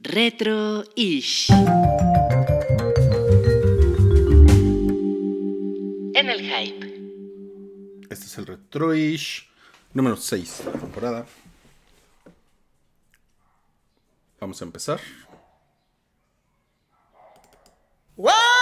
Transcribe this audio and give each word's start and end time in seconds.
Retro-ish. 0.00 1.50
En 6.14 6.30
el 6.30 6.40
hype. 6.40 6.86
Este 8.08 8.26
es 8.26 8.38
el 8.38 8.46
Retro-ish 8.46 9.48
número 9.92 10.16
6 10.16 10.58
de 10.58 10.72
la 10.72 10.78
temporada. 10.78 11.26
Vamos 14.40 14.62
a 14.62 14.64
empezar. 14.64 15.00
¡Wow! 18.16 18.57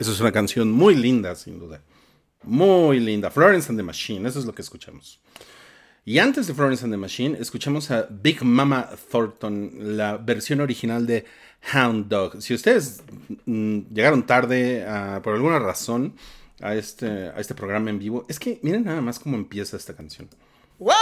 Esa 0.00 0.12
es 0.12 0.20
una 0.20 0.32
canción 0.32 0.72
muy 0.72 0.94
linda, 0.94 1.34
sin 1.34 1.58
duda. 1.58 1.82
Muy 2.42 3.00
linda. 3.00 3.30
Florence 3.30 3.68
and 3.68 3.78
the 3.78 3.82
Machine, 3.82 4.26
eso 4.26 4.38
es 4.38 4.46
lo 4.46 4.54
que 4.54 4.62
escuchamos. 4.62 5.20
Y 6.06 6.18
antes 6.18 6.46
de 6.46 6.54
Florence 6.54 6.82
and 6.82 6.94
the 6.94 6.96
Machine, 6.96 7.36
escuchamos 7.38 7.90
a 7.90 8.06
Big 8.08 8.42
Mama 8.42 8.88
Thornton, 9.12 9.98
la 9.98 10.16
versión 10.16 10.62
original 10.62 11.06
de 11.06 11.26
Hound 11.74 12.08
Dog. 12.08 12.40
Si 12.40 12.54
ustedes 12.54 13.02
mm, 13.44 13.80
llegaron 13.92 14.24
tarde 14.24 14.86
ah, 14.88 15.20
por 15.22 15.34
alguna 15.34 15.58
razón 15.58 16.14
a 16.62 16.74
este, 16.74 17.28
a 17.28 17.38
este 17.38 17.54
programa 17.54 17.90
en 17.90 17.98
vivo, 17.98 18.24
es 18.26 18.40
que 18.40 18.58
miren 18.62 18.84
nada 18.84 19.02
más 19.02 19.18
cómo 19.18 19.36
empieza 19.36 19.76
esta 19.76 19.94
canción. 19.94 20.30
Well, 20.78 20.96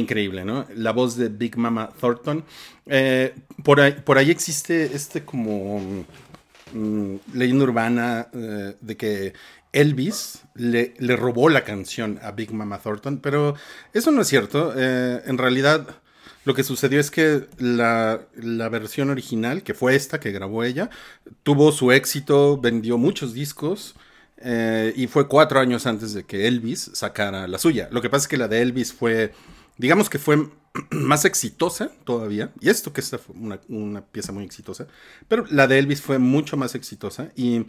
increíble, 0.00 0.44
¿no? 0.44 0.66
La 0.74 0.92
voz 0.92 1.16
de 1.16 1.28
Big 1.28 1.56
Mama 1.56 1.90
Thornton. 2.00 2.44
Eh, 2.86 3.32
por, 3.62 3.80
ahí, 3.80 3.92
por 3.92 4.18
existe 4.18 4.96
este 4.96 5.24
como 5.24 6.04
mm, 6.72 7.14
leyenda 7.34 7.64
urbana 7.64 8.26
eh, 8.32 8.74
de 8.80 8.96
que 8.96 9.32
Elvis 9.72 10.42
le, 10.54 10.92
robó 11.16 11.48
la 11.48 11.62
canción 11.62 12.18
a 12.22 12.32
Big 12.32 12.52
Mama 12.52 12.78
Thornton, 12.78 13.18
pero 13.18 13.54
eso 13.92 14.10
no 14.10 14.22
es 14.22 14.28
cierto. 14.28 14.74
Eh, 14.76 15.22
en 15.24 15.38
realidad, 15.38 15.86
lo 16.44 16.54
que 16.54 16.64
sucedió 16.64 16.98
es 16.98 17.12
que 17.12 17.46
la, 17.58 18.26
versión 18.70 19.10
original, 19.10 19.62
que 19.62 19.74
fue 19.74 19.94
esta 19.94 20.18
que 20.18 20.32
grabó 20.32 20.64
ella, 20.64 20.90
tuvo 21.44 21.70
su 21.70 21.92
éxito, 21.92 22.58
vendió 22.60 22.98
muchos 22.98 23.34
discos. 23.34 23.94
y 24.96 25.06
fue 25.06 25.28
cuatro 25.28 25.60
años 25.60 25.86
antes 25.86 26.14
de 26.14 26.24
que 26.24 26.48
Elvis 26.48 26.90
sacara 26.94 27.46
la 27.46 27.58
suya. 27.58 27.88
Lo 27.92 28.02
que 28.02 28.10
pasa 28.10 28.24
es 28.24 28.28
que 28.28 28.38
la 28.38 28.48
de 28.48 28.62
Elvis 28.62 28.92
fue, 28.92 29.32
digamos 29.80 30.10
que 30.10 30.18
fue 30.18 30.48
más 30.90 31.24
exitosa 31.24 31.90
todavía. 32.04 32.52
Y 32.60 32.68
esto 32.70 32.92
que 32.92 33.00
esta 33.00 33.18
fue 33.18 33.34
una, 33.36 33.60
una 33.68 34.02
pieza 34.02 34.32
muy 34.32 34.44
exitosa. 34.44 34.86
Pero 35.28 35.44
la 35.50 35.66
de 35.66 35.78
Elvis 35.78 36.02
fue 36.02 36.18
mucho 36.18 36.56
más 36.56 36.74
exitosa. 36.74 37.30
Y 37.36 37.66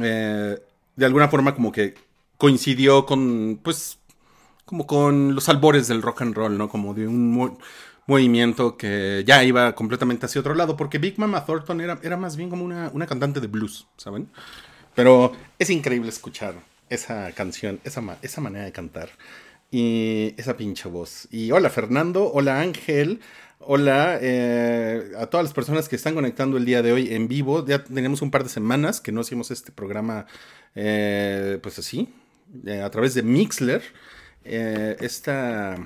eh, 0.00 0.58
de 0.96 1.06
alguna 1.06 1.28
forma 1.28 1.54
como 1.54 1.72
que 1.72 1.94
coincidió 2.36 3.06
con, 3.06 3.60
pues, 3.62 3.98
como 4.64 4.86
con 4.86 5.34
los 5.34 5.48
albores 5.48 5.88
del 5.88 6.02
rock 6.02 6.22
and 6.22 6.34
roll, 6.36 6.58
¿no? 6.58 6.68
Como 6.68 6.94
de 6.94 7.06
un 7.08 7.32
mo- 7.32 7.58
movimiento 8.06 8.76
que 8.76 9.24
ya 9.26 9.44
iba 9.44 9.74
completamente 9.74 10.26
hacia 10.26 10.40
otro 10.40 10.54
lado, 10.54 10.76
porque 10.76 10.98
Big 10.98 11.18
Mama 11.18 11.44
Thornton 11.46 11.80
era, 11.80 11.98
era 12.02 12.16
más 12.16 12.36
bien 12.36 12.50
como 12.50 12.64
una, 12.64 12.90
una 12.94 13.06
cantante 13.06 13.40
de 13.40 13.48
blues, 13.48 13.88
¿saben? 13.96 14.30
Pero 14.94 15.32
es 15.58 15.70
increíble 15.70 16.08
escuchar 16.10 16.54
esa 16.90 17.32
canción, 17.32 17.80
esa, 17.84 18.00
ma- 18.00 18.18
esa 18.22 18.40
manera 18.40 18.64
de 18.66 18.72
cantar 18.72 19.10
y 19.70 20.34
esa 20.38 20.56
pinche 20.56 20.88
voz. 20.88 21.28
Y 21.30 21.50
hola 21.50 21.70
Fernando, 21.70 22.30
hola 22.32 22.60
Ángel, 22.60 23.20
hola 23.60 24.18
eh, 24.20 25.12
a 25.18 25.26
todas 25.26 25.44
las 25.44 25.52
personas 25.54 25.88
que 25.88 25.96
están 25.96 26.14
conectando 26.14 26.56
el 26.56 26.64
día 26.64 26.82
de 26.82 26.92
hoy 26.92 27.12
en 27.14 27.28
vivo. 27.28 27.64
Ya 27.66 27.84
tenemos 27.84 28.22
un 28.22 28.30
par 28.30 28.44
de 28.44 28.50
semanas 28.50 29.00
que 29.00 29.12
no 29.12 29.20
hacíamos 29.20 29.50
este 29.50 29.72
programa, 29.72 30.26
eh, 30.74 31.58
pues 31.62 31.78
así, 31.78 32.08
eh, 32.66 32.80
a 32.80 32.90
través 32.90 33.14
de 33.14 33.22
Mixler. 33.22 33.82
Esta 34.44 35.76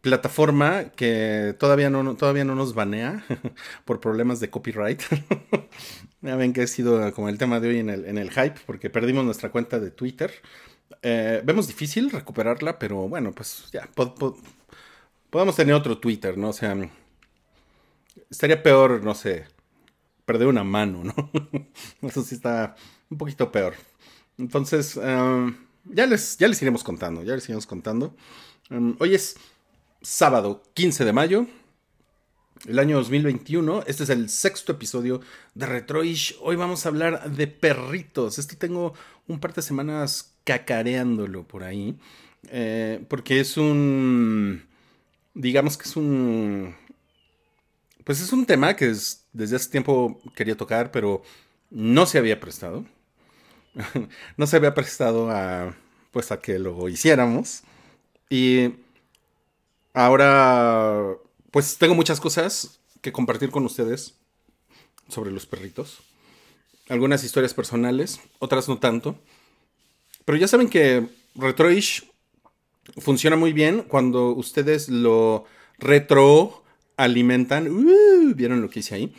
plataforma 0.00 0.90
que 0.96 1.54
todavía 1.58 1.90
no, 1.90 2.02
no- 2.02 2.14
todavía 2.16 2.44
no 2.44 2.54
nos 2.54 2.74
banea 2.74 3.24
por 3.84 4.00
problemas 4.00 4.38
de 4.40 4.50
copyright. 4.50 5.00
ya 6.22 6.36
ven 6.36 6.52
que 6.52 6.62
ha 6.62 6.66
sido 6.66 7.12
como 7.12 7.28
el 7.28 7.38
tema 7.38 7.58
de 7.60 7.68
hoy 7.68 7.78
en 7.78 7.90
el, 7.90 8.04
en 8.04 8.18
el 8.18 8.30
hype, 8.30 8.60
porque 8.66 8.90
perdimos 8.90 9.24
nuestra 9.24 9.50
cuenta 9.50 9.80
de 9.80 9.90
Twitter. 9.90 10.32
Eh, 11.02 11.40
vemos 11.44 11.66
difícil 11.68 12.10
recuperarla, 12.10 12.78
pero 12.78 13.08
bueno, 13.08 13.32
pues 13.32 13.68
ya, 13.72 13.88
po- 13.94 14.14
po- 14.14 14.38
podemos 15.30 15.56
tener 15.56 15.74
otro 15.74 15.98
Twitter, 15.98 16.36
¿no? 16.36 16.50
O 16.50 16.52
sea, 16.52 16.76
estaría 18.30 18.62
peor, 18.62 19.02
no 19.02 19.14
sé, 19.14 19.46
perder 20.24 20.48
una 20.48 20.64
mano, 20.64 21.04
¿no? 21.04 21.14
Eso 22.08 22.22
sí 22.22 22.34
está 22.34 22.74
un 23.10 23.18
poquito 23.18 23.50
peor. 23.52 23.74
Entonces, 24.38 24.96
um, 24.96 25.54
ya, 25.84 26.06
les, 26.06 26.36
ya 26.38 26.48
les 26.48 26.60
iremos 26.62 26.84
contando, 26.84 27.22
ya 27.22 27.34
les 27.34 27.44
iremos 27.44 27.66
contando. 27.66 28.14
Um, 28.70 28.96
hoy 29.00 29.14
es 29.14 29.36
sábado 30.00 30.62
15 30.74 31.04
de 31.04 31.12
mayo, 31.12 31.46
el 32.66 32.78
año 32.78 32.96
2021. 32.98 33.84
Este 33.86 34.04
es 34.04 34.10
el 34.10 34.28
sexto 34.28 34.72
episodio 34.72 35.20
de 35.54 35.66
Retroish. 35.66 36.36
Hoy 36.40 36.56
vamos 36.56 36.84
a 36.84 36.88
hablar 36.90 37.30
de 37.30 37.46
perritos. 37.46 38.38
Esto 38.38 38.56
tengo 38.56 38.94
un 39.28 39.40
par 39.40 39.54
de 39.54 39.62
semanas 39.62 40.34
cacareándolo 40.44 41.46
por 41.46 41.64
ahí. 41.64 41.96
eh, 42.48 43.04
porque 43.08 43.40
es 43.40 43.56
un. 43.56 44.64
Digamos 45.34 45.78
que 45.78 45.84
es 45.88 45.96
un. 45.96 46.74
Pues 48.04 48.20
es 48.20 48.32
un 48.32 48.46
tema 48.46 48.74
que 48.76 48.90
es- 48.90 49.24
desde 49.32 49.56
hace 49.56 49.70
tiempo 49.70 50.20
quería 50.34 50.56
tocar, 50.56 50.90
pero 50.90 51.22
no 51.70 52.06
se 52.06 52.18
había 52.18 52.40
prestado. 52.40 52.84
no 54.36 54.46
se 54.46 54.56
había 54.56 54.74
prestado 54.74 55.30
a. 55.30 55.76
Pues 56.12 56.32
a 56.32 56.40
que 56.40 56.58
lo 56.58 56.88
hiciéramos. 56.88 57.62
Y 58.30 58.72
ahora. 59.94 61.16
Pues 61.52 61.76
tengo 61.78 61.94
muchas 61.94 62.18
cosas 62.20 62.80
que 63.00 63.12
compartir 63.12 63.50
con 63.50 63.64
ustedes 63.64 64.14
sobre 65.08 65.30
los 65.30 65.46
perritos. 65.46 65.98
Algunas 66.88 67.22
historias 67.24 67.54
personales, 67.54 68.20
otras 68.40 68.68
no 68.68 68.78
tanto. 68.78 69.18
Pero 70.24 70.38
ya 70.38 70.48
saben 70.48 70.68
que 70.68 71.06
Retroish 71.34 72.10
funciona 72.98 73.36
muy 73.36 73.52
bien 73.52 73.82
cuando 73.82 74.30
ustedes 74.32 74.88
lo 74.88 75.44
retroalimentan. 75.78 77.68
Uh, 77.68 78.34
¿Vieron 78.34 78.60
lo 78.62 78.70
que 78.70 78.80
hice 78.80 78.94
ahí? 78.94 79.14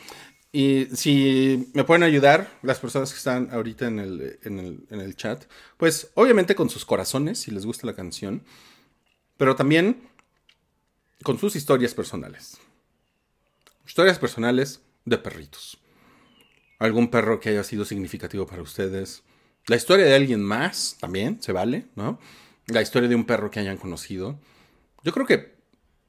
Y 0.51 0.87
si 0.93 1.69
me 1.73 1.83
pueden 1.83 2.03
ayudar, 2.03 2.59
las 2.61 2.79
personas 2.79 3.11
que 3.11 3.17
están 3.17 3.49
ahorita 3.51 3.87
en 3.87 3.99
el, 3.99 4.39
en 4.43 4.59
el- 4.59 4.85
en 4.91 5.01
el 5.01 5.15
chat, 5.15 5.45
pues 5.77 6.09
obviamente 6.15 6.55
con 6.55 6.69
sus 6.69 6.85
corazones, 6.85 7.39
si 7.39 7.51
les 7.51 7.65
gusta 7.65 7.87
la 7.87 7.95
canción, 7.95 8.43
pero 9.37 9.55
también 9.55 10.03
con 11.23 11.39
sus 11.39 11.55
historias 11.55 11.93
personales. 11.93 12.57
Historias 13.87 14.19
personales 14.19 14.81
de 15.05 15.17
perritos. 15.17 15.79
Algún 16.79 17.09
perro 17.09 17.39
que 17.39 17.49
haya 17.49 17.63
sido 17.63 17.85
significativo 17.85 18.45
para 18.45 18.61
ustedes. 18.61 19.23
La 19.67 19.75
historia 19.75 20.05
de 20.05 20.15
alguien 20.15 20.43
más 20.43 20.97
también 20.99 21.41
se 21.41 21.53
vale, 21.53 21.87
¿no? 21.95 22.19
La 22.67 22.81
historia 22.81 23.09
de 23.09 23.15
un 23.15 23.25
perro 23.25 23.49
que 23.49 23.59
hayan 23.59 23.77
conocido. 23.77 24.39
Yo 25.03 25.11
creo 25.11 25.25
que 25.25 25.55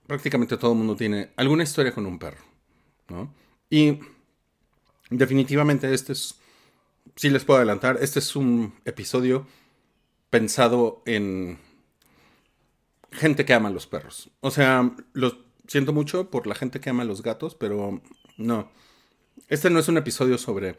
prácticamente 0.07 0.57
todo 0.57 0.73
el 0.73 0.79
mundo 0.79 0.97
tiene 0.97 1.31
alguna 1.37 1.63
historia 1.63 1.93
con 1.93 2.07
un 2.07 2.19
perro, 2.19 2.45
¿no? 3.09 3.33
Y 3.71 3.99
definitivamente 5.11 5.93
este 5.93 6.13
es, 6.13 6.37
si 7.17 7.31
les 7.31 7.45
puedo 7.45 7.59
adelantar, 7.59 7.99
este 8.01 8.19
es 8.19 8.37
un 8.37 8.75
episodio 8.85 9.47
pensado 10.31 11.03
en 11.07 11.59
gente 13.15 13.45
que 13.45 13.55
ama 13.55 13.69
a 13.69 13.73
los 13.73 13.87
perros. 13.87 14.31
O 14.41 14.51
sea, 14.51 14.95
lo 15.13 15.39
siento 15.67 15.93
mucho 15.93 16.31
por 16.31 16.47
la 16.47 16.55
gente 16.55 16.81
que 16.81 16.91
ama 16.91 17.03
a 17.03 17.07
los 17.07 17.23
gatos, 17.23 17.55
pero 17.55 18.03
no. 18.37 18.71
Este 19.49 19.71
no 19.71 19.79
es 19.79 19.89
un 19.89 19.97
episodio 19.97 20.39
sobre 20.39 20.77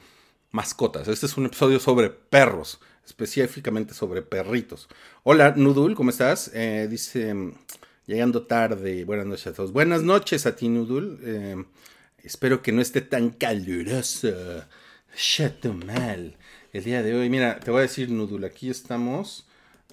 mascotas, 0.52 1.08
este 1.08 1.26
es 1.26 1.38
un 1.38 1.48
episodio 1.48 1.80
sobre 1.80 2.10
perros, 2.10 2.80
específicamente 3.06 3.94
sobre 3.94 4.22
perritos. 4.22 4.88
Hola, 5.24 5.54
Nudul, 5.56 5.96
¿cómo 5.96 6.10
estás? 6.10 6.52
Eh, 6.54 6.88
dice, 6.90 7.34
llegando 8.06 8.46
tarde, 8.46 9.04
buenas 9.06 9.26
noches 9.26 9.48
a 9.48 9.54
todos. 9.54 9.72
Buenas 9.72 10.04
noches 10.04 10.46
a 10.46 10.56
ti, 10.56 10.70
Nudul. 10.70 11.20
Eh, 11.24 11.66
espero 12.24 12.62
que 12.62 12.72
no 12.72 12.82
esté 12.82 13.02
tan 13.02 13.32
caluroso. 13.32 14.30
Chato 15.16 15.74
mal. 15.74 16.38
El 16.74 16.84
día 16.84 17.02
de 17.02 17.16
hoy, 17.16 17.30
mira, 17.30 17.60
te 17.60 17.72
voy 17.72 17.80
a 17.80 17.84
decir, 17.84 18.10
Nudul, 18.10 18.44
aquí 18.44 18.70
estamos 18.70 19.48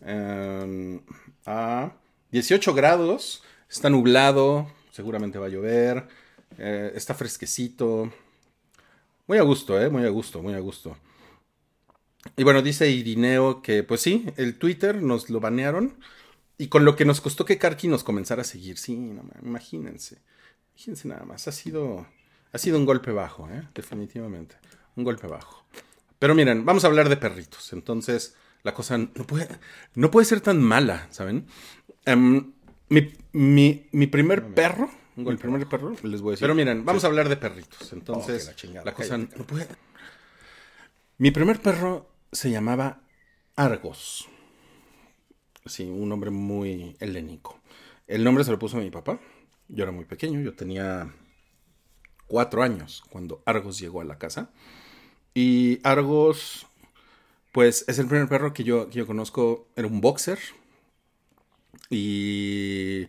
eh, 0.04 1.00
a 1.46 1.92
18 2.32 2.74
grados, 2.74 3.42
está 3.70 3.90
nublado, 3.90 4.70
seguramente 4.90 5.38
va 5.38 5.46
a 5.46 5.50
llover, 5.50 6.08
eh, 6.58 6.92
está 6.94 7.14
fresquecito. 7.14 8.12
Muy 9.26 9.38
a 9.38 9.42
gusto, 9.42 9.80
¿eh? 9.80 9.88
Muy 9.88 10.04
a 10.04 10.08
gusto, 10.08 10.42
muy 10.42 10.54
a 10.54 10.58
gusto. 10.58 10.96
Y 12.36 12.44
bueno, 12.44 12.62
dice 12.62 12.88
Irineo 12.90 13.62
que, 13.62 13.82
pues 13.82 14.00
sí, 14.00 14.26
el 14.36 14.58
Twitter 14.58 15.02
nos 15.02 15.28
lo 15.30 15.40
banearon. 15.40 15.96
Y 16.58 16.68
con 16.68 16.84
lo 16.84 16.94
que 16.94 17.04
nos 17.04 17.20
costó 17.20 17.44
que 17.44 17.58
Karki 17.58 17.88
nos 17.88 18.04
comenzara 18.04 18.42
a 18.42 18.44
seguir. 18.44 18.78
Sí, 18.78 18.94
no, 18.96 19.22
ma- 19.24 19.34
imagínense. 19.42 20.18
Imagínense 20.74 21.08
nada 21.08 21.24
más. 21.24 21.48
Ha 21.48 21.52
sido, 21.52 22.06
ha 22.52 22.58
sido 22.58 22.78
un 22.78 22.84
golpe 22.86 23.10
bajo, 23.10 23.48
¿eh? 23.50 23.68
Definitivamente. 23.74 24.56
Un 24.94 25.04
golpe 25.04 25.26
bajo. 25.26 25.64
Pero 26.18 26.34
miren, 26.34 26.64
vamos 26.64 26.84
a 26.84 26.86
hablar 26.86 27.08
de 27.08 27.16
perritos. 27.16 27.72
Entonces, 27.72 28.36
la 28.62 28.74
cosa 28.74 28.98
no 28.98 29.08
puede, 29.26 29.48
no 29.94 30.10
puede 30.10 30.24
ser 30.24 30.40
tan 30.40 30.60
mala, 30.62 31.06
¿saben? 31.10 31.46
Em, 32.04 32.52
mi, 32.88 33.12
mi- 33.32 33.86
mi 33.92 34.06
primer 34.06 34.54
perro, 34.54 34.90
el 35.16 35.38
primer 35.38 35.66
perro, 35.68 35.94
les 36.02 36.20
voy 36.20 36.30
a 36.30 36.32
decir. 36.32 36.44
Pero 36.44 36.54
miren, 36.54 36.84
vamos 36.84 37.04
a 37.04 37.06
hablar 37.08 37.28
de 37.28 37.36
perritos. 37.36 37.92
Entonces, 37.92 38.44
Oh, 38.46 38.50
la 38.50 38.56
chingada, 38.56 38.84
la 38.84 38.94
cosa 38.94 39.10
cállate, 39.16 39.36
no 39.38 39.44
puede. 39.46 39.68
Mi 41.18 41.30
primer 41.30 41.60
perro 41.60 42.08
se 42.32 42.50
llamaba 42.50 43.02
Argos. 43.56 44.28
Sí, 45.66 45.84
un 45.84 46.08
nombre 46.08 46.30
muy 46.30 46.96
helénico. 46.98 47.60
El 48.08 48.24
nombre 48.24 48.42
se 48.44 48.50
lo 48.50 48.58
puso 48.58 48.78
mi 48.78 48.90
papá. 48.90 49.20
Yo 49.68 49.84
era 49.84 49.92
muy 49.92 50.04
pequeño, 50.04 50.40
yo 50.40 50.54
tenía 50.54 51.14
cuatro 52.26 52.62
años 52.62 53.02
cuando 53.10 53.42
Argos 53.46 53.78
llegó 53.78 54.00
a 54.00 54.04
la 54.04 54.18
casa. 54.18 54.50
Y 55.34 55.78
Argos, 55.84 56.66
pues 57.52 57.84
es 57.88 57.98
el 57.98 58.06
primer 58.08 58.28
perro 58.28 58.52
que 58.52 58.64
yo, 58.64 58.88
que 58.90 58.98
yo 58.98 59.06
conozco. 59.06 59.68
Era 59.76 59.88
un 59.88 60.00
boxer. 60.00 60.38
Y 61.90 63.06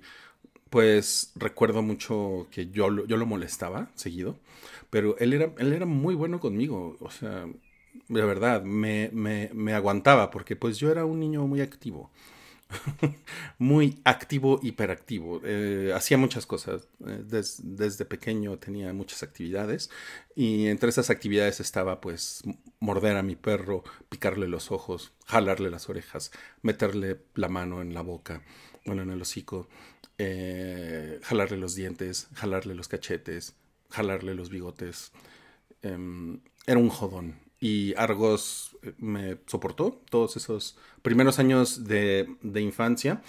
pues 0.70 1.32
recuerdo 1.36 1.82
mucho 1.84 2.48
que 2.52 2.70
yo, 2.70 3.06
yo 3.08 3.18
lo 3.18 3.26
molestaba 3.26 3.90
seguido. 3.96 4.38
Pero 4.90 5.18
él 5.20 5.34
era, 5.34 5.52
él 5.60 5.74
era 5.74 5.86
muy 5.86 6.16
bueno 6.16 6.40
conmigo. 6.40 6.98
O 7.02 7.12
sea, 7.12 7.48
de 8.10 8.24
verdad, 8.24 8.64
me, 8.64 9.10
me, 9.14 9.52
me 9.54 9.74
aguantaba 9.74 10.32
porque 10.32 10.56
pues 10.56 10.78
yo 10.80 10.92
era 10.92 11.06
un 11.06 11.20
niño 11.20 11.48
muy 11.48 11.62
activo. 11.62 12.12
muy 13.58 14.02
activo, 14.04 14.60
hiperactivo. 14.62 15.42
Eh, 15.44 15.92
hacía 15.96 16.18
muchas 16.18 16.46
cosas. 16.46 16.88
Eh, 17.06 17.22
des- 17.26 17.62
desde 17.64 18.06
pequeño 18.06 18.58
tenía 18.58 18.94
muchas 18.94 19.24
actividades 19.24 19.90
y 20.36 20.68
entre 20.68 20.90
esas 20.90 21.10
actividades 21.10 21.60
estaba 21.60 22.02
pues 22.02 22.42
morder 22.80 23.18
a 23.18 23.24
mi 23.24 23.36
perro, 23.36 23.84
picarle 24.10 24.48
los 24.48 24.72
ojos, 24.72 25.14
jalarle 25.26 25.70
las 25.70 25.90
orejas, 25.90 26.32
meterle 26.62 27.20
la 27.36 27.50
mano 27.50 27.82
en 27.82 27.94
la 27.94 28.02
boca, 28.02 28.42
bueno, 28.86 29.04
en 29.04 29.12
el 29.12 29.22
hocico, 29.22 29.68
eh, 30.18 31.20
jalarle 31.24 31.58
los 31.58 31.76
dientes, 31.76 32.28
jalarle 32.34 32.76
los 32.76 32.88
cachetes, 32.88 33.56
jalarle 33.90 34.34
los 34.36 34.50
bigotes. 34.50 35.12
Em, 35.84 36.42
era 36.68 36.80
un 36.80 36.90
jodón. 36.90 37.40
Y 37.64 37.94
Argos 37.98 38.78
eh, 38.84 38.94
me 38.98 39.38
soportó 39.48 40.02
todos 40.10 40.36
esos 40.38 40.78
primeros 41.02 41.40
años 41.40 41.86
de, 41.86 42.28
de 42.42 42.62
infancia. 42.62 43.22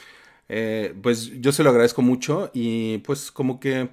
Eh, 0.48 0.94
pues 1.02 1.40
yo 1.40 1.52
se 1.52 1.62
lo 1.64 1.70
agradezco 1.70 2.02
mucho 2.02 2.50
y 2.54 2.98
pues 2.98 3.30
como 3.32 3.60
que 3.60 3.90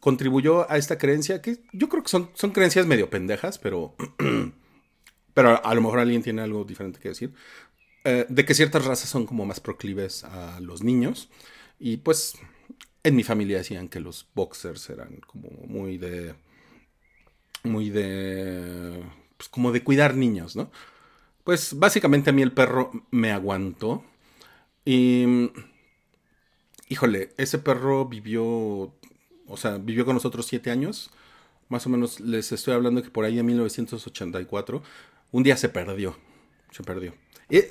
contribuyó 0.00 0.70
a 0.70 0.78
esta 0.78 0.98
creencia 0.98 1.42
que 1.42 1.58
yo 1.72 1.88
creo 1.90 2.02
que 2.04 2.10
son, 2.10 2.30
son 2.34 2.52
creencias 2.52 2.86
medio 2.86 3.10
pendejas, 3.10 3.58
pero, 3.58 3.94
pero 5.34 5.64
a 5.64 5.74
lo 5.74 5.80
mejor 5.82 5.98
alguien 6.00 6.22
tiene 6.22 6.42
algo 6.42 6.64
diferente 6.64 7.00
que 7.00 7.10
decir. 7.10 7.32
eh, 8.04 8.26
de 8.28 8.44
que 8.44 8.54
ciertas 8.54 8.84
razas 8.86 9.08
son 9.10 9.26
como 9.26 9.46
más 9.46 9.60
proclives 9.60 10.24
a 10.24 10.60
los 10.60 10.82
niños. 10.84 11.30
Y 11.80 11.98
pues 11.98 12.34
en 13.04 13.16
mi 13.16 13.24
familia 13.24 13.58
decían 13.58 13.88
que 13.88 14.00
los 14.00 14.28
boxers 14.34 14.90
eran 14.90 15.18
como 15.26 15.50
muy 15.66 15.98
de 15.98 16.34
muy 17.64 17.90
de 17.90 19.02
pues 19.40 19.48
como 19.48 19.72
de 19.72 19.82
cuidar 19.82 20.16
niños, 20.16 20.54
¿no? 20.54 20.70
Pues 21.44 21.78
básicamente 21.78 22.28
a 22.28 22.34
mí 22.34 22.42
el 22.42 22.52
perro 22.52 22.90
me 23.10 23.32
aguantó 23.32 24.04
y 24.84 25.48
híjole, 26.90 27.32
ese 27.38 27.58
perro 27.58 28.04
vivió, 28.04 28.44
o 28.44 29.56
sea, 29.56 29.78
vivió 29.78 30.04
con 30.04 30.12
nosotros 30.12 30.44
siete 30.44 30.70
años, 30.70 31.08
más 31.70 31.86
o 31.86 31.88
menos 31.88 32.20
les 32.20 32.52
estoy 32.52 32.74
hablando 32.74 33.02
que 33.02 33.08
por 33.08 33.24
ahí 33.24 33.38
en 33.38 33.46
1984, 33.46 34.82
un 35.32 35.42
día 35.42 35.56
se 35.56 35.70
perdió, 35.70 36.18
se 36.70 36.82
perdió. 36.82 37.14
Y 37.48 37.62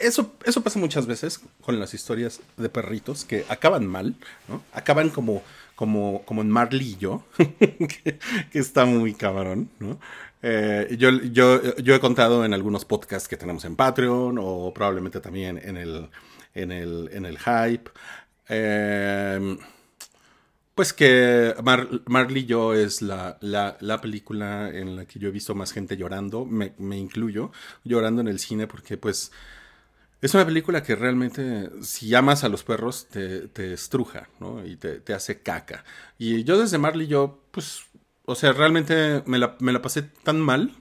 eso, 0.00 0.34
eso 0.46 0.62
pasa 0.62 0.78
muchas 0.78 1.06
veces 1.06 1.42
con 1.60 1.78
las 1.78 1.92
historias 1.92 2.40
de 2.56 2.70
perritos 2.70 3.26
que 3.26 3.44
acaban 3.50 3.86
mal, 3.86 4.16
¿no? 4.48 4.62
Acaban 4.72 5.10
como, 5.10 5.42
como, 5.74 6.22
como 6.24 6.40
en 6.40 6.48
Marley 6.48 6.92
y 6.92 6.96
yo, 6.96 7.22
que, 7.36 8.18
que 8.50 8.58
está 8.58 8.86
muy 8.86 9.12
cabrón, 9.12 9.68
¿no? 9.78 10.00
Eh, 10.42 10.96
yo, 10.98 11.10
yo, 11.10 11.76
yo 11.76 11.94
he 11.94 12.00
contado 12.00 12.44
en 12.44 12.54
algunos 12.54 12.84
podcasts 12.84 13.28
que 13.28 13.36
tenemos 13.36 13.64
en 13.64 13.76
Patreon 13.76 14.38
o 14.40 14.72
probablemente 14.74 15.20
también 15.20 15.58
en 15.62 15.76
el, 15.76 16.08
en 16.54 16.72
el, 16.72 17.10
en 17.12 17.26
el 17.26 17.38
Hype. 17.38 17.90
Eh, 18.48 19.56
pues 20.74 20.92
que 20.92 21.54
Mar- 21.62 21.88
Marley 22.06 22.42
y 22.42 22.46
yo 22.46 22.74
es 22.74 23.02
la, 23.02 23.36
la, 23.40 23.76
la 23.80 24.00
película 24.00 24.70
en 24.70 24.96
la 24.96 25.04
que 25.04 25.18
yo 25.18 25.28
he 25.28 25.32
visto 25.32 25.54
más 25.54 25.72
gente 25.72 25.96
llorando, 25.96 26.46
me, 26.46 26.72
incluyo, 26.96 27.52
llorando 27.84 28.20
en 28.22 28.28
el 28.28 28.38
cine 28.38 28.66
porque 28.66 28.96
pues 28.96 29.30
es 30.22 30.34
una 30.34 30.46
película 30.46 30.82
que 30.82 30.96
realmente, 30.96 31.70
si 31.82 32.14
amas 32.14 32.44
a 32.44 32.50
los 32.50 32.64
perros, 32.64 33.08
te, 33.10 33.48
te 33.48 33.72
estruja, 33.72 34.28
¿no? 34.38 34.66
Y 34.66 34.76
te, 34.76 35.00
te 35.00 35.14
hace 35.14 35.40
caca. 35.42 35.84
Y 36.18 36.44
yo 36.44 36.58
desde 36.58 36.78
Marley, 36.78 37.06
yo, 37.06 37.40
pues, 37.50 37.84
o 38.30 38.34
sea, 38.34 38.52
realmente 38.52 39.22
me 39.26 39.38
la, 39.38 39.56
me 39.58 39.72
la 39.72 39.82
pasé 39.82 40.02
tan 40.02 40.40
mal 40.40 40.72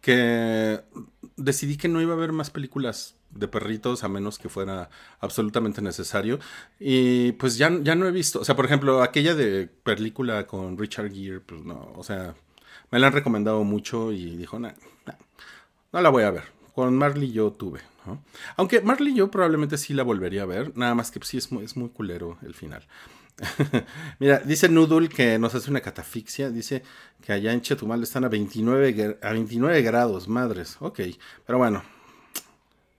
que 0.00 0.80
decidí 1.36 1.76
que 1.76 1.88
no 1.88 2.00
iba 2.00 2.12
a 2.12 2.16
haber 2.16 2.32
más 2.32 2.50
películas 2.50 3.16
de 3.30 3.48
perritos 3.48 4.04
a 4.04 4.08
menos 4.08 4.38
que 4.38 4.48
fuera 4.48 4.88
absolutamente 5.20 5.82
necesario. 5.82 6.38
Y 6.78 7.32
pues 7.32 7.58
ya, 7.58 7.70
ya 7.82 7.94
no 7.94 8.06
he 8.06 8.12
visto, 8.12 8.40
o 8.40 8.44
sea, 8.44 8.56
por 8.56 8.66
ejemplo, 8.66 9.02
aquella 9.02 9.34
de 9.34 9.66
película 9.66 10.46
con 10.46 10.78
Richard 10.78 11.12
Gere, 11.12 11.40
pues 11.40 11.64
no, 11.64 11.92
o 11.96 12.04
sea, 12.04 12.34
me 12.90 12.98
la 12.98 13.08
han 13.08 13.12
recomendado 13.12 13.64
mucho 13.64 14.12
y 14.12 14.36
dijo, 14.36 14.58
no, 14.58 14.72
no 15.92 16.00
la 16.00 16.08
voy 16.08 16.22
a 16.22 16.30
ver. 16.30 16.44
Con 16.74 16.96
Marley 16.96 17.32
yo 17.32 17.52
tuve. 17.52 17.80
Aunque 18.56 18.80
Marley 18.82 19.14
yo 19.14 19.30
probablemente 19.30 19.76
sí 19.76 19.92
la 19.92 20.04
volvería 20.04 20.42
a 20.42 20.46
ver, 20.46 20.76
nada 20.76 20.94
más 20.94 21.10
que 21.10 21.18
sí 21.24 21.38
es 21.38 21.50
muy, 21.50 21.64
es 21.64 21.76
muy 21.76 21.88
culero 21.88 22.38
el 22.42 22.54
final. 22.54 22.86
Mira, 24.18 24.38
dice 24.38 24.68
Noodle 24.68 25.08
que 25.08 25.38
nos 25.38 25.54
hace 25.54 25.70
una 25.70 25.80
catafixia. 25.80 26.50
Dice 26.50 26.82
que 27.22 27.32
allá 27.32 27.52
en 27.52 27.60
Chetumal 27.60 28.02
están 28.02 28.24
a 28.24 28.28
29, 28.28 28.96
gra- 28.96 29.18
a 29.22 29.32
29 29.32 29.82
grados, 29.82 30.28
madres. 30.28 30.76
Ok, 30.80 31.00
pero 31.44 31.58
bueno. 31.58 31.82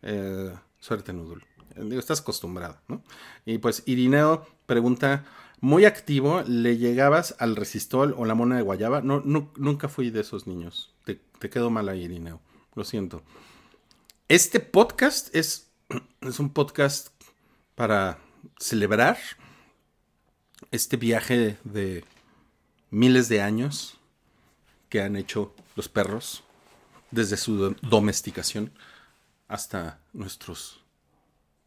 Eh, 0.04 0.54
suerte, 0.80 1.14
Noodle. 1.14 1.44
Eh, 1.76 1.82
Digo, 1.84 2.00
estás 2.00 2.22
acostumbrado, 2.22 2.80
¿no? 2.88 3.04
Y 3.46 3.58
pues 3.58 3.84
Irineo 3.88 4.46
pregunta: 4.66 5.26
¿Muy 5.60 5.86
activo? 5.86 6.44
¿Le 6.46 6.78
llegabas 6.78 7.36
al 7.40 7.56
resistol 7.56 8.14
o 8.18 8.26
la 8.26 8.36
mona 8.36 8.58
de 8.58 8.62
guayaba? 8.64 9.02
No, 9.02 9.22
nu- 9.26 9.52
nunca 9.58 9.90
fui 9.90 10.12
de 10.12 10.22
esos 10.22 10.46
niños. 10.48 10.94
Te, 11.04 11.20
te 11.40 11.50
quedo 11.50 11.70
mal 11.72 11.90
ahí, 11.90 12.04
Irineo. 12.04 12.42
Lo 12.76 12.84
siento. 12.84 13.24
Este 14.28 14.60
podcast 14.60 15.34
es, 15.36 15.72
es 16.22 16.40
un 16.40 16.54
podcast 16.54 17.08
para 17.76 18.20
celebrar 18.60 19.18
este 20.72 20.98
viaje 20.98 21.58
de 21.64 22.04
miles 22.90 23.30
de 23.30 23.42
años 23.42 24.00
que 24.90 25.02
han 25.02 25.16
hecho 25.16 25.54
los 25.76 25.90
perros 25.90 26.44
desde 27.12 27.38
su 27.38 27.58
do- 27.58 27.76
domesticación 27.82 28.72
hasta 29.48 30.00
nuestros 30.14 30.82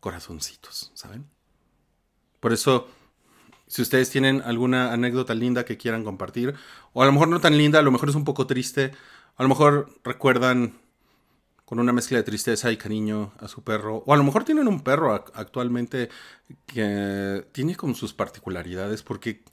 corazoncitos, 0.00 0.90
¿saben? 0.94 1.26
Por 2.40 2.52
eso, 2.52 2.88
si 3.66 3.82
ustedes 3.82 4.10
tienen 4.10 4.42
alguna 4.42 4.92
anécdota 4.92 5.34
linda 5.34 5.64
que 5.64 5.76
quieran 5.76 6.04
compartir, 6.04 6.54
o 6.92 7.02
a 7.02 7.06
lo 7.06 7.12
mejor 7.12 7.28
no 7.28 7.40
tan 7.40 7.56
linda, 7.56 7.78
a 7.78 7.82
lo 7.82 7.90
mejor 7.90 8.08
es 8.08 8.14
un 8.14 8.24
poco 8.24 8.46
triste, 8.46 8.92
a 9.36 9.42
lo 9.42 9.48
mejor 9.48 9.94
recuerdan 10.04 10.80
con 11.70 11.78
una 11.78 11.92
mezcla 11.92 12.16
de 12.18 12.24
tristeza 12.24 12.72
y 12.72 12.76
cariño 12.76 13.32
a 13.38 13.46
su 13.46 13.62
perro. 13.62 14.02
O 14.04 14.12
a 14.12 14.16
lo 14.16 14.24
mejor 14.24 14.42
tienen 14.42 14.66
un 14.66 14.80
perro 14.82 15.14
ac- 15.14 15.30
actualmente 15.34 16.08
que 16.66 17.46
tiene 17.52 17.76
como 17.76 17.94
sus 17.94 18.12
particularidades, 18.12 19.04
porque 19.04 19.44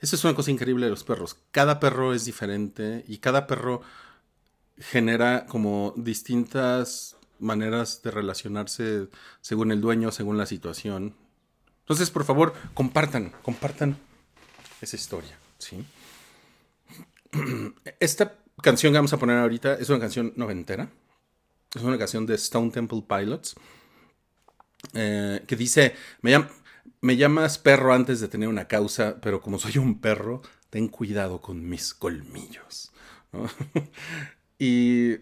esa 0.00 0.16
es 0.16 0.24
una 0.24 0.34
cosa 0.34 0.50
increíble 0.50 0.86
de 0.86 0.90
los 0.90 1.04
perros. 1.04 1.36
Cada 1.50 1.78
perro 1.78 2.14
es 2.14 2.24
diferente 2.24 3.04
y 3.06 3.18
cada 3.18 3.46
perro 3.46 3.82
genera 4.78 5.44
como 5.44 5.92
distintas 5.94 7.16
maneras 7.38 8.00
de 8.02 8.12
relacionarse 8.12 9.08
según 9.42 9.70
el 9.70 9.82
dueño, 9.82 10.10
según 10.10 10.38
la 10.38 10.46
situación. 10.46 11.16
Entonces, 11.80 12.10
por 12.10 12.24
favor, 12.24 12.54
compartan, 12.72 13.34
compartan 13.42 13.98
esa 14.80 14.96
historia, 14.96 15.38
¿sí? 15.58 15.84
Esta 18.00 18.36
canción 18.62 18.94
que 18.94 18.98
vamos 18.98 19.12
a 19.12 19.18
poner 19.18 19.36
ahorita 19.36 19.74
es 19.74 19.90
una 19.90 20.00
canción 20.00 20.32
noventera. 20.34 20.88
Es 21.74 21.82
una 21.82 21.96
canción 21.98 22.26
de 22.26 22.34
Stone 22.34 22.70
Temple 22.70 23.04
Pilots. 23.08 23.54
eh, 24.94 25.42
que 25.46 25.56
dice: 25.56 25.94
me, 26.22 26.32
llam- 26.32 26.48
me 27.00 27.16
llamas 27.16 27.58
perro 27.58 27.92
antes 27.92 28.20
de 28.20 28.28
tener 28.28 28.48
una 28.48 28.68
causa, 28.68 29.20
pero 29.20 29.40
como 29.40 29.58
soy 29.58 29.78
un 29.78 30.00
perro, 30.00 30.42
ten 30.70 30.88
cuidado 30.88 31.40
con 31.40 31.68
mis 31.68 31.94
colmillos. 31.94 32.92
y. 34.58 35.16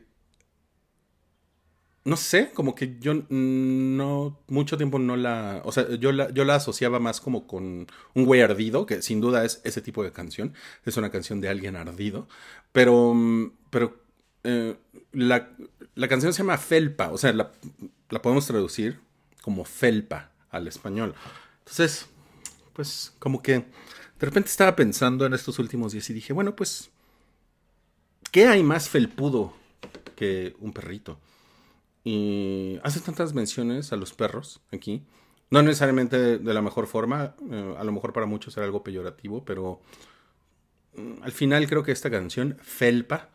No 2.05 2.17
sé, 2.17 2.53
como 2.55 2.77
que 2.77 2.99
yo 3.01 3.15
no. 3.31 4.39
Mucho 4.47 4.77
tiempo 4.77 4.99
no 5.01 5.17
la. 5.17 5.61
O 5.65 5.73
sea, 5.73 5.91
yo 5.97 6.13
la, 6.13 6.31
yo 6.33 6.45
la 6.45 6.55
asociaba 6.57 7.01
más 7.01 7.21
como 7.21 7.49
con 7.49 7.89
un 8.15 8.25
güey 8.25 8.43
ardido, 8.43 8.87
que 8.87 9.03
sin 9.03 9.21
duda 9.21 9.45
es 9.45 9.61
ese 9.65 9.81
tipo 9.83 10.05
de 10.05 10.13
canción. 10.13 10.55
Es 10.85 10.97
una 10.97 11.11
canción 11.11 11.41
de 11.41 11.49
alguien 11.49 11.75
ardido. 11.77 12.29
Pero. 12.73 13.13
mm, 13.15 13.51
Pero 13.71 13.97
eh, 14.45 14.77
la, 15.13 15.51
la 15.97 16.09
canción 16.09 16.33
se 16.33 16.39
llama 16.39 16.59
Felpa, 16.59 17.11
o 17.11 17.19
sea, 17.19 17.33
la, 17.33 17.51
la 18.11 18.23
podemos 18.23 18.47
traducir 18.47 19.01
como 19.43 19.65
Felpa 19.65 20.31
al 20.51 20.69
español. 20.69 21.15
Entonces, 21.61 22.07
pues 22.75 23.15
como 23.19 23.43
que 23.43 23.55
de 23.55 24.27
repente 24.27 24.51
estaba 24.51 24.77
pensando 24.77 25.27
en 25.27 25.35
estos 25.35 25.59
últimos 25.59 25.93
días 25.93 26.09
y 26.11 26.15
dije, 26.15 26.33
bueno, 26.33 26.55
pues, 26.55 26.91
¿qué 28.31 28.47
hay 28.47 28.63
más 28.63 28.89
felpudo 28.89 29.55
que 30.15 30.55
un 30.61 30.73
perrito? 30.73 31.19
Y 32.05 32.79
hace 32.83 33.01
tantas 33.01 33.35
menciones 33.35 33.93
a 33.93 33.97
los 33.97 34.13
perros 34.13 34.61
aquí. 34.73 35.03
No 35.51 35.63
necesariamente 35.63 36.39
de 36.39 36.55
la 36.55 36.63
mejor 36.63 36.87
forma, 36.87 37.35
eh, 37.51 37.75
a 37.79 37.85
lo 37.85 37.93
mejor 37.93 38.13
para 38.13 38.27
muchos 38.27 38.57
era 38.57 38.67
algo 38.67 38.83
peyorativo, 38.83 39.45
pero 39.45 39.81
mm, 40.97 41.23
al 41.23 41.33
final 41.33 41.67
creo 41.67 41.83
que 41.83 41.93
esta 41.93 42.11
canción, 42.11 42.57
Felpa, 42.63 43.31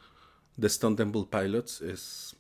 de 0.58 0.68
Stone 0.68 0.96
Temple 0.96 1.28
Pilots, 1.30 1.82
es, 1.82 2.36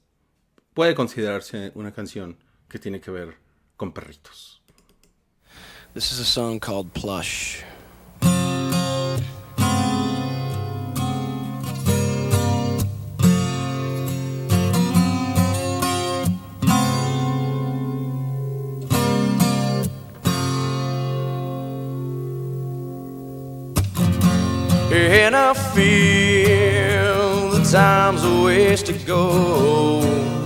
puede 0.73 0.95
considerarse 0.95 1.71
una 1.75 1.91
canción 1.91 2.37
que 2.67 2.79
tiene 2.79 2.99
que 2.99 3.11
ver 3.11 3.37
con 3.75 3.91
perritos. 3.91 4.61
This 5.93 6.11
is 6.11 6.19
a 6.19 6.25
song 6.25 6.59
called 6.59 6.93
Plush. 6.93 7.63
And 24.93 25.35
I 25.35 25.53
feel 25.53 27.49
the 27.49 27.69
time's 27.69 28.23
a 28.23 28.43
ways 28.43 28.83
to 28.83 28.93
go. 29.05 30.40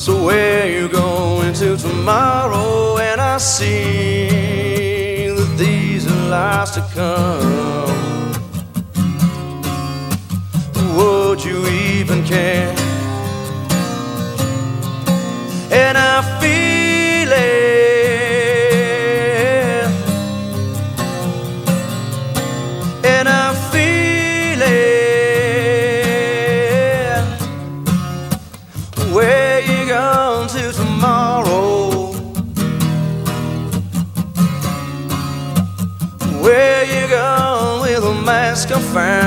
So 0.00 0.24
where 0.24 0.66
you 0.66 0.88
going 0.88 1.52
to 1.56 1.76
tomorrow? 1.76 2.96
And 2.96 3.20
I 3.20 3.36
see 3.36 5.28
that 5.28 5.54
these 5.58 6.10
are 6.10 6.28
lies 6.30 6.70
to 6.70 6.80
come. 6.94 8.32
Would 10.96 11.44
you 11.44 11.66
even 11.66 12.24
care? 12.24 12.74
And 15.70 15.98
I 15.98 16.22
feel 16.40 16.59
find 38.92 39.19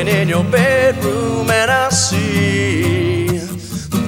raining 0.00 0.22
in 0.22 0.28
your 0.28 0.44
bedroom? 0.44 1.50
And 1.50 1.70
I 1.70 1.90
see 1.90 3.26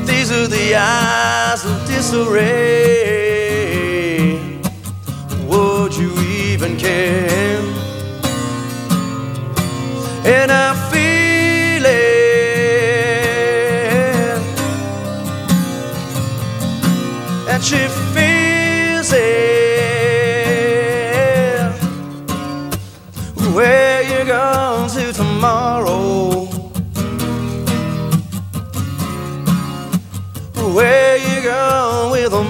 these 0.06 0.30
are 0.32 0.46
the 0.46 0.74
eyes 0.76 1.64
of 1.64 1.86
disarray. 1.86 2.32
Would 5.46 5.94
you 5.94 6.12
even 6.20 6.76
care? 6.76 7.60
And 10.24 10.50
I 10.52 10.71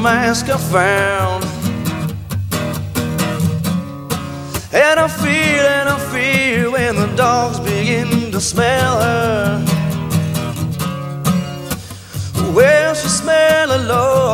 mask 0.02 0.48
I 0.50 0.56
found? 0.56 1.44
And 4.74 4.98
I 4.98 5.06
feel 5.06 5.64
and 5.76 5.88
I 5.88 5.98
feel 6.12 6.72
when 6.72 6.96
the 6.96 7.06
dogs 7.14 7.60
begin 7.60 8.32
to 8.32 8.40
smell 8.40 9.00
her. 9.00 9.64
Well, 12.52 12.94
she 12.94 13.08
smell 13.08 13.70
alone. 13.76 14.32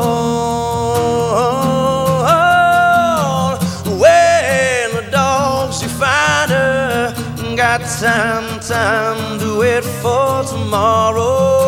When 4.01 4.91
the 4.97 5.03
dogs 5.11 5.83
you 5.83 5.89
find 5.89 6.51
her, 6.51 7.15
got 7.57 7.81
time, 8.01 8.61
time 8.61 9.39
to 9.41 9.59
wait 9.61 9.85
for 9.85 10.45
tomorrow. 10.45 11.67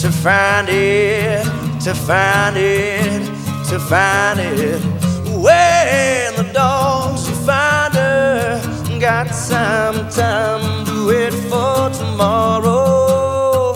To 0.00 0.10
find 0.10 0.68
it, 0.70 1.44
to 1.84 1.94
find 1.94 2.56
it, 2.58 3.24
to 3.68 3.78
find 3.78 4.38
it. 4.38 4.80
When 5.24 6.36
the 6.36 6.50
dogs 6.52 7.28
you 7.28 7.34
find 7.34 7.94
her, 7.94 8.60
got 9.00 9.28
time, 9.48 10.10
time 10.10 10.84
to 10.84 11.06
wait 11.08 11.32
for 11.48 11.88
tomorrow 11.90 13.74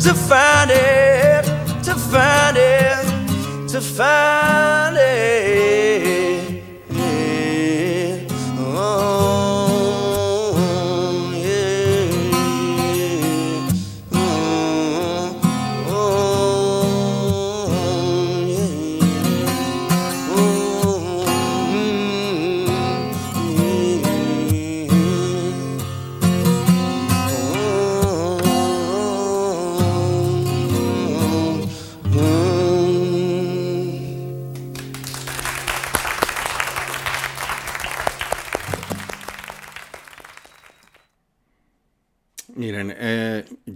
to 0.00 0.14
find 0.14 0.70
it, 0.70 1.44
to 1.82 1.94
find 1.94 2.56
it, 2.58 3.68
to 3.68 3.80
find 3.80 4.96
it. 4.98 6.19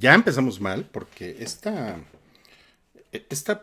Ya 0.05 0.15
empezamos 0.15 0.61
mal 0.61 0.81
porque 0.95 1.37
esta, 1.41 1.97
esta 3.31 3.63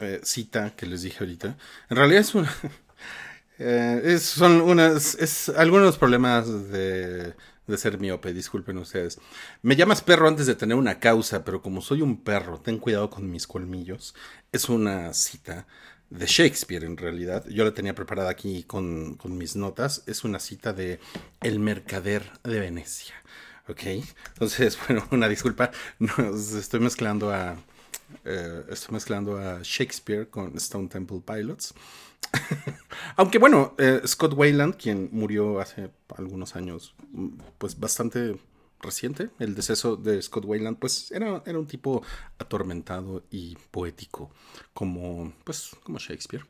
eh, 0.00 0.20
cita 0.24 0.74
que 0.76 0.86
les 0.86 1.02
dije 1.02 1.18
ahorita, 1.20 1.56
en 1.90 1.96
realidad 1.96 2.20
es 2.20 2.34
una... 2.34 2.52
eh, 3.58 4.00
es- 4.04 4.22
son 4.24 4.60
unas... 4.60 5.14
Es 5.16 5.48
algunos 5.50 5.96
problemas 5.98 6.70
de, 6.70 7.34
de 7.66 7.78
ser 7.78 7.98
miope, 7.98 8.32
disculpen 8.32 8.78
ustedes. 8.78 9.18
Me 9.62 9.76
llamas 9.76 10.02
perro 10.02 10.28
antes 10.28 10.46
de 10.46 10.54
tener 10.54 10.76
una 10.76 10.98
causa, 11.00 11.44
pero 11.44 11.62
como 11.62 11.80
soy 11.80 12.02
un 12.02 12.22
perro, 12.22 12.60
ten 12.60 12.78
cuidado 12.78 13.10
con 13.10 13.30
mis 13.30 13.46
colmillos. 13.46 14.14
Es 14.52 14.68
una 14.68 15.12
cita 15.14 15.66
de 16.10 16.26
Shakespeare 16.26 16.84
en 16.84 16.96
realidad. 16.96 17.44
Yo 17.48 17.64
la 17.64 17.74
tenía 17.74 17.94
preparada 17.94 18.30
aquí 18.30 18.64
con, 18.64 19.14
con 19.14 19.36
mis 19.38 19.56
notas. 19.56 20.02
Es 20.06 20.24
una 20.24 20.38
cita 20.40 20.72
de 20.72 21.00
El 21.42 21.58
Mercader 21.58 22.30
de 22.44 22.60
Venecia. 22.60 23.14
Ok, 23.68 23.82
entonces, 24.28 24.78
bueno, 24.88 25.06
una 25.10 25.28
disculpa, 25.28 25.70
estoy 26.58 26.80
mezclando 26.80 27.32
a 27.32 27.56
eh, 28.24 28.64
estoy 28.70 28.94
mezclando 28.94 29.38
a 29.38 29.60
Shakespeare 29.62 30.28
con 30.28 30.56
Stone 30.56 30.88
Temple 30.88 31.22
Pilots. 31.24 31.74
Aunque 33.16 33.38
bueno, 33.38 33.74
eh, 33.78 34.02
Scott 34.06 34.34
Wayland, 34.34 34.76
quien 34.76 35.08
murió 35.12 35.60
hace 35.60 35.90
algunos 36.16 36.56
años, 36.56 36.94
mm, 37.12 37.28
pues 37.58 37.78
bastante 37.78 38.38
reciente, 38.80 39.30
el 39.38 39.54
deceso 39.54 39.96
de 39.96 40.20
Scott 40.20 40.44
Wayland, 40.44 40.78
pues 40.78 41.10
era, 41.10 41.42
era 41.46 41.58
un 41.58 41.66
tipo 41.66 42.02
atormentado 42.38 43.24
y 43.30 43.56
poético, 43.70 44.30
como, 44.74 45.32
pues, 45.44 45.70
como 45.82 45.98
Shakespeare. 45.98 46.44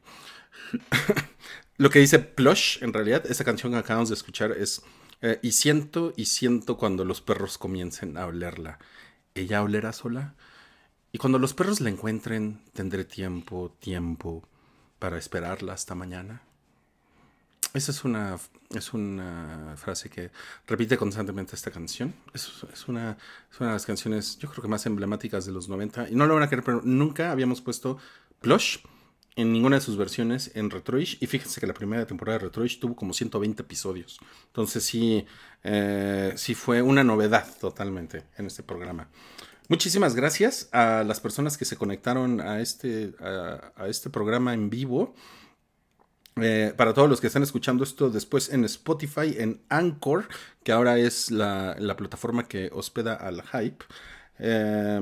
Lo 1.76 1.90
que 1.90 2.00
dice 2.00 2.18
Plush, 2.18 2.82
en 2.82 2.92
realidad, 2.92 3.24
esa 3.28 3.44
canción 3.44 3.72
que 3.72 3.78
acabamos 3.78 4.08
de 4.08 4.14
escuchar 4.14 4.52
es 4.52 4.82
eh, 5.24 5.38
Y 5.42 5.52
siento 5.52 6.12
y 6.16 6.26
siento 6.26 6.76
cuando 6.76 7.04
los 7.04 7.22
perros 7.22 7.56
comiencen 7.56 8.18
a 8.18 8.26
olerla. 8.26 8.78
¿Ella 9.34 9.62
olerá 9.62 9.92
sola? 9.94 10.34
Y 11.12 11.18
cuando 11.18 11.38
los 11.38 11.54
perros 11.54 11.80
la 11.80 11.88
encuentren, 11.88 12.60
tendré 12.74 13.04
tiempo, 13.04 13.74
tiempo 13.80 14.46
para 14.98 15.16
esperarla 15.16 15.72
hasta 15.72 15.94
mañana. 15.94 16.42
Esa 17.72 17.90
es 17.90 18.04
una, 18.04 18.36
es 18.70 18.92
una 18.92 19.74
frase 19.76 20.10
que 20.10 20.30
repite 20.66 20.98
constantemente 20.98 21.56
esta 21.56 21.70
canción. 21.70 22.14
Es, 22.34 22.62
una, 22.86 23.16
es 23.50 23.60
una 23.60 23.70
de 23.70 23.74
las 23.74 23.86
canciones, 23.86 24.38
yo 24.38 24.50
creo 24.50 24.62
que 24.62 24.68
más 24.68 24.84
emblemáticas 24.86 25.46
de 25.46 25.52
los 25.52 25.68
90. 25.68 26.10
Y 26.10 26.14
no 26.16 26.26
lo 26.26 26.34
van 26.34 26.42
a 26.42 26.48
creer, 26.48 26.62
pero 26.62 26.82
nunca 26.84 27.30
habíamos 27.32 27.62
puesto 27.62 27.96
Plush 28.40 28.78
en 29.36 29.52
ninguna 29.52 29.76
de 29.76 29.82
sus 29.82 29.96
versiones 29.96 30.50
en 30.54 30.70
Retroish. 30.70 31.18
Y 31.20 31.26
fíjense 31.26 31.60
que 31.60 31.66
la 31.66 31.74
primera 31.74 32.06
temporada 32.06 32.38
de 32.38 32.44
Retroish 32.46 32.78
tuvo 32.78 32.94
como 32.94 33.12
120 33.12 33.62
episodios. 33.62 34.18
Entonces 34.46 34.84
sí, 34.84 35.26
eh, 35.62 36.32
sí 36.36 36.54
fue 36.54 36.82
una 36.82 37.04
novedad 37.04 37.46
totalmente 37.60 38.24
en 38.36 38.46
este 38.46 38.62
programa. 38.62 39.08
Muchísimas 39.68 40.14
gracias 40.14 40.68
a 40.72 41.04
las 41.04 41.20
personas 41.20 41.56
que 41.56 41.64
se 41.64 41.76
conectaron 41.76 42.40
a 42.40 42.60
este, 42.60 43.14
a, 43.20 43.88
este 43.88 44.10
programa 44.10 44.52
en 44.54 44.70
vivo. 44.70 45.14
Eh, 46.36 46.74
para 46.76 46.92
todos 46.92 47.08
los 47.08 47.20
que 47.20 47.28
están 47.28 47.44
escuchando 47.44 47.84
esto 47.84 48.10
después 48.10 48.52
en 48.52 48.64
Spotify, 48.64 49.36
en 49.38 49.62
Anchor, 49.68 50.28
que 50.64 50.72
ahora 50.72 50.98
es 50.98 51.30
la, 51.30 51.76
la 51.78 51.96
plataforma 51.96 52.46
que 52.48 52.70
hospeda 52.72 53.14
al 53.14 53.42
hype. 53.42 53.84
Eh, 54.38 55.00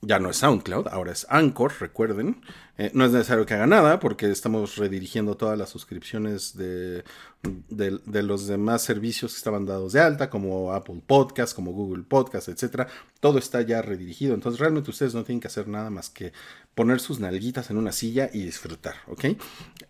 ya 0.00 0.20
no 0.20 0.30
es 0.30 0.36
SoundCloud, 0.36 0.86
ahora 0.88 1.10
es 1.10 1.26
Anchor, 1.28 1.72
recuerden. 1.80 2.40
Eh, 2.76 2.92
no 2.94 3.04
es 3.04 3.10
necesario 3.10 3.44
que 3.44 3.54
haga 3.54 3.66
nada 3.66 3.98
porque 3.98 4.30
estamos 4.30 4.76
redirigiendo 4.76 5.36
todas 5.36 5.58
las 5.58 5.70
suscripciones 5.70 6.56
de, 6.56 7.02
de, 7.42 8.22
los 8.22 8.46
demás 8.46 8.82
servicios 8.82 9.32
que 9.32 9.38
estaban 9.38 9.66
dados 9.66 9.92
de 9.92 10.00
alta, 10.00 10.30
como 10.30 10.72
Apple 10.72 11.02
Podcast, 11.04 11.54
como 11.56 11.72
Google 11.72 12.04
Podcast, 12.04 12.48
etc. 12.48 12.88
Todo 13.18 13.38
está 13.38 13.60
ya 13.62 13.82
redirigido. 13.82 14.34
Entonces 14.34 14.60
realmente 14.60 14.90
ustedes 14.90 15.14
no 15.14 15.24
tienen 15.24 15.40
que 15.40 15.48
hacer 15.48 15.66
nada 15.66 15.90
más 15.90 16.10
que 16.10 16.32
poner 16.76 17.00
sus 17.00 17.18
nalguitas 17.18 17.70
en 17.70 17.78
una 17.78 17.90
silla 17.90 18.30
y 18.32 18.44
disfrutar, 18.44 18.94
¿ok? 19.08 19.24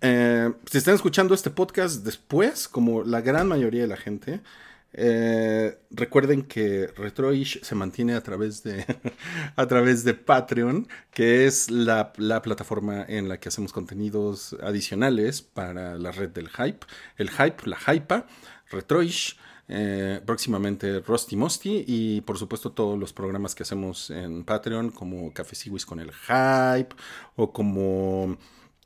Eh, 0.01 0.53
si 0.71 0.79
están 0.79 0.95
escuchando 0.95 1.35
este 1.35 1.51
podcast 1.51 2.03
después, 2.03 2.67
como 2.67 3.05
la 3.05 3.21
gran 3.21 3.47
mayoría 3.47 3.83
de 3.83 3.89
la 3.89 3.99
gente, 3.99 4.41
eh, 4.95 5.79
recuerden 5.91 6.43
que 6.43 6.87
Retroish 6.97 7.63
se 7.63 7.75
mantiene 7.75 8.15
a 8.15 8.23
través 8.23 8.63
de 8.63 8.87
a 9.57 9.67
través 9.67 10.03
de 10.05 10.15
Patreon, 10.15 10.89
que 11.13 11.47
es 11.47 11.71
la, 11.71 12.13
la, 12.17 12.41
plataforma 12.41 13.05
en 13.07 13.29
la 13.29 13.39
que 13.39 13.49
hacemos 13.49 13.73
contenidos 13.73 14.57
adicionales 14.63 15.43
para 15.43 15.99
la 15.99 16.11
red 16.11 16.31
del 16.31 16.49
hype. 16.49 16.87
El 17.17 17.31
hype, 17.31 17.67
la 17.67 17.79
hypa, 17.87 18.27
Retroish. 18.71 19.39
Eh, 19.71 20.23
próximamente 20.25 21.01
Rusty 21.01 21.37
Musty 21.37 21.85
y 21.87 22.23
por 22.23 22.39
supuesto 22.39 22.73
todos 22.73 22.99
los 22.99 23.13
programas 23.13 23.55
que 23.55 23.65
hacemos 23.65 24.09
en 24.09 24.43
Patreon 24.43 24.89
como 24.89 25.31
Café 25.35 25.55
Siwis 25.55 25.85
con 25.85 26.01
el 26.01 26.11
Hype 26.11 26.97
o 27.37 27.53
como 27.53 28.39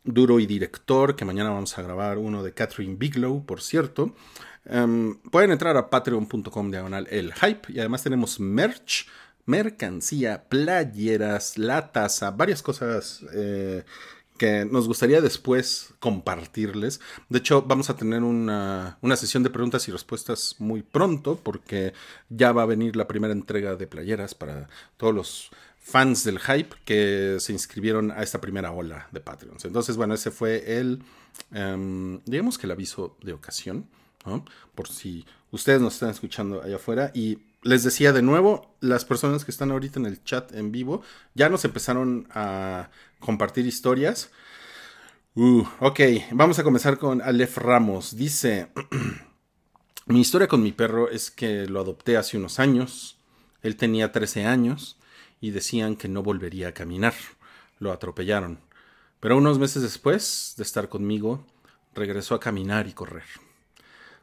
Duro 0.03 0.41
y 0.41 0.47
Director 0.47 1.15
que 1.15 1.25
mañana 1.25 1.51
vamos 1.51 1.79
a 1.79 1.83
grabar 1.83 2.19
uno 2.19 2.43
de 2.43 2.53
Catherine 2.53 2.97
Biglow 2.97 3.47
por 3.47 3.61
cierto 3.61 4.17
Um, 4.65 5.17
pueden 5.31 5.51
entrar 5.51 5.77
a 5.77 5.91
patreon.com 5.91 6.71
diagonal 6.71 7.09
el 7.11 7.33
hype 7.35 7.73
y 7.73 7.81
además 7.81 8.03
tenemos 8.03 8.39
merch, 8.39 9.09
mercancía, 9.45 10.45
playeras, 10.49 11.59
la 11.59 11.91
taza, 11.91 12.31
varias 12.31 12.63
cosas 12.63 13.25
eh, 13.35 13.85
que 14.39 14.65
nos 14.65 14.87
gustaría 14.87 15.21
después 15.21 15.95
compartirles. 15.99 17.01
De 17.29 17.39
hecho, 17.39 17.63
vamos 17.63 17.91
a 17.91 17.97
tener 17.97 18.23
una, 18.23 18.99
una, 19.01 19.17
sesión 19.17 19.43
de 19.43 19.51
preguntas 19.51 19.89
y 19.89 19.93
respuestas 19.93 20.57
muy 20.59 20.83
pronto 20.83 21.41
porque 21.43 21.93
ya 22.29 22.53
va 22.53 22.63
a 22.63 22.67
venir 22.67 22.95
la 22.95 23.09
primera 23.09 23.33
entrega 23.33 23.75
de 23.75 23.87
playeras 23.89 24.35
para 24.35 24.69
todos 24.97 25.15
los 25.15 25.51
fans 25.81 26.23
del 26.23 26.39
hype 26.39 26.77
que 26.85 27.37
se 27.41 27.53
inscribieron 27.53 28.13
a 28.13 28.23
esta 28.23 28.41
primera 28.41 28.71
ola 28.71 29.09
de 29.11 29.21
Patreons. 29.21 29.65
Entonces, 29.65 29.97
bueno, 29.97 30.15
ese 30.15 30.31
fue 30.31 30.79
el, 30.79 31.03
um, 31.51 32.21
digamos 32.25 32.57
que 32.59 32.67
el 32.67 32.71
aviso 32.71 33.17
de 33.23 33.33
ocasión. 33.33 33.89
Por 34.75 34.89
si 34.89 35.25
ustedes 35.51 35.81
nos 35.81 35.95
están 35.95 36.11
escuchando 36.11 36.63
allá 36.63 36.77
afuera. 36.77 37.11
Y 37.15 37.39
les 37.63 37.85
decía 37.85 38.13
de 38.13 38.23
nuevo, 38.23 38.75
las 38.81 39.05
personas 39.05 39.45
que 39.45 39.51
están 39.51 39.71
ahorita 39.71 40.01
en 40.01 40.07
el 40.07 40.23
chat 40.25 40.53
en 40.55 40.73
vivo 40.73 41.03
ya 41.35 41.49
nos 41.49 41.65
empezaron 41.65 42.29
a 42.31 42.91
compartir 43.21 43.67
historias. 43.67 44.31
Uh, 45.35 45.65
ok, 45.81 46.01
vamos 46.33 46.59
a 46.59 46.65
comenzar 46.65 46.99
con 46.99 47.23
Aleph 47.23 47.57
Ramos. 47.59 48.17
Dice, 48.17 48.69
mi 50.07 50.21
historia 50.21 50.49
con 50.49 50.63
mi 50.63 50.73
perro 50.73 51.09
es 51.09 51.31
que 51.31 51.67
lo 51.67 51.81
adopté 51.81 52.17
hace 52.17 52.37
unos 52.37 52.59
años. 52.59 53.19
Él 53.63 53.77
tenía 53.77 54.13
13 54.13 54.45
años 54.45 54.99
y 55.41 55.51
decían 55.51 55.97
que 55.97 56.09
no 56.09 56.23
volvería 56.23 56.69
a 56.69 56.75
caminar. 56.75 57.15
Lo 57.79 57.93
atropellaron. 57.93 58.61
Pero 59.21 59.37
unos 59.37 59.59
meses 59.59 59.83
después 59.83 60.55
de 60.57 60.65
estar 60.65 60.89
conmigo, 60.89 61.47
regresó 61.95 62.35
a 62.35 62.41
caminar 62.41 62.89
y 62.89 62.93
correr. 62.93 63.25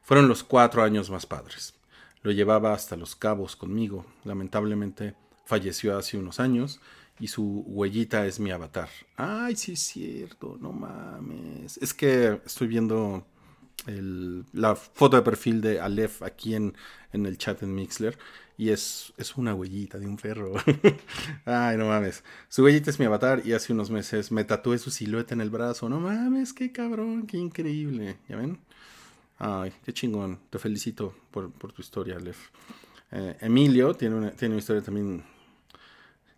Fueron 0.09 0.27
los 0.27 0.43
cuatro 0.43 0.81
años 0.81 1.11
más 1.11 1.27
padres. 1.27 1.75
Lo 2.23 2.31
llevaba 2.31 2.73
hasta 2.73 2.95
los 2.95 3.15
cabos 3.15 3.55
conmigo. 3.55 4.07
Lamentablemente 4.23 5.13
falleció 5.45 5.95
hace 5.95 6.17
unos 6.17 6.39
años 6.39 6.79
y 7.19 7.27
su 7.27 7.63
huellita 7.67 8.25
es 8.25 8.39
mi 8.39 8.49
avatar. 8.49 8.89
Ay, 9.17 9.55
sí 9.55 9.73
es 9.73 9.81
cierto, 9.81 10.57
no 10.59 10.71
mames. 10.71 11.77
Es 11.77 11.93
que 11.93 12.41
estoy 12.43 12.65
viendo 12.65 13.23
la 14.51 14.75
foto 14.75 15.15
de 15.15 15.21
perfil 15.21 15.61
de 15.61 15.79
Aleph 15.79 16.23
aquí 16.23 16.55
en, 16.55 16.73
en 17.13 17.27
el 17.27 17.37
chat 17.37 17.61
en 17.61 17.75
Mixler 17.75 18.17
y 18.57 18.71
es, 18.71 19.13
es 19.15 19.37
una 19.37 19.53
huellita 19.53 19.99
de 19.99 20.07
un 20.07 20.17
perro. 20.17 20.53
Ay, 21.45 21.77
no 21.77 21.85
mames. 21.85 22.23
Su 22.47 22.63
huellita 22.63 22.89
es 22.89 22.97
mi 22.97 23.05
avatar 23.05 23.43
y 23.45 23.53
hace 23.53 23.73
unos 23.73 23.91
meses 23.91 24.31
me 24.31 24.43
tatué 24.43 24.79
su 24.79 24.89
silueta 24.89 25.35
en 25.35 25.41
el 25.41 25.51
brazo. 25.51 25.87
No 25.87 25.99
mames, 25.99 26.53
qué 26.53 26.71
cabrón, 26.71 27.27
qué 27.27 27.37
increíble. 27.37 28.17
¿Ya 28.27 28.37
ven? 28.37 28.59
Ay, 29.39 29.71
qué 29.85 29.93
chingón. 29.93 30.37
Te 30.49 30.59
felicito 30.59 31.15
por, 31.31 31.51
tu 31.51 31.81
historia, 31.81 32.17
Aleph. 32.17 32.49
Eh, 33.11 33.37
Emilio 33.39 33.93
tiene 33.93 34.15
una, 34.15 34.31
tiene 34.31 34.55
una 34.55 34.59
historia 34.59 34.81
también. 34.81 35.23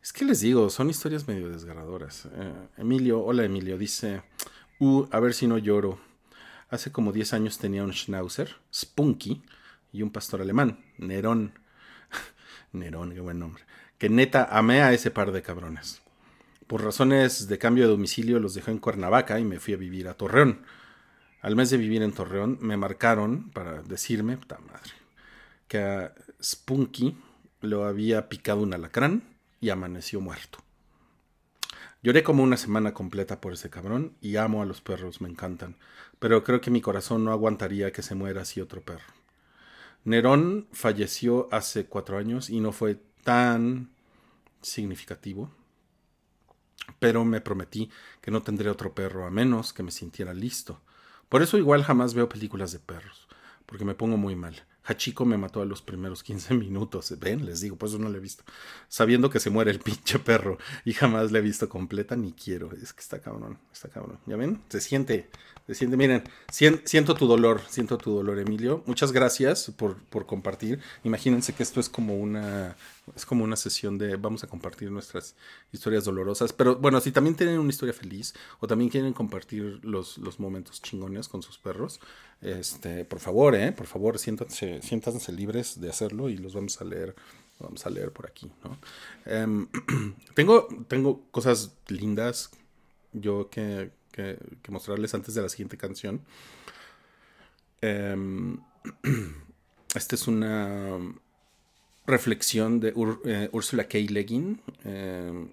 Es 0.03 0.13
que 0.13 0.23
les 0.23 0.39
digo, 0.41 0.69
son 0.69 0.91
historias 0.91 1.27
medio 1.27 1.49
desgarradoras. 1.49 2.27
Eh, 2.27 2.53
Emilio, 2.77 3.19
hola 3.23 3.43
Emilio, 3.43 3.75
dice: 3.79 4.21
Uh, 4.79 5.07
a 5.09 5.19
ver 5.19 5.33
si 5.33 5.47
no 5.47 5.57
lloro. 5.57 5.99
Hace 6.69 6.91
como 6.91 7.11
10 7.11 7.33
años 7.33 7.57
tenía 7.57 7.83
un 7.83 7.91
Schnauzer, 7.91 8.55
Spunky, 8.73 9.41
y 9.91 10.03
un 10.03 10.11
pastor 10.11 10.41
alemán, 10.41 10.85
Nerón. 10.99 11.53
Nerón, 12.71 13.13
qué 13.13 13.19
buen 13.19 13.39
nombre. 13.39 13.63
Que 13.97 14.09
neta 14.09 14.43
amé 14.43 14.81
a 14.81 14.93
ese 14.93 15.09
par 15.09 15.31
de 15.31 15.41
cabrones. 15.41 16.01
Por 16.67 16.83
razones 16.83 17.47
de 17.47 17.57
cambio 17.57 17.85
de 17.85 17.89
domicilio 17.89 18.39
los 18.39 18.53
dejé 18.53 18.71
en 18.71 18.77
Cuernavaca 18.77 19.39
y 19.39 19.43
me 19.43 19.59
fui 19.59 19.73
a 19.73 19.77
vivir 19.77 20.07
a 20.07 20.13
Torreón. 20.13 20.61
Al 21.41 21.55
mes 21.55 21.71
de 21.71 21.77
vivir 21.77 22.03
en 22.03 22.13
Torreón, 22.13 22.59
me 22.61 22.77
marcaron 22.77 23.49
para 23.49 23.81
decirme, 23.81 24.37
puta 24.37 24.59
madre, 24.59 24.91
que 25.67 25.79
a 25.79 26.13
Spunky 26.41 27.17
lo 27.61 27.85
había 27.85 28.29
picado 28.29 28.61
un 28.61 28.73
alacrán 28.73 29.23
y 29.59 29.69
amaneció 29.69 30.21
muerto. 30.21 30.59
Lloré 32.03 32.23
como 32.23 32.43
una 32.43 32.57
semana 32.57 32.93
completa 32.93 33.41
por 33.41 33.53
ese 33.53 33.69
cabrón 33.69 34.15
y 34.21 34.35
amo 34.35 34.61
a 34.61 34.65
los 34.65 34.81
perros, 34.81 35.21
me 35.21 35.29
encantan, 35.29 35.77
pero 36.19 36.43
creo 36.43 36.61
que 36.61 36.71
mi 36.71 36.81
corazón 36.81 37.23
no 37.23 37.31
aguantaría 37.31 37.91
que 37.91 38.01
se 38.01 38.15
muera 38.15 38.41
así 38.41 38.59
otro 38.59 38.81
perro. 38.81 39.13
Nerón 40.03 40.67
falleció 40.71 41.47
hace 41.51 41.85
cuatro 41.85 42.17
años 42.17 42.49
y 42.49 42.59
no 42.59 42.71
fue 42.71 42.99
tan 43.23 43.91
significativo, 44.61 45.51
pero 46.99 47.23
me 47.23 47.41
prometí 47.41 47.91
que 48.19 48.31
no 48.31 48.41
tendré 48.41 48.69
otro 48.69 48.95
perro 48.95 49.25
a 49.25 49.31
menos 49.31 49.73
que 49.73 49.83
me 49.83 49.91
sintiera 49.91 50.33
listo. 50.33 50.81
Por 51.31 51.41
eso 51.41 51.57
igual 51.57 51.81
jamás 51.83 52.13
veo 52.13 52.27
películas 52.27 52.73
de 52.73 52.79
perros, 52.79 53.25
porque 53.65 53.85
me 53.85 53.95
pongo 53.95 54.17
muy 54.17 54.35
mal. 54.35 54.53
Hachiko 54.83 55.23
me 55.25 55.37
mató 55.37 55.61
a 55.61 55.65
los 55.65 55.81
primeros 55.81 56.23
15 56.23 56.55
minutos. 56.55 57.13
Ven, 57.19 57.45
les 57.45 57.61
digo, 57.61 57.77
por 57.77 57.87
eso 57.87 57.99
no 57.99 58.09
la 58.09 58.17
he 58.17 58.19
visto. 58.19 58.43
Sabiendo 58.89 59.29
que 59.29 59.39
se 59.39 59.49
muere 59.49 59.71
el 59.71 59.79
pinche 59.87 60.19
perro 60.19 60.57
y 60.83 60.91
jamás 60.93 61.31
la 61.31 61.37
he 61.37 61.41
visto 61.41 61.69
completa 61.69 62.17
ni 62.17 62.33
quiero. 62.33 62.69
Es 62.73 62.91
que 62.91 62.99
está 62.99 63.19
cabrón, 63.21 63.57
está 63.71 63.87
cabrón. 63.87 64.19
¿Ya 64.25 64.35
ven? 64.35 64.59
Se 64.69 64.81
siente, 64.81 65.29
se 65.67 65.75
siente. 65.75 65.95
Miren, 65.97 66.23
sien- 66.51 66.81
siento 66.83 67.13
tu 67.15 67.27
dolor, 67.27 67.61
siento 67.69 67.97
tu 67.97 68.11
dolor, 68.11 68.39
Emilio. 68.39 68.83
Muchas 68.87 69.11
gracias 69.13 69.71
por, 69.77 69.97
por 70.05 70.25
compartir. 70.25 70.79
Imagínense 71.05 71.53
que 71.53 71.63
esto 71.63 71.79
es 71.79 71.87
como 71.87 72.15
una, 72.17 72.75
es 73.15 73.25
como 73.25 73.43
una 73.43 73.55
sesión 73.55 73.97
de 73.97 74.15
vamos 74.15 74.43
a 74.43 74.47
compartir 74.47 74.91
nuestras 74.91 75.35
historias 75.71 76.05
dolorosas. 76.05 76.53
Pero 76.53 76.75
bueno, 76.77 77.01
si 77.01 77.11
también 77.11 77.35
tienen 77.35 77.59
una 77.59 77.69
historia 77.69 77.93
feliz 77.93 78.33
o 78.59 78.67
también 78.67 78.89
quieren 78.89 79.13
compartir 79.13 79.79
los, 79.83 80.17
los 80.17 80.39
momentos 80.39 80.81
chingones 80.81 81.27
con 81.27 81.41
sus 81.41 81.57
perros, 81.57 81.99
este, 82.41 83.03
por 83.05 83.19
favor, 83.19 83.55
eh, 83.55 83.71
por 83.71 83.87
favor, 83.87 84.17
siéntanse, 84.17 84.81
siéntanse 84.81 85.31
libres 85.31 85.81
de 85.81 85.89
hacerlo 85.89 86.29
y 86.29 86.37
los 86.37 86.53
vamos 86.53 86.79
a 86.79 86.85
leer, 86.85 87.15
vamos 87.59 87.85
a 87.85 87.89
leer 87.89 88.11
por 88.11 88.27
aquí, 88.27 88.51
¿no? 88.63 88.77
Em, 89.25 89.67
tengo, 90.35 90.67
tengo 90.87 91.21
cosas 91.31 91.73
lindas 91.87 92.51
yo 93.13 93.49
que, 93.49 93.91
que- 94.11 94.37
mostrarles 94.69 95.13
antes 95.13 95.33
de 95.35 95.41
la 95.41 95.49
siguiente 95.49 95.77
canción. 95.77 96.21
Em, 97.81 98.57
esta 99.95 100.15
es 100.15 100.27
una 100.27 100.97
reflexión 102.05 102.79
de 102.79 102.93
eh, 103.25 103.49
Ursula 103.51 103.87
K. 103.87 103.97
Le 104.09 104.23
Guin, 104.23 104.61
eh, 104.85 105.47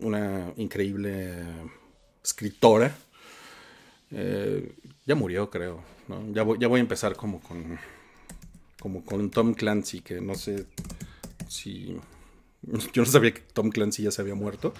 una 0.00 0.52
increíble 0.56 1.34
escritora. 2.22 2.96
Eh, 4.10 4.72
ya 5.04 5.14
murió, 5.14 5.50
creo. 5.50 5.82
Ya, 6.32 6.42
voy, 6.42 6.78
a 6.78 6.80
empezar 6.80 7.16
como 7.16 7.40
con, 7.40 7.78
como 8.80 9.04
con 9.04 9.30
Tom 9.30 9.54
Clancy, 9.54 10.00
que 10.00 10.20
no 10.20 10.34
sé 10.34 10.66
si... 11.48 11.96
Yo 12.92 13.02
no 13.02 13.06
sabía 13.06 13.32
que 13.32 13.40
Tom 13.40 13.70
Clancy 13.70 14.02
ya 14.04 14.10
se 14.10 14.22
había 14.22 14.34
muerto. 14.34 14.74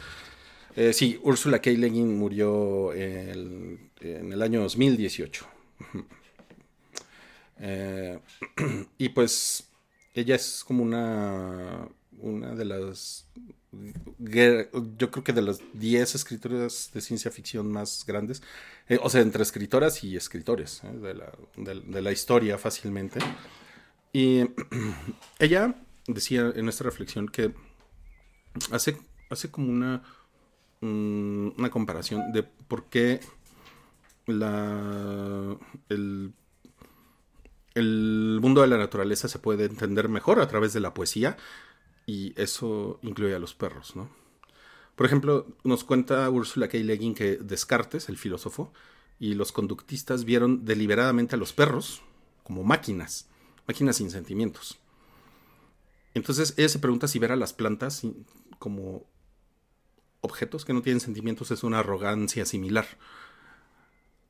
Sí, 0.92 1.18
Ursula 1.22 1.60
K. 1.62 1.70
Le 1.70 1.88
Guin 1.88 2.18
murió 2.18 2.92
en 2.92 3.88
el 4.00 4.42
año 4.42 4.60
2018. 4.60 5.46
Eh, 7.58 8.18
y 8.98 9.08
pues 9.10 9.68
ella 10.16 10.34
es 10.34 10.64
como 10.66 10.82
una, 10.82 11.88
una 12.18 12.54
de 12.54 12.64
las, 12.64 13.28
yo 13.70 15.10
creo 15.10 15.22
que 15.22 15.34
de 15.34 15.42
las 15.42 15.60
10 15.74 16.14
escritoras 16.14 16.90
de 16.94 17.02
ciencia 17.02 17.30
ficción 17.30 17.70
más 17.70 18.04
grandes, 18.06 18.42
eh, 18.88 18.98
o 19.02 19.10
sea, 19.10 19.20
entre 19.20 19.42
escritoras 19.42 20.02
y 20.02 20.16
escritores 20.16 20.82
eh, 20.84 20.88
de, 20.88 21.14
la, 21.14 21.32
de 21.56 22.02
la 22.02 22.12
historia 22.12 22.56
fácilmente. 22.56 23.20
Y 24.10 24.44
ella 25.38 25.74
decía 26.08 26.50
en 26.56 26.70
esta 26.70 26.84
reflexión 26.84 27.28
que 27.28 27.52
hace, 28.70 28.96
hace 29.28 29.50
como 29.50 29.68
una, 29.70 30.02
mm, 30.80 31.58
una 31.58 31.70
comparación 31.70 32.32
de 32.32 32.42
por 32.42 32.86
qué 32.86 33.20
la, 34.26 35.58
el 35.90 36.32
el 37.76 38.38
mundo 38.40 38.62
de 38.62 38.68
la 38.68 38.78
naturaleza 38.78 39.28
se 39.28 39.38
puede 39.38 39.66
entender 39.66 40.08
mejor 40.08 40.40
a 40.40 40.48
través 40.48 40.72
de 40.72 40.80
la 40.80 40.94
poesía 40.94 41.36
y 42.06 42.32
eso 42.40 42.98
incluye 43.02 43.34
a 43.34 43.38
los 43.38 43.54
perros, 43.54 43.94
¿no? 43.94 44.08
Por 44.94 45.04
ejemplo, 45.04 45.46
nos 45.62 45.84
cuenta 45.84 46.28
Ursula 46.30 46.68
K. 46.68 46.78
Le 46.78 46.96
Guin 46.96 47.14
que 47.14 47.36
Descartes, 47.36 48.08
el 48.08 48.16
filósofo, 48.16 48.72
y 49.18 49.34
los 49.34 49.52
conductistas 49.52 50.24
vieron 50.24 50.64
deliberadamente 50.64 51.34
a 51.36 51.38
los 51.38 51.52
perros 51.52 52.00
como 52.42 52.64
máquinas, 52.64 53.28
máquinas 53.68 53.96
sin 53.96 54.10
sentimientos. 54.10 54.78
Entonces 56.14 56.54
ella 56.56 56.70
se 56.70 56.78
pregunta 56.78 57.08
si 57.08 57.18
ver 57.18 57.32
a 57.32 57.36
las 57.36 57.52
plantas 57.52 58.02
como 58.58 59.04
objetos 60.22 60.64
que 60.64 60.72
no 60.72 60.80
tienen 60.80 61.00
sentimientos 61.00 61.50
es 61.50 61.62
una 61.62 61.80
arrogancia 61.80 62.46
similar. 62.46 62.86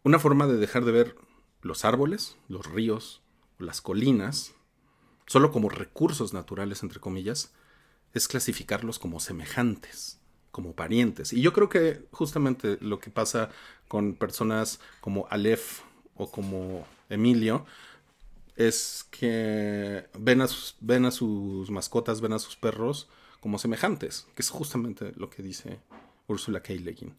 Una 0.03 0.19
forma 0.19 0.49
de 0.49 0.57
dejar 0.57 0.85
de 0.85 0.93
ver 0.93 1.17
los 1.63 1.85
árboles, 1.85 2.37
los 2.49 2.67
ríos, 2.67 3.23
las 3.59 3.81
colinas, 3.81 4.55
solo 5.27 5.53
como 5.53 5.69
recursos 5.69 6.33
naturales, 6.33 6.83
entre 6.83 7.01
comillas, 7.01 7.53
es 8.15 8.29
clasificarlos 8.29 8.99
como 8.99 9.21
semejantes, 9.21 10.19
como 10.51 10.75
parientes. 10.75 11.33
Y 11.33 11.43
yo 11.43 11.53
creo 11.53 11.69
que 11.69 12.07
justamente 12.13 12.79
lo 12.81 12.99
que 12.99 13.11
pasa 13.11 13.51
con 13.89 14.15
personas 14.15 14.81
como 15.01 15.27
Aleph 15.31 15.81
o 16.15 16.31
como 16.31 16.87
Emilio 17.09 17.67
es 18.57 19.07
que 19.11 20.09
ven 20.19 20.41
a 20.41 20.49
sus, 20.49 20.77
ven 20.81 21.05
a 21.05 21.11
sus 21.11 21.71
mascotas, 21.71 22.21
ven 22.21 22.33
a 22.33 22.39
sus 22.39 22.57
perros 22.57 23.09
como 23.41 23.59
semejantes, 23.59 24.27
que 24.35 24.43
es 24.43 24.49
justamente 24.49 25.13
lo 25.17 25.29
que 25.29 25.43
dice 25.43 25.81
Ursula 26.27 26.63
K. 26.63 26.73
Le 26.75 26.93
Guin. 26.93 27.15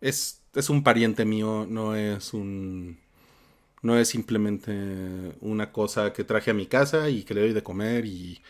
Es, 0.00 0.42
es 0.54 0.68
un 0.68 0.82
pariente 0.82 1.24
mío, 1.24 1.66
no 1.68 1.94
es 1.94 2.34
un 2.34 2.98
no 3.84 3.98
es 3.98 4.08
simplemente 4.08 5.36
una 5.40 5.70
cosa 5.70 6.14
que 6.14 6.24
traje 6.24 6.50
a 6.50 6.54
mi 6.54 6.66
casa 6.66 7.10
y 7.10 7.22
que 7.22 7.34
le 7.34 7.42
doy 7.42 7.52
de 7.52 7.62
comer 7.62 8.06
y 8.06 8.42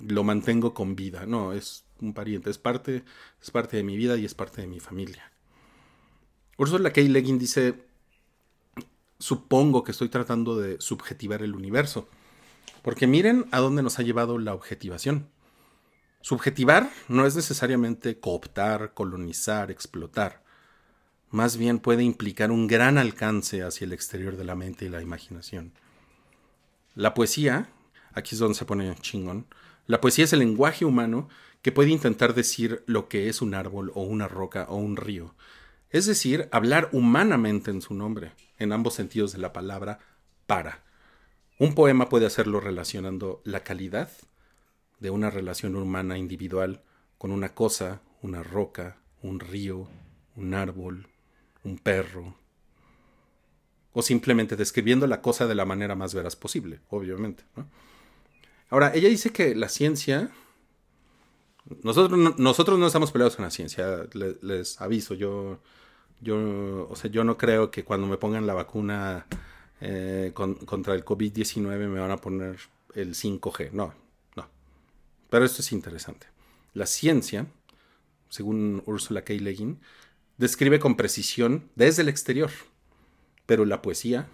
lo 0.00 0.24
mantengo 0.24 0.72
con 0.72 0.96
vida. 0.96 1.26
No, 1.26 1.52
es 1.52 1.84
un 2.00 2.14
pariente, 2.14 2.48
es 2.48 2.56
parte, 2.56 3.04
es 3.42 3.50
parte 3.50 3.76
de 3.76 3.82
mi 3.82 3.94
vida 3.94 4.16
y 4.16 4.24
es 4.24 4.32
parte 4.34 4.62
de 4.62 4.66
mi 4.66 4.80
familia. 4.80 5.30
Ursula 6.56 6.94
K. 6.94 7.02
Le 7.02 7.20
Guin 7.20 7.38
dice, 7.38 7.84
supongo 9.18 9.84
que 9.84 9.92
estoy 9.92 10.08
tratando 10.08 10.56
de 10.56 10.80
subjetivar 10.80 11.42
el 11.42 11.54
universo, 11.54 12.08
porque 12.82 13.06
miren 13.06 13.44
a 13.50 13.58
dónde 13.58 13.82
nos 13.82 13.98
ha 13.98 14.02
llevado 14.02 14.38
la 14.38 14.54
objetivación. 14.54 15.28
Subjetivar 16.22 16.90
no 17.08 17.26
es 17.26 17.36
necesariamente 17.36 18.18
cooptar, 18.18 18.94
colonizar, 18.94 19.70
explotar 19.70 20.43
más 21.34 21.56
bien 21.56 21.80
puede 21.80 22.04
implicar 22.04 22.52
un 22.52 22.68
gran 22.68 22.96
alcance 22.96 23.64
hacia 23.64 23.86
el 23.86 23.92
exterior 23.92 24.36
de 24.36 24.44
la 24.44 24.54
mente 24.54 24.84
y 24.84 24.88
la 24.88 25.02
imaginación. 25.02 25.72
La 26.94 27.12
poesía, 27.12 27.68
aquí 28.12 28.36
es 28.36 28.38
donde 28.38 28.54
se 28.54 28.64
pone 28.64 28.94
chingón, 29.00 29.46
la 29.88 30.00
poesía 30.00 30.26
es 30.26 30.32
el 30.32 30.38
lenguaje 30.38 30.84
humano 30.84 31.28
que 31.60 31.72
puede 31.72 31.90
intentar 31.90 32.34
decir 32.34 32.84
lo 32.86 33.08
que 33.08 33.28
es 33.28 33.42
un 33.42 33.54
árbol 33.54 33.90
o 33.96 34.02
una 34.02 34.28
roca 34.28 34.66
o 34.68 34.76
un 34.76 34.96
río, 34.96 35.34
es 35.90 36.06
decir, 36.06 36.48
hablar 36.52 36.88
humanamente 36.92 37.72
en 37.72 37.82
su 37.82 37.94
nombre, 37.94 38.30
en 38.58 38.70
ambos 38.70 38.94
sentidos 38.94 39.32
de 39.32 39.38
la 39.38 39.52
palabra 39.52 39.98
para. 40.46 40.84
Un 41.58 41.74
poema 41.74 42.08
puede 42.08 42.26
hacerlo 42.26 42.60
relacionando 42.60 43.42
la 43.44 43.64
calidad 43.64 44.08
de 45.00 45.10
una 45.10 45.30
relación 45.30 45.74
humana 45.74 46.16
individual 46.16 46.84
con 47.18 47.32
una 47.32 47.56
cosa, 47.56 48.02
una 48.22 48.44
roca, 48.44 48.98
un 49.20 49.40
río, 49.40 49.88
un 50.36 50.54
árbol, 50.54 51.08
un 51.64 51.78
perro, 51.78 52.34
o 53.92 54.02
simplemente 54.02 54.56
describiendo 54.56 55.06
la 55.06 55.22
cosa 55.22 55.46
de 55.46 55.54
la 55.54 55.64
manera 55.64 55.94
más 55.94 56.14
veraz 56.14 56.36
posible, 56.36 56.80
obviamente. 56.90 57.44
Ahora, 58.70 58.92
ella 58.94 59.08
dice 59.08 59.30
que 59.30 59.54
la 59.54 59.68
ciencia, 59.68 60.30
nosotros 61.82 62.18
no, 62.18 62.34
nosotros 62.38 62.78
no 62.78 62.86
estamos 62.86 63.12
peleados 63.12 63.36
con 63.36 63.44
la 63.44 63.50
ciencia, 63.50 64.06
le- 64.12 64.36
les, 64.42 64.80
aviso, 64.80 65.14
yo, 65.14 65.60
yo, 66.20 66.88
o 66.90 66.96
sea, 66.96 67.10
yo 67.10 67.24
no 67.24 67.36
creo 67.38 67.70
que 67.70 67.84
cuando 67.84 68.06
me 68.06 68.16
pongan 68.16 68.46
la 68.46 68.54
vacuna 68.54 69.26
eh, 69.80 70.32
con- 70.34 70.54
contra 70.56 70.94
el 70.94 71.04
COVID-19 71.04 71.88
me 71.88 72.00
van 72.00 72.10
a 72.10 72.16
poner 72.16 72.58
el 72.94 73.14
5G, 73.14 73.70
no, 73.72 73.94
no. 74.36 74.48
Pero 75.30 75.44
esto 75.44 75.62
es 75.62 75.72
interesante. 75.72 76.26
La 76.74 76.86
ciencia, 76.86 77.46
según 78.28 78.82
Ursula 78.86 79.22
K. 79.22 79.34
Le 79.34 79.52
Guin, 79.52 79.80
describe 80.36 80.78
con 80.78 80.96
precisión 80.96 81.70
desde 81.74 82.02
el 82.02 82.08
exterior, 82.08 82.50
pero 83.46 83.64
la 83.64 83.82
poesía 83.82 84.28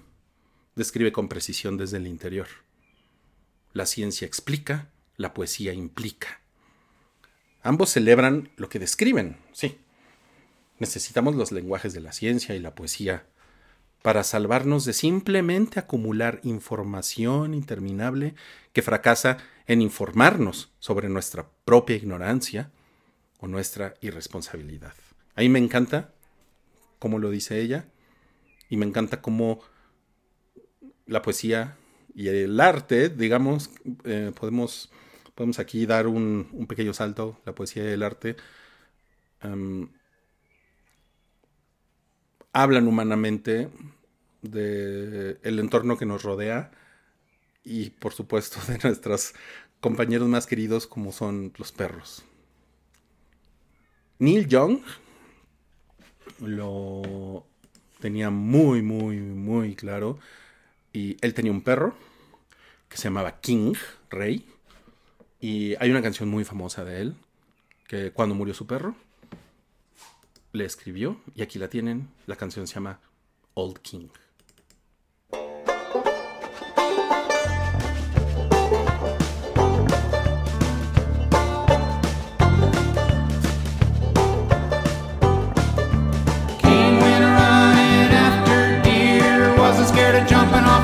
describe 0.74 1.12
con 1.12 1.28
precisión 1.28 1.76
desde 1.76 1.98
el 1.98 2.06
interior. 2.06 2.48
La 3.72 3.86
ciencia 3.86 4.26
explica, 4.26 4.90
la 5.16 5.34
poesía 5.34 5.72
implica. 5.72 6.40
Ambos 7.62 7.90
celebran 7.90 8.50
lo 8.56 8.68
que 8.68 8.78
describen, 8.78 9.36
sí. 9.52 9.78
Necesitamos 10.78 11.34
los 11.34 11.52
lenguajes 11.52 11.92
de 11.92 12.00
la 12.00 12.12
ciencia 12.12 12.54
y 12.54 12.58
la 12.58 12.74
poesía 12.74 13.26
para 14.02 14.24
salvarnos 14.24 14.86
de 14.86 14.94
simplemente 14.94 15.78
acumular 15.78 16.40
información 16.42 17.52
interminable 17.52 18.34
que 18.72 18.80
fracasa 18.80 19.36
en 19.66 19.82
informarnos 19.82 20.72
sobre 20.78 21.10
nuestra 21.10 21.50
propia 21.66 21.96
ignorancia 21.96 22.70
o 23.40 23.46
nuestra 23.46 23.94
irresponsabilidad. 24.00 24.94
A 25.36 25.40
mí 25.40 25.48
me 25.48 25.58
encanta 25.58 26.12
cómo 26.98 27.18
lo 27.18 27.30
dice 27.30 27.60
ella 27.60 27.86
y 28.68 28.76
me 28.76 28.86
encanta 28.86 29.20
cómo 29.22 29.60
la 31.06 31.22
poesía 31.22 31.76
y 32.14 32.28
el 32.28 32.60
arte, 32.60 33.08
digamos, 33.08 33.70
eh, 34.04 34.32
podemos, 34.38 34.90
podemos 35.34 35.58
aquí 35.58 35.86
dar 35.86 36.06
un, 36.06 36.66
pequeño 36.68 36.92
salto, 36.92 37.40
la 37.44 37.54
poesía 37.54 37.84
y 37.84 37.92
el 37.92 38.02
arte 38.02 38.36
em, 39.40 39.88
hablan 42.52 42.86
humanamente 42.86 43.68
del 44.42 45.58
entorno 45.58 45.96
que 45.96 46.06
nos 46.06 46.22
rodea 46.22 46.70
y 47.64 47.90
por 47.90 48.12
supuesto 48.12 48.58
de 48.72 48.78
nuestros 48.82 49.34
compañeros 49.80 50.28
más 50.28 50.46
queridos 50.46 50.86
como 50.86 51.12
son 51.12 51.52
los 51.56 51.72
perros. 51.72 52.24
Neil 54.18 54.46
Young 54.46 54.80
lo 56.38 57.44
tenía 58.00 58.30
muy, 58.30 58.82
muy, 58.82 59.18
muy 59.18 59.74
claro. 59.74 60.18
Y 60.92 61.16
él 61.20 61.34
tenía 61.34 61.52
un 61.52 61.62
perro 61.62 61.94
que 62.88 62.96
se 62.96 63.04
llamaba 63.04 63.40
King, 63.40 63.74
Rey. 64.10 64.46
Y 65.40 65.74
hay 65.76 65.90
una 65.90 66.02
canción 66.02 66.28
muy 66.28 66.44
famosa 66.44 66.84
de 66.84 67.00
él, 67.00 67.16
que 67.88 68.10
cuando 68.12 68.34
murió 68.34 68.54
su 68.54 68.66
perro, 68.66 68.94
le 70.52 70.64
escribió. 70.64 71.20
Y 71.34 71.42
aquí 71.42 71.58
la 71.58 71.68
tienen. 71.68 72.08
La 72.26 72.36
canción 72.36 72.66
se 72.66 72.74
llama 72.74 73.00
Old 73.54 73.78
King. 73.78 74.08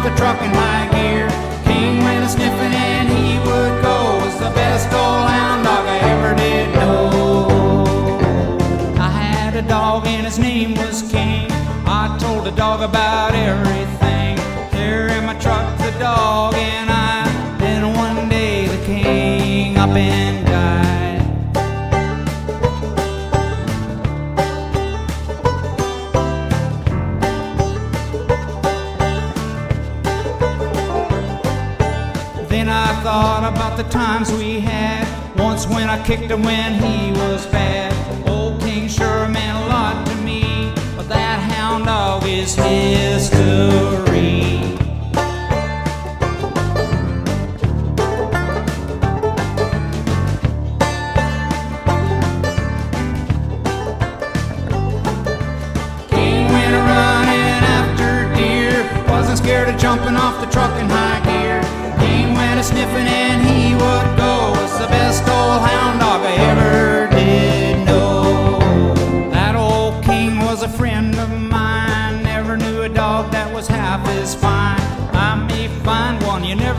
The 0.08 0.14
truck 0.14 0.40
in 0.40 0.50
high 0.50 0.88
gear. 0.94 1.28
King 1.64 1.98
went 2.04 2.24
a 2.24 2.28
sniffing 2.28 2.74
and 2.90 3.08
he 3.08 3.38
would 3.38 3.82
go. 3.82 3.96
Was 4.24 4.38
the 4.38 4.52
best 4.54 4.86
old 4.92 5.28
hound 5.34 5.64
dog 5.64 5.84
I 5.84 5.98
ever 6.14 6.32
did 6.36 6.72
know. 6.74 7.84
I 8.98 9.10
had 9.10 9.56
a 9.56 9.62
dog 9.62 10.06
and 10.06 10.24
his 10.24 10.38
name 10.38 10.76
was 10.76 11.02
King. 11.10 11.50
I 11.86 12.16
told 12.20 12.44
the 12.44 12.52
dog 12.52 12.82
about 12.82 13.34
thought 33.06 33.48
about 33.54 33.76
the 33.76 33.84
times 33.84 34.32
we 34.32 34.58
had. 34.58 35.06
Once 35.38 35.64
when 35.68 35.88
I 35.88 36.04
kicked 36.04 36.28
him 36.28 36.42
when 36.42 36.74
he 36.74 37.12
was 37.12 37.46
bad. 37.46 37.92
Old 38.28 38.60
King 38.60 38.88
sure 38.88 39.28
meant 39.28 39.56
a 39.64 39.68
lot 39.68 40.04
to 40.08 40.14
me. 40.22 40.72
But 40.96 41.08
that 41.10 41.38
hound 41.38 41.84
dog 41.84 42.24
is 42.26 42.56
history. 42.56 44.15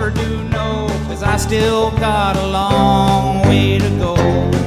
Never 0.10 0.22
do 0.22 0.43
know. 0.50 0.88
Cause 1.08 1.24
I 1.24 1.38
still 1.38 1.92
got 1.92 2.36
a 2.36 2.48
long 2.48 3.42
way 3.48 3.77
to 3.79 3.90
go. 3.98 4.67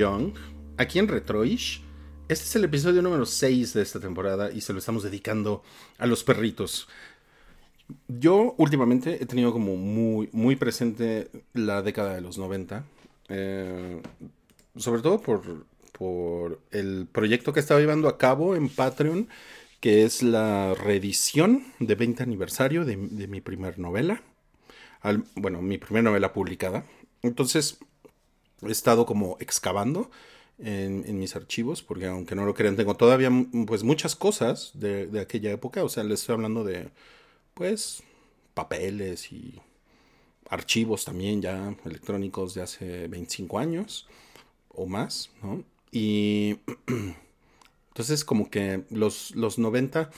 Young, 0.00 0.32
aquí 0.78 0.98
en 0.98 1.08
Retroish. 1.08 1.82
Este 2.26 2.44
es 2.46 2.56
el 2.56 2.64
episodio 2.64 3.02
número 3.02 3.26
6 3.26 3.74
de 3.74 3.82
esta 3.82 4.00
temporada 4.00 4.50
y 4.50 4.62
se 4.62 4.72
lo 4.72 4.78
estamos 4.78 5.02
dedicando 5.02 5.62
a 5.98 6.06
los 6.06 6.24
perritos. 6.24 6.88
Yo 8.08 8.54
últimamente 8.56 9.22
he 9.22 9.26
tenido 9.26 9.52
como 9.52 9.76
muy, 9.76 10.30
muy 10.32 10.56
presente 10.56 11.28
la 11.52 11.82
década 11.82 12.14
de 12.14 12.22
los 12.22 12.38
90. 12.38 12.82
eh, 13.28 14.00
sobre 14.76 15.02
todo 15.02 15.20
por, 15.20 15.66
por 15.92 16.62
el 16.70 17.06
proyecto 17.12 17.52
que 17.52 17.60
estaba 17.60 17.80
llevando 17.80 18.08
a 18.08 18.16
cabo 18.16 18.56
en 18.56 18.70
Patreon, 18.70 19.28
que 19.80 20.04
es 20.04 20.22
la 20.22 20.72
reedición 20.72 21.64
de 21.78 21.94
20 21.94 22.22
aniversario 22.22 22.86
de, 22.86 22.96
mi 22.96 23.42
primer 23.42 23.78
novela. 23.78 24.22
Bueno, 25.34 25.60
mi 25.60 25.76
primera 25.76 26.04
novela 26.04 26.32
publicada. 26.32 26.84
Entonces, 27.22 27.80
he 28.62 28.70
estado 28.70 29.06
como 29.06 29.36
excavando 29.40 30.10
en, 30.58 31.18
mis 31.18 31.36
archivos, 31.36 31.82
porque 31.82 32.06
aunque 32.06 32.34
no 32.34 32.44
lo 32.44 32.54
crean, 32.54 32.76
tengo 32.76 32.94
todavía 32.94 33.30
pues 33.66 33.82
muchas 33.82 34.16
cosas 34.16 34.72
de, 34.74 35.06
de 35.06 35.20
aquella 35.20 35.50
época. 35.50 35.84
O 35.84 35.88
sea, 35.88 36.04
les 36.04 36.20
estoy 36.20 36.34
hablando 36.34 36.64
de 36.64 36.90
pues 37.54 38.02
papeles 38.54 39.32
y 39.32 39.60
archivos 40.50 41.04
también 41.04 41.40
ya 41.40 41.74
electrónicos 41.84 42.54
de 42.54 42.62
hace 42.62 43.08
25 43.08 43.58
años 43.58 44.08
o 44.68 44.86
más, 44.86 45.30
¿no? 45.42 45.64
Y 45.92 46.58
entonces 47.88 48.24
como 48.24 48.50
que 48.50 48.84
los, 48.90 49.34
los 49.34 49.58
90, 49.58 50.10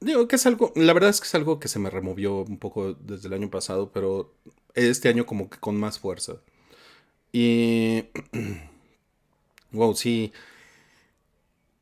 digo 0.00 0.28
que 0.28 0.36
es 0.36 0.46
algo, 0.46 0.72
la 0.76 0.92
verdad 0.92 1.10
es 1.10 1.20
que 1.20 1.26
es 1.26 1.34
algo 1.34 1.60
que 1.60 1.68
se 1.68 1.78
me 1.78 1.90
removió 1.90 2.42
un 2.42 2.58
poco 2.58 2.94
desde 2.94 3.28
el 3.28 3.34
año 3.34 3.50
pasado, 3.50 3.90
pero 3.92 4.32
este 4.74 5.08
año 5.08 5.26
como 5.26 5.50
que 5.50 5.58
con 5.58 5.78
más 5.78 5.98
fuerza. 5.98 6.36
Y. 7.32 8.04
Wow, 9.72 9.94
sí. 9.94 10.32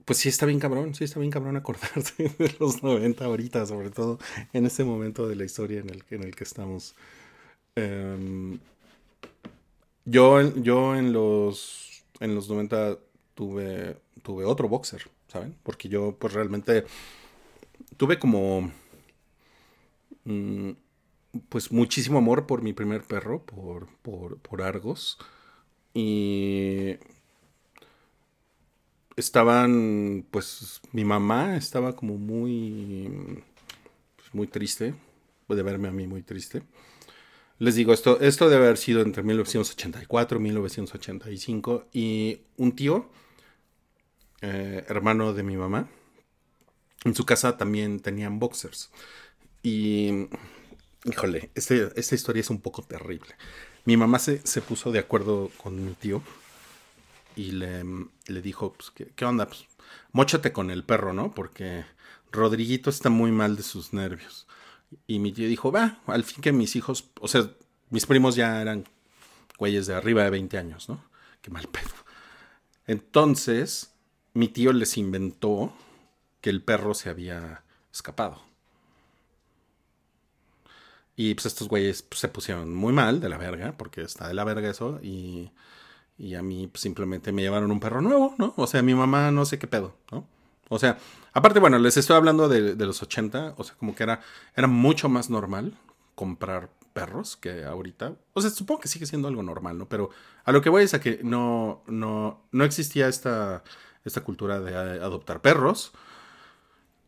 Pues 0.04 0.18
sí 0.20 0.28
está 0.28 0.46
bien 0.46 0.60
cabrón, 0.60 0.94
sí 0.94 1.02
está 1.04 1.18
bien 1.18 1.32
cabrón 1.32 1.56
acordarse 1.56 2.28
de 2.38 2.54
los 2.60 2.82
90 2.82 3.24
ahorita, 3.24 3.66
sobre 3.66 3.90
todo 3.90 4.18
en 4.52 4.64
este 4.66 4.84
momento 4.84 5.26
de 5.28 5.34
la 5.36 5.44
historia 5.44 5.80
en 5.80 5.90
el, 5.90 6.04
en 6.10 6.22
el 6.22 6.36
que 6.36 6.44
estamos. 6.44 6.94
Em, 7.76 8.58
yo, 10.04 10.54
yo 10.56 10.96
en 10.96 11.12
los 11.12 12.04
en 12.20 12.34
los 12.34 12.48
90 12.48 12.98
tuve 13.34 13.96
tuve 14.22 14.44
otro 14.44 14.68
boxer, 14.68 15.02
¿saben? 15.28 15.54
Porque 15.62 15.88
yo 15.88 16.16
pues 16.18 16.32
realmente 16.32 16.84
tuve 17.96 18.18
como 18.18 18.70
mm, 20.24 20.70
pues 21.48 21.72
muchísimo 21.72 22.18
amor 22.18 22.46
por 22.46 22.62
mi 22.62 22.72
primer 22.72 23.02
perro, 23.02 23.42
por, 23.44 23.88
por, 24.02 24.38
por 24.38 24.62
Argos. 24.62 25.18
Y 25.98 26.98
estaban, 29.16 30.26
pues 30.30 30.80
mi 30.92 31.04
mamá 31.04 31.56
estaba 31.56 31.96
como 31.96 32.16
muy, 32.18 33.42
pues, 34.16 34.34
muy 34.34 34.46
triste 34.46 34.94
de 35.48 35.62
verme 35.62 35.88
a 35.88 35.92
mí 35.92 36.06
muy 36.06 36.22
triste. 36.22 36.62
Les 37.58 37.76
digo, 37.76 37.92
esto, 37.94 38.20
esto 38.20 38.50
debe 38.50 38.66
haber 38.66 38.78
sido 38.78 39.02
entre 39.02 39.22
1984 39.22 40.38
y 40.38 40.42
1985. 40.42 41.86
Y 41.92 42.40
un 42.58 42.76
tío, 42.76 43.08
eh, 44.42 44.84
hermano 44.88 45.32
de 45.32 45.42
mi 45.42 45.56
mamá, 45.56 45.88
en 47.04 47.14
su 47.14 47.24
casa 47.24 47.56
también 47.56 48.00
tenían 48.00 48.38
boxers. 48.38 48.90
Y, 49.62 50.28
híjole, 51.04 51.50
este- 51.54 51.90
esta 51.96 52.14
historia 52.14 52.40
es 52.40 52.50
un 52.50 52.60
poco 52.60 52.82
terrible. 52.82 53.34
Mi 53.86 53.96
mamá 53.96 54.18
se, 54.18 54.46
se 54.46 54.60
puso 54.60 54.92
de 54.92 54.98
acuerdo 54.98 55.50
con 55.56 55.82
mi 55.84 55.94
tío 55.94 56.22
y 57.36 57.52
le, 57.52 57.84
le 58.26 58.42
dijo, 58.42 58.72
pues, 58.72 58.90
¿qué, 58.90 59.06
qué 59.16 59.24
onda? 59.24 59.46
Pues, 59.46 59.66
móchate 60.12 60.52
con 60.52 60.70
el 60.70 60.84
perro, 60.84 61.12
¿no? 61.12 61.32
Porque 61.32 61.84
Rodriguito 62.32 62.90
está 62.90 63.10
muy 63.10 63.32
mal 63.32 63.56
de 63.56 63.62
sus 63.62 63.92
nervios. 63.92 64.46
Y 65.06 65.18
mi 65.18 65.32
tío 65.32 65.48
dijo, 65.48 65.72
va, 65.72 66.00
al 66.06 66.24
fin 66.24 66.42
que 66.42 66.52
mis 66.52 66.76
hijos, 66.76 67.10
o 67.20 67.28
sea, 67.28 67.50
mis 67.90 68.06
primos 68.06 68.36
ya 68.36 68.60
eran 68.60 68.84
güeyes 69.58 69.86
de 69.86 69.94
arriba 69.94 70.24
de 70.24 70.30
20 70.30 70.58
años, 70.58 70.88
¿no? 70.88 71.02
Qué 71.40 71.50
mal 71.50 71.68
pedo. 71.68 71.94
Entonces, 72.86 73.92
mi 74.34 74.48
tío 74.48 74.72
les 74.72 74.96
inventó 74.96 75.72
que 76.40 76.50
el 76.50 76.62
perro 76.62 76.94
se 76.94 77.08
había 77.08 77.62
escapado. 77.92 78.45
Y 81.16 81.34
pues 81.34 81.46
estos 81.46 81.68
güeyes 81.68 82.02
pues, 82.02 82.20
se 82.20 82.28
pusieron 82.28 82.74
muy 82.74 82.92
mal 82.92 83.20
de 83.20 83.28
la 83.28 83.38
verga, 83.38 83.74
porque 83.76 84.02
está 84.02 84.28
de 84.28 84.34
la 84.34 84.44
verga 84.44 84.70
eso, 84.70 85.00
y, 85.02 85.50
y 86.18 86.34
a 86.34 86.42
mí 86.42 86.66
pues, 86.68 86.82
simplemente 86.82 87.32
me 87.32 87.42
llevaron 87.42 87.70
un 87.70 87.80
perro 87.80 88.02
nuevo, 88.02 88.34
¿no? 88.38 88.54
O 88.56 88.66
sea, 88.66 88.82
mi 88.82 88.94
mamá 88.94 89.30
no 89.30 89.44
sé 89.46 89.58
qué 89.58 89.66
pedo, 89.66 89.96
¿no? 90.12 90.26
O 90.68 90.78
sea, 90.78 90.98
aparte, 91.32 91.60
bueno, 91.60 91.78
les 91.78 91.96
estoy 91.96 92.16
hablando 92.16 92.48
de, 92.48 92.74
de 92.74 92.86
los 92.86 93.02
80, 93.02 93.54
o 93.56 93.64
sea, 93.64 93.76
como 93.76 93.94
que 93.94 94.02
era, 94.02 94.20
era 94.54 94.66
mucho 94.66 95.08
más 95.08 95.30
normal 95.30 95.74
comprar 96.14 96.70
perros 96.92 97.36
que 97.36 97.64
ahorita. 97.64 98.14
O 98.32 98.40
sea, 98.40 98.50
supongo 98.50 98.80
que 98.80 98.88
sigue 98.88 99.06
siendo 99.06 99.28
algo 99.28 99.42
normal, 99.42 99.78
¿no? 99.78 99.88
Pero 99.88 100.10
a 100.44 100.50
lo 100.50 100.62
que 100.62 100.70
voy 100.70 100.82
es 100.82 100.94
a 100.94 101.00
que 101.00 101.20
no, 101.22 101.82
no, 101.86 102.40
no 102.52 102.64
existía 102.64 103.06
esta, 103.06 103.62
esta 104.04 104.22
cultura 104.22 104.60
de 104.60 104.74
adoptar 104.74 105.42
perros 105.42 105.92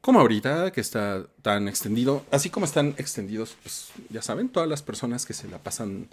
como 0.01 0.21
ahorita 0.21 0.71
que 0.73 0.81
está 0.81 1.27
tan 1.43 1.69
extendido, 1.69 2.25
así 2.31 2.51
como 2.51 2.67
están 2.67 2.95
extendidos, 2.99 3.57
pues 3.63 3.91
ya 4.11 4.23
saben, 4.23 4.49
todas 4.49 4.69
las 4.69 4.83
personas 4.83 5.27
que 5.27 5.35
se 5.35 5.49
la 5.49 5.59
pasan 5.59 6.09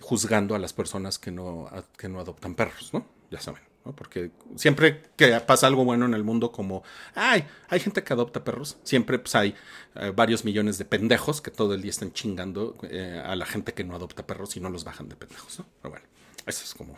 juzgando 0.00 0.54
a 0.54 0.58
las 0.58 0.72
personas 0.72 1.18
que 1.18 1.30
no, 1.30 1.68
que 1.96 2.08
no 2.08 2.20
adoptan 2.20 2.54
perros, 2.54 2.90
¿no? 2.92 3.06
Ya 3.30 3.40
saben, 3.40 3.62
¿no? 3.84 3.92
Porque 3.96 4.30
siempre 4.56 5.02
que 5.16 5.40
pasa 5.40 5.66
algo 5.66 5.84
bueno 5.84 6.04
en 6.04 6.14
el 6.14 6.24
mundo 6.24 6.52
como, 6.52 6.82
ay, 7.14 7.44
hay 7.68 7.80
gente 7.80 8.04
que 8.04 8.12
adopta 8.12 8.44
perros, 8.44 8.76
siempre 8.82 9.18
pues 9.18 9.34
hay 9.34 9.54
eh, 9.94 10.12
varios 10.14 10.44
millones 10.44 10.76
de 10.76 10.84
pendejos 10.84 11.40
que 11.40 11.50
todo 11.50 11.72
el 11.72 11.80
día 11.80 11.90
están 11.90 12.12
chingando 12.12 12.76
eh, 12.82 13.22
a 13.24 13.34
la 13.34 13.46
gente 13.46 13.72
que 13.72 13.84
no 13.84 13.94
adopta 13.94 14.26
perros 14.26 14.56
y 14.56 14.60
no 14.60 14.68
los 14.68 14.84
bajan 14.84 15.08
de 15.08 15.16
pendejos, 15.16 15.58
¿no? 15.58 15.66
Pero 15.80 15.92
bueno, 15.92 16.06
eso 16.46 16.64
es 16.64 16.74
como 16.74 16.96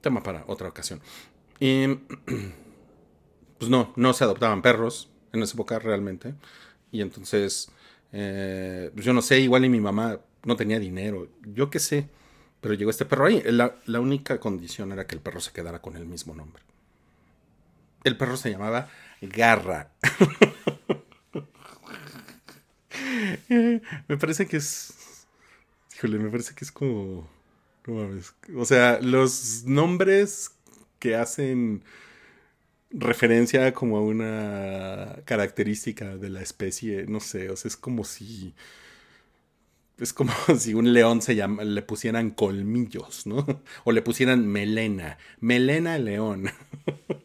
tema 0.00 0.22
para 0.22 0.44
otra 0.46 0.68
ocasión. 0.68 1.02
Y 1.60 1.86
pues 3.58 3.70
no, 3.70 3.92
no 3.96 4.14
se 4.14 4.24
adoptaban 4.24 4.62
perros 4.62 5.10
en 5.36 5.44
esa 5.44 5.54
época 5.54 5.78
realmente. 5.78 6.34
Y 6.90 7.00
entonces, 7.00 7.70
eh, 8.12 8.90
pues 8.94 9.04
yo 9.04 9.12
no 9.12 9.22
sé, 9.22 9.40
igual 9.40 9.64
y 9.64 9.68
mi 9.68 9.80
mamá 9.80 10.20
no 10.44 10.56
tenía 10.56 10.78
dinero, 10.78 11.28
yo 11.42 11.70
qué 11.70 11.80
sé, 11.80 12.08
pero 12.60 12.74
llegó 12.74 12.90
este 12.90 13.04
perro 13.04 13.26
ahí. 13.26 13.42
La, 13.44 14.00
única 14.00 14.40
condición 14.40 14.92
era 14.92 15.06
que 15.06 15.14
el 15.14 15.20
perro 15.20 15.40
se 15.40 15.52
quedara 15.52 15.82
con 15.82 15.96
el 15.96 16.06
mismo 16.06 16.34
nombre. 16.34 16.62
El 18.04 18.16
perro 18.16 18.36
se 18.36 18.50
llamaba 18.50 18.88
Garra. 19.20 19.92
me 24.08 24.16
parece 24.16 24.46
que 24.46 24.58
es... 24.58 24.94
Híjole, 25.96 26.18
me 26.18 26.30
parece 26.30 26.54
que 26.54 26.64
es 26.64 26.72
como... 26.72 27.28
O 28.56 28.64
sea, 28.64 28.98
los 29.00 29.64
nombres 29.64 30.50
que 30.98 31.14
hacen 31.14 31.84
referencia 32.90 33.72
como 33.74 33.98
a 33.98 34.00
una 34.00 35.22
característica 35.24 36.16
de 36.16 36.30
la 36.30 36.42
especie, 36.42 37.06
no 37.06 37.20
sé, 37.20 37.50
o 37.50 37.56
sea, 37.56 37.68
es 37.68 37.76
como 37.76 38.04
si 38.04 38.54
es 39.98 40.12
como 40.12 40.32
si 40.58 40.74
un 40.74 40.92
león 40.92 41.22
se 41.22 41.34
llama, 41.36 41.64
le 41.64 41.82
pusieran 41.82 42.30
colmillos, 42.30 43.26
¿no? 43.26 43.46
O 43.84 43.92
le 43.92 44.02
pusieran 44.02 44.46
melena, 44.46 45.18
melena 45.40 45.98
león, 45.98 46.50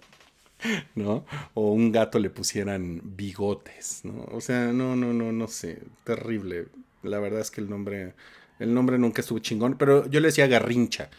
¿no? 0.95 1.25
O 1.53 1.71
un 1.71 1.91
gato 1.91 2.19
le 2.19 2.29
pusieran 2.29 3.01
bigotes, 3.03 4.01
¿no? 4.03 4.23
O 4.31 4.41
sea, 4.41 4.71
no, 4.73 4.95
no, 4.95 5.13
no, 5.13 5.31
no 5.31 5.47
sé, 5.47 5.81
terrible. 6.03 6.67
La 7.03 7.19
verdad 7.19 7.41
es 7.41 7.51
que 7.51 7.61
el 7.61 7.69
nombre, 7.69 8.13
el 8.59 8.73
nombre 8.73 8.97
nunca 8.97 9.21
estuvo 9.21 9.39
chingón, 9.39 9.77
pero 9.77 10.09
yo 10.09 10.19
le 10.19 10.27
decía 10.27 10.47
Garrincha, 10.47 11.09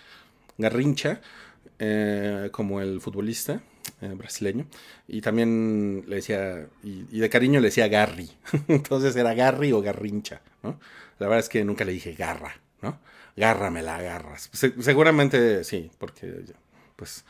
Garrincha, 0.58 1.20
eh, 1.78 2.48
como 2.52 2.80
el 2.80 3.00
futbolista 3.00 3.62
eh, 4.00 4.12
brasileño, 4.16 4.66
y 5.08 5.20
también 5.20 6.04
le 6.06 6.16
decía, 6.16 6.68
y, 6.82 7.04
de 7.18 7.30
cariño 7.30 7.60
le 7.60 7.68
decía 7.68 7.88
Garry, 7.88 8.30
entonces 8.68 9.16
era 9.16 9.34
Garry 9.34 9.72
o 9.72 9.82
Garrincha, 9.82 10.40
¿no? 10.62 10.78
La 11.18 11.26
verdad 11.28 11.40
es 11.40 11.48
que 11.48 11.64
nunca 11.64 11.84
le 11.84 11.92
dije 11.92 12.14
garra, 12.14 12.60
¿no? 12.80 12.98
Garra 13.36 13.70
la 13.70 13.96
agarras. 13.96 14.50
Se- 14.52 14.82
seguramente 14.82 15.64
sí, 15.64 15.90
porque 15.98 16.44
pues 16.96 17.24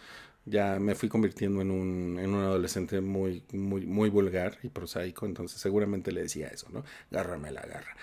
ya 0.44 0.78
me 0.80 0.94
fui 0.94 1.09
convirtiendo 1.09 1.61
en 1.61 1.70
un, 1.70 2.18
en 2.18 2.34
un 2.34 2.42
adolescente 2.42 3.00
muy, 3.00 3.42
muy, 3.53 3.86
muy 3.86 4.11
vulgar 4.11 4.59
y 4.62 4.68
prosaico, 4.68 5.26
entonces 5.26 5.61
seguramente 5.61 6.11
le 6.12 6.22
decía 6.22 6.48
eso, 6.48 6.68
¿no? 6.72 6.84
Garra 7.11 7.38
me 7.38 7.50
la 7.53 7.61
agarra. 7.61 7.96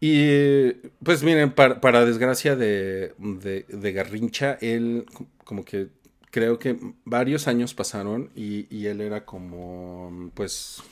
Y 0.00 0.72
pues 1.02 1.24
miren, 1.24 1.52
para, 1.52 1.80
para 1.80 2.04
desgracia 2.04 2.54
de, 2.54 3.14
de, 3.18 3.64
de 3.68 3.92
Garrincha, 3.92 4.56
él 4.60 5.06
co- 5.12 5.26
como 5.44 5.64
que 5.64 5.88
creo 6.30 6.58
que 6.58 6.78
varios 7.04 7.48
años 7.48 7.74
pasaron 7.74 8.30
y, 8.34 8.66
y 8.74 8.86
él 8.86 9.00
era 9.00 9.24
como 9.24 10.30
pues 10.34 10.82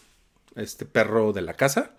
este 0.55 0.87
perro 0.87 1.33
de 1.33 1.43
la 1.43 1.55
casa, 1.55 1.95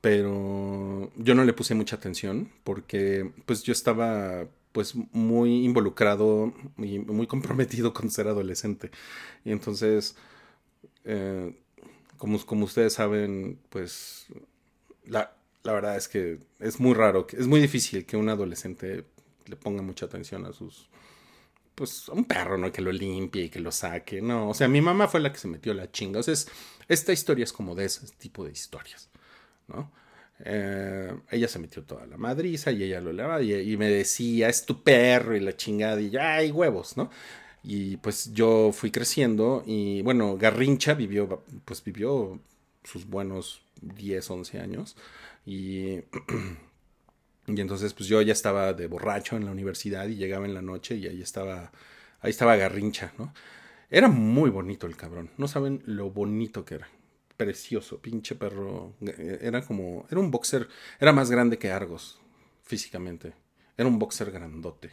pero 0.00 1.10
yo 1.16 1.34
no 1.34 1.44
le 1.44 1.52
puse 1.52 1.74
mucha 1.74 1.96
atención 1.96 2.50
porque 2.64 3.32
pues 3.46 3.62
yo 3.62 3.72
estaba 3.72 4.46
pues 4.72 4.94
muy 5.12 5.64
involucrado 5.64 6.52
y 6.78 6.98
muy 6.98 7.26
comprometido 7.28 7.94
con 7.94 8.10
ser 8.10 8.26
adolescente. 8.26 8.90
Y 9.44 9.52
entonces, 9.52 10.16
eh, 11.04 11.54
como, 12.18 12.44
como 12.44 12.64
ustedes 12.64 12.94
saben, 12.94 13.60
pues 13.70 14.26
la, 15.04 15.32
la 15.62 15.72
verdad 15.72 15.96
es 15.96 16.08
que 16.08 16.40
es 16.58 16.80
muy 16.80 16.94
raro, 16.94 17.26
es 17.32 17.46
muy 17.46 17.60
difícil 17.60 18.04
que 18.04 18.16
un 18.16 18.28
adolescente 18.28 19.04
le 19.46 19.56
ponga 19.56 19.82
mucha 19.82 20.06
atención 20.06 20.44
a 20.44 20.52
sus, 20.52 20.88
pues, 21.74 22.08
un 22.08 22.24
perro, 22.24 22.58
¿no? 22.58 22.72
Que 22.72 22.82
lo 22.82 22.92
limpie 22.92 23.44
y 23.44 23.48
que 23.50 23.60
lo 23.60 23.72
saque, 23.72 24.20
no, 24.22 24.50
o 24.50 24.54
sea, 24.54 24.68
mi 24.68 24.80
mamá 24.80 25.08
fue 25.08 25.20
la 25.20 25.32
que 25.32 25.38
se 25.38 25.48
metió 25.48 25.74
la 25.74 25.90
chinga, 25.90 26.20
o 26.20 26.22
sea, 26.22 26.34
es- 26.34 26.48
esta 26.88 27.12
historia 27.12 27.44
es 27.44 27.52
como 27.52 27.74
de 27.74 27.86
ese 27.86 28.06
tipo 28.18 28.44
de 28.44 28.52
historias, 28.52 29.08
¿no? 29.68 29.90
Eh, 30.44 31.14
ella 31.30 31.48
se 31.48 31.58
metió 31.60 31.84
toda 31.84 32.06
la 32.06 32.16
madriza 32.18 32.72
y 32.72 32.82
ella 32.84 33.00
lo 33.00 33.12
lavaba 33.12 33.42
y, 33.42 33.54
y 33.54 33.76
me 33.76 33.88
decía, 33.88 34.48
es 34.48 34.66
tu 34.66 34.82
perro 34.82 35.36
y 35.36 35.40
la 35.40 35.56
chingada 35.56 36.00
y 36.00 36.10
ya 36.10 36.34
hay 36.36 36.50
huevos, 36.50 36.96
¿no? 36.96 37.10
Y 37.62 37.96
pues 37.98 38.32
yo 38.34 38.72
fui 38.72 38.90
creciendo 38.90 39.62
y 39.66 40.02
bueno, 40.02 40.36
Garrincha 40.36 40.94
vivió, 40.94 41.44
pues 41.64 41.82
vivió 41.84 42.40
sus 42.84 43.06
buenos 43.08 43.62
10, 43.80 44.30
11 44.30 44.60
años 44.60 44.96
y, 45.46 45.98
y 47.46 47.60
entonces 47.60 47.92
pues 47.94 48.08
yo 48.08 48.22
ya 48.22 48.32
estaba 48.32 48.72
de 48.72 48.86
borracho 48.86 49.36
en 49.36 49.44
la 49.44 49.52
universidad 49.52 50.06
y 50.08 50.16
llegaba 50.16 50.46
en 50.46 50.54
la 50.54 50.62
noche 50.62 50.96
y 50.96 51.06
ahí 51.06 51.20
estaba, 51.20 51.72
ahí 52.20 52.30
estaba 52.30 52.56
Garrincha, 52.56 53.12
¿no? 53.18 53.32
Era 53.90 54.08
muy 54.08 54.50
bonito 54.50 54.86
el 54.86 54.96
cabrón, 54.96 55.30
no 55.36 55.46
saben 55.48 55.82
lo 55.86 56.10
bonito 56.10 56.64
que 56.64 56.76
era. 56.76 56.88
Precioso, 57.36 57.98
pinche 58.00 58.36
perro. 58.36 58.94
Era 59.00 59.62
como, 59.62 60.06
era 60.10 60.20
un 60.20 60.30
boxer, 60.30 60.68
era 61.00 61.12
más 61.12 61.30
grande 61.30 61.58
que 61.58 61.70
Argos, 61.70 62.20
físicamente. 62.62 63.34
Era 63.76 63.88
un 63.88 63.98
boxer 63.98 64.30
grandote, 64.30 64.92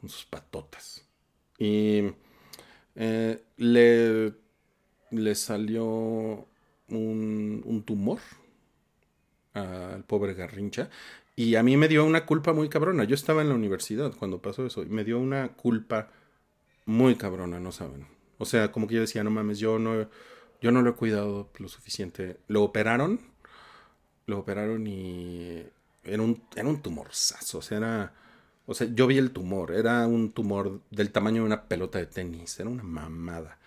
con 0.00 0.08
sus 0.08 0.24
patotas. 0.24 1.04
Y 1.58 2.12
eh, 2.94 3.42
le, 3.56 4.34
le 5.10 5.34
salió 5.34 5.84
un, 6.88 7.62
un 7.64 7.82
tumor 7.84 8.20
al 9.52 10.04
pobre 10.04 10.34
Garrincha. 10.34 10.90
Y 11.36 11.56
a 11.56 11.62
mí 11.62 11.76
me 11.76 11.88
dio 11.88 12.04
una 12.04 12.26
culpa 12.26 12.52
muy 12.52 12.68
cabrona. 12.68 13.04
Yo 13.04 13.14
estaba 13.14 13.42
en 13.42 13.48
la 13.48 13.54
universidad 13.54 14.12
cuando 14.16 14.40
pasó 14.40 14.66
eso. 14.66 14.82
Y 14.82 14.86
me 14.86 15.04
dio 15.04 15.18
una 15.18 15.48
culpa 15.48 16.10
muy 16.84 17.16
cabrona, 17.16 17.58
no 17.58 17.72
saben. 17.72 18.06
O 18.38 18.44
sea, 18.44 18.70
como 18.70 18.86
que 18.86 18.94
yo 18.94 19.00
decía, 19.00 19.24
no 19.24 19.30
mames, 19.30 19.58
yo 19.58 19.78
no, 19.78 20.08
yo 20.60 20.70
no 20.70 20.82
lo 20.82 20.90
he 20.90 20.94
cuidado 20.94 21.50
lo 21.58 21.68
suficiente. 21.68 22.38
Lo 22.46 22.62
operaron. 22.62 23.20
Lo 24.26 24.38
operaron 24.38 24.86
y 24.86 25.64
era 26.04 26.22
un, 26.22 26.42
era 26.54 26.68
un 26.68 26.82
tumorzazo. 26.82 27.58
O 27.58 27.62
sea, 27.62 27.78
era. 27.78 28.14
O 28.66 28.74
sea, 28.74 28.86
yo 28.94 29.06
vi 29.06 29.18
el 29.18 29.32
tumor. 29.32 29.72
Era 29.72 30.06
un 30.06 30.32
tumor 30.32 30.80
del 30.90 31.10
tamaño 31.10 31.42
de 31.42 31.46
una 31.46 31.64
pelota 31.64 31.98
de 31.98 32.06
tenis. 32.06 32.58
Era 32.60 32.70
una 32.70 32.84
mamada. 32.84 33.58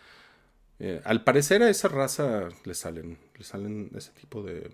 Eh, 0.79 1.01
al 1.03 1.23
parecer 1.23 1.63
a 1.63 1.69
esa 1.69 1.87
raza 1.87 2.49
le 2.63 2.73
salen, 2.75 3.17
le 3.35 3.43
salen 3.43 3.89
ese 3.95 4.11
tipo 4.11 4.43
de, 4.43 4.71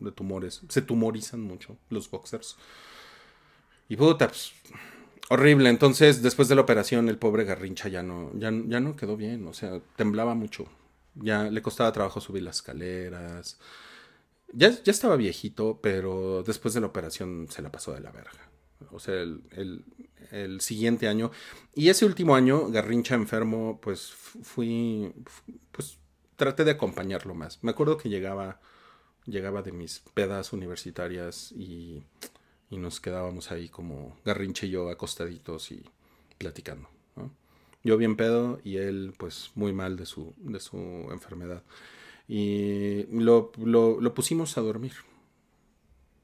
de 0.00 0.12
tumores. 0.12 0.62
Se 0.68 0.82
tumorizan 0.82 1.40
mucho 1.40 1.76
los 1.90 2.10
boxers. 2.10 2.56
Y 3.88 3.96
puta, 3.96 4.28
pues, 4.28 4.52
horrible. 5.28 5.68
Entonces, 5.70 6.22
después 6.22 6.48
de 6.48 6.54
la 6.54 6.62
operación, 6.62 7.08
el 7.08 7.18
pobre 7.18 7.44
Garrincha 7.44 7.88
ya 7.88 8.02
no, 8.02 8.30
ya, 8.34 8.50
ya 8.66 8.80
no 8.80 8.96
quedó 8.96 9.16
bien. 9.16 9.46
O 9.46 9.52
sea, 9.52 9.80
temblaba 9.96 10.34
mucho. 10.34 10.66
Ya 11.14 11.44
le 11.44 11.62
costaba 11.62 11.92
trabajo 11.92 12.20
subir 12.20 12.42
las 12.42 12.56
escaleras. 12.56 13.58
Ya, 14.52 14.70
ya 14.70 14.90
estaba 14.92 15.16
viejito, 15.16 15.80
pero 15.82 16.42
después 16.42 16.74
de 16.74 16.80
la 16.80 16.86
operación 16.86 17.46
se 17.50 17.62
la 17.62 17.70
pasó 17.72 17.92
de 17.92 18.00
la 18.00 18.10
verga. 18.12 18.50
O 18.90 18.98
sea, 19.00 19.14
el, 19.14 19.42
el- 19.52 19.84
el 20.32 20.60
siguiente 20.60 21.06
año. 21.08 21.30
Y 21.74 21.88
ese 21.88 22.04
último 22.04 22.34
año, 22.34 22.68
Garrincha 22.70 23.14
enfermo, 23.14 23.78
pues 23.80 24.10
fu- 24.12 24.42
fui. 24.42 25.12
fu- 25.26 25.52
Pues 25.72 25.98
traté 26.36 26.64
de 26.64 26.72
acompañarlo 26.72 27.34
más. 27.34 27.62
Me 27.62 27.70
acuerdo 27.70 27.96
que 27.96 28.08
llegaba. 28.08 28.60
Llegaba 29.26 29.62
de 29.62 29.72
mis 29.72 30.00
pedas 30.14 30.52
universitarias 30.52 31.52
y, 31.52 32.02
y 32.70 32.78
nos 32.78 33.00
quedábamos 33.00 33.50
ahí 33.50 33.68
como 33.68 34.16
Garrincha 34.24 34.66
y 34.66 34.70
yo 34.70 34.88
acostaditos 34.88 35.70
y 35.72 35.84
platicando. 36.38 36.88
Yo 37.86 37.96
bien 37.96 38.16
pedo 38.16 38.58
y 38.64 38.78
él 38.78 39.14
pues 39.16 39.52
muy 39.54 39.72
mal 39.72 39.96
de 39.96 40.06
su, 40.06 40.34
de 40.38 40.58
su 40.58 40.76
enfermedad. 41.12 41.62
Y 42.26 43.04
lo, 43.12 43.52
lo, 43.56 44.14
pusimos 44.14 44.58
a 44.58 44.60
dormir. 44.60 44.94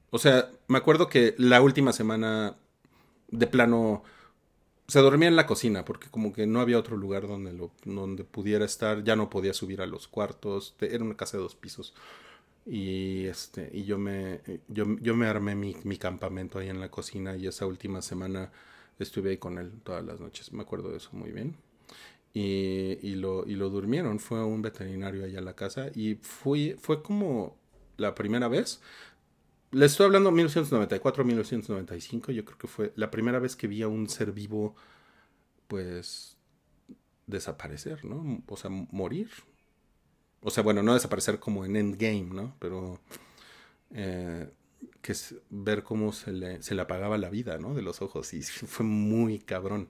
O 0.09 0.19
sea, 0.19 0.51
me 0.67 0.77
acuerdo 0.77 1.07
que 1.07 1.35
la 1.37 1.61
última 1.61 1.93
semana 1.93 2.57
de 3.29 3.47
plano 3.47 4.03
se 4.89 4.99
dormía 4.99 5.29
en 5.29 5.37
la 5.37 5.47
cocina 5.47 5.85
porque 5.85 6.09
como 6.09 6.33
que 6.33 6.45
no 6.45 6.59
había 6.59 6.77
otro 6.77 6.97
lugar 6.97 7.27
donde 7.27 7.57
donde 7.85 8.25
pudiera 8.25 8.65
estar, 8.65 9.05
ya 9.05 9.15
no 9.15 9.29
podía 9.29 9.53
subir 9.53 9.81
a 9.81 9.87
los 9.87 10.09
cuartos, 10.09 10.75
era 10.81 11.05
una 11.05 11.15
casa 11.15 11.37
de 11.37 11.43
dos 11.43 11.55
pisos. 11.55 11.93
Y 12.65 13.25
este 13.25 13.69
y 13.73 13.83
yo 13.83 13.97
me 13.97 14.39
yo, 14.69 14.85
yo 15.01 15.15
me 15.15 15.27
armé 15.27 15.53
mi, 15.55 15.75
mi 15.83 15.97
campamento 15.97 16.59
ahí 16.59 16.69
en 16.69 16.79
la 16.79 16.89
cocina 16.89 17.35
y 17.35 17.47
esa 17.47 17.65
última 17.65 18.01
semana 18.01 18.51
estuve 18.99 19.31
ahí 19.31 19.37
con 19.37 19.57
él 19.57 19.71
todas 19.83 20.03
las 20.05 20.19
noches. 20.19 20.53
Me 20.53 20.61
acuerdo 20.63 20.89
de 20.91 20.97
eso 20.97 21.09
muy 21.13 21.31
bien. 21.31 21.55
Y, 22.33 22.97
y 23.01 23.15
lo, 23.15 23.45
y 23.47 23.55
lo 23.55 23.69
durmieron. 23.69 24.19
Fue 24.19 24.43
un 24.43 24.61
veterinario 24.61 25.25
allá 25.25 25.39
a 25.39 25.41
la 25.41 25.55
casa 25.55 25.89
y 25.93 26.15
fui, 26.15 26.75
fue 26.79 27.01
como 27.03 27.57
la 27.97 28.15
primera 28.15 28.47
vez. 28.47 28.81
Le 29.71 29.85
estoy 29.85 30.05
hablando 30.07 30.31
1994-1995. 30.31 32.31
Yo 32.31 32.45
creo 32.45 32.57
que 32.57 32.67
fue 32.67 32.93
la 32.95 33.11
primera 33.11 33.39
vez 33.39 33.55
que 33.55 33.67
vi 33.67 33.81
a 33.81 33.87
un 33.87 34.07
ser 34.09 34.31
vivo, 34.31 34.75
pues, 35.67 36.37
desaparecer, 37.27 38.05
¿no? 38.05 38.43
O 38.47 38.57
sea, 38.57 38.69
morir. 38.69 39.29
O 40.43 40.51
sea, 40.51 40.63
bueno, 40.63 40.83
no 40.83 40.93
desaparecer 40.93 41.39
como 41.39 41.65
en 41.65 41.75
Endgame, 41.75 42.29
¿no? 42.33 42.55
Pero 42.59 42.99
eh, 43.91 44.49
que 45.01 45.11
es 45.13 45.35
ver 45.49 45.83
cómo 45.83 46.13
se 46.13 46.31
le, 46.31 46.61
se 46.63 46.75
le 46.75 46.81
apagaba 46.81 47.17
la 47.17 47.29
vida, 47.29 47.57
¿no? 47.59 47.73
De 47.73 47.81
los 47.81 48.01
ojos. 48.01 48.33
Y 48.33 48.41
fue 48.43 48.85
muy 48.85 49.39
cabrón. 49.39 49.89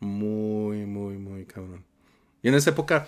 Muy, 0.00 0.86
muy, 0.86 1.18
muy 1.18 1.46
cabrón. 1.46 1.84
Y 2.42 2.48
en 2.48 2.54
esa 2.54 2.70
época, 2.70 3.06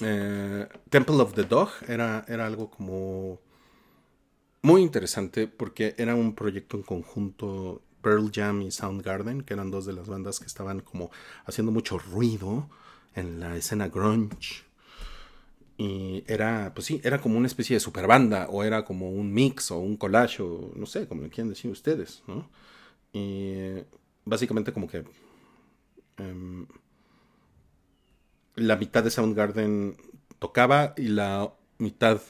eh, 0.00 0.68
Temple 0.90 1.16
of 1.16 1.34
the 1.34 1.44
Dog 1.44 1.70
era, 1.88 2.24
era 2.28 2.46
algo 2.46 2.70
como 2.70 3.40
muy 4.62 4.82
interesante 4.82 5.46
porque 5.46 5.94
era 5.98 6.14
un 6.14 6.34
proyecto 6.34 6.76
en 6.76 6.82
conjunto 6.82 7.82
Pearl 8.02 8.30
Jam 8.32 8.62
y 8.62 8.70
Soundgarden, 8.70 9.42
que 9.42 9.54
eran 9.54 9.70
dos 9.70 9.86
de 9.86 9.92
las 9.92 10.08
bandas 10.08 10.40
que 10.40 10.46
estaban 10.46 10.80
como 10.80 11.10
haciendo 11.46 11.72
mucho 11.72 11.98
ruido 11.98 12.68
en 13.14 13.40
la 13.40 13.56
escena 13.56 13.88
grunge. 13.88 14.63
Y 15.76 16.22
era, 16.28 16.72
pues 16.74 16.86
sí, 16.86 17.00
era 17.02 17.20
como 17.20 17.36
una 17.36 17.48
especie 17.48 17.74
de 17.74 17.80
super 17.80 18.06
banda, 18.06 18.48
o 18.48 18.62
era 18.62 18.84
como 18.84 19.10
un 19.10 19.32
mix, 19.32 19.70
o 19.70 19.78
un 19.78 19.96
collage, 19.96 20.42
o 20.42 20.72
no 20.76 20.86
sé, 20.86 21.08
como 21.08 21.22
le 21.22 21.30
quieran 21.30 21.48
decir 21.48 21.70
ustedes, 21.70 22.22
¿no? 22.26 22.48
Y 23.12 23.82
básicamente 24.24 24.72
como 24.72 24.88
que 24.88 25.04
em, 26.18 26.66
la 28.56 28.76
mitad 28.76 29.02
de 29.02 29.10
Soundgarden 29.10 29.96
tocaba 30.38 30.94
y 30.96 31.08
la 31.08 31.52
mitad 31.78 32.20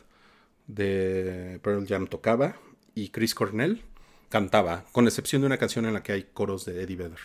de 0.66 1.60
Pearl 1.62 1.86
Jam 1.86 2.06
tocaba 2.06 2.56
y 2.94 3.10
Chris 3.10 3.34
Cornell 3.34 3.82
cantaba, 4.28 4.84
con 4.92 5.06
excepción 5.06 5.42
de 5.42 5.46
una 5.46 5.58
canción 5.58 5.84
en 5.84 5.94
la 5.94 6.02
que 6.02 6.12
hay 6.12 6.24
coros 6.24 6.64
de 6.64 6.82
Eddie 6.82 6.96
Vedder. 6.96 7.20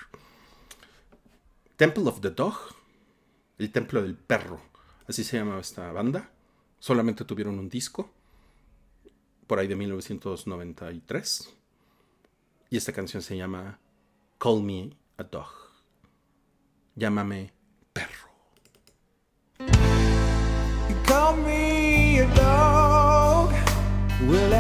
Temple 1.78 2.04
of 2.08 2.22
the 2.22 2.30
Dog, 2.30 2.56
el 3.58 3.72
templo 3.72 4.02
del 4.02 4.16
perro, 4.16 4.62
así 5.10 5.24
se 5.24 5.38
llamaba 5.38 5.60
esta 5.60 5.91
banda. 5.91 6.30
Solamente 6.80 7.26
tuvieron 7.26 7.60
un 7.60 7.68
disco, 7.68 8.10
por 9.47 9.60
ahí 9.60 9.68
de 9.68 9.76
1993. 9.76 11.53
Y 12.70 12.78
esta 12.78 12.93
canción 12.93 13.24
se 13.24 13.36
llama 13.36 13.80
Call 14.38 14.62
Me 14.64 14.91
a 15.18 15.24
Dog. 15.24 15.49
Llámame 16.95 17.51
perro. 17.91 18.30
Call 21.05 21.38
me 21.41 22.20
a 22.20 22.28
dog. 22.36 23.51
Well, 24.30 24.53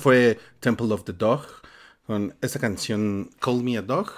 fue 0.00 0.40
Temple 0.60 0.92
of 0.92 1.04
the 1.04 1.12
Dog, 1.12 1.46
con 2.06 2.34
esta 2.40 2.58
canción 2.58 3.30
Call 3.38 3.62
Me 3.62 3.76
a 3.76 3.82
Dog. 3.82 4.10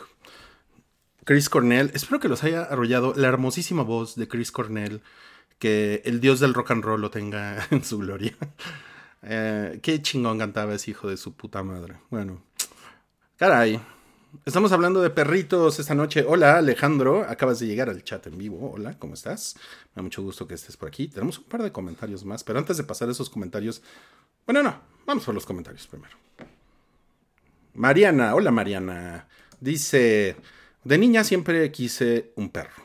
Chris 1.24 1.48
Cornell, 1.48 1.90
espero 1.92 2.20
que 2.20 2.28
los 2.28 2.42
haya 2.44 2.62
arrollado 2.62 3.14
la 3.16 3.28
hermosísima 3.28 3.82
voz 3.82 4.16
de 4.16 4.28
Chris 4.28 4.50
Cornell, 4.50 5.02
que 5.58 6.02
el 6.04 6.20
dios 6.20 6.40
del 6.40 6.54
rock 6.54 6.70
and 6.70 6.84
roll 6.84 7.00
lo 7.00 7.10
tenga 7.10 7.66
en 7.70 7.84
su 7.84 7.98
gloria. 7.98 8.34
Eh, 9.22 9.80
qué 9.82 10.00
chingón 10.00 10.38
cantaba 10.38 10.74
ese 10.74 10.92
hijo 10.92 11.08
de 11.08 11.16
su 11.16 11.34
puta 11.34 11.62
madre. 11.62 11.96
Bueno, 12.10 12.42
caray. 13.36 13.80
Estamos 14.46 14.72
hablando 14.72 15.02
de 15.02 15.10
perritos 15.10 15.78
esta 15.78 15.94
noche. 15.94 16.24
Hola 16.26 16.56
Alejandro, 16.56 17.26
acabas 17.28 17.58
de 17.58 17.66
llegar 17.66 17.90
al 17.90 18.02
chat 18.02 18.26
en 18.28 18.38
vivo. 18.38 18.72
Hola, 18.72 18.98
¿cómo 18.98 19.14
estás? 19.14 19.56
Me 19.56 19.96
da 19.96 20.02
mucho 20.02 20.22
gusto 20.22 20.48
que 20.48 20.54
estés 20.54 20.76
por 20.76 20.88
aquí. 20.88 21.06
Tenemos 21.08 21.38
un 21.38 21.44
par 21.44 21.62
de 21.62 21.70
comentarios 21.70 22.24
más, 22.24 22.42
pero 22.42 22.58
antes 22.58 22.78
de 22.78 22.84
pasar 22.84 23.10
esos 23.10 23.28
comentarios, 23.28 23.82
bueno, 24.46 24.62
no, 24.62 24.80
vamos 25.06 25.24
por 25.24 25.34
los 25.34 25.46
comentarios 25.46 25.86
primero. 25.86 26.16
Mariana, 27.74 28.34
hola 28.34 28.50
Mariana. 28.50 29.28
Dice, 29.60 30.36
de 30.84 30.98
niña 30.98 31.24
siempre 31.24 31.70
quise 31.70 32.32
un 32.36 32.50
perro. 32.50 32.82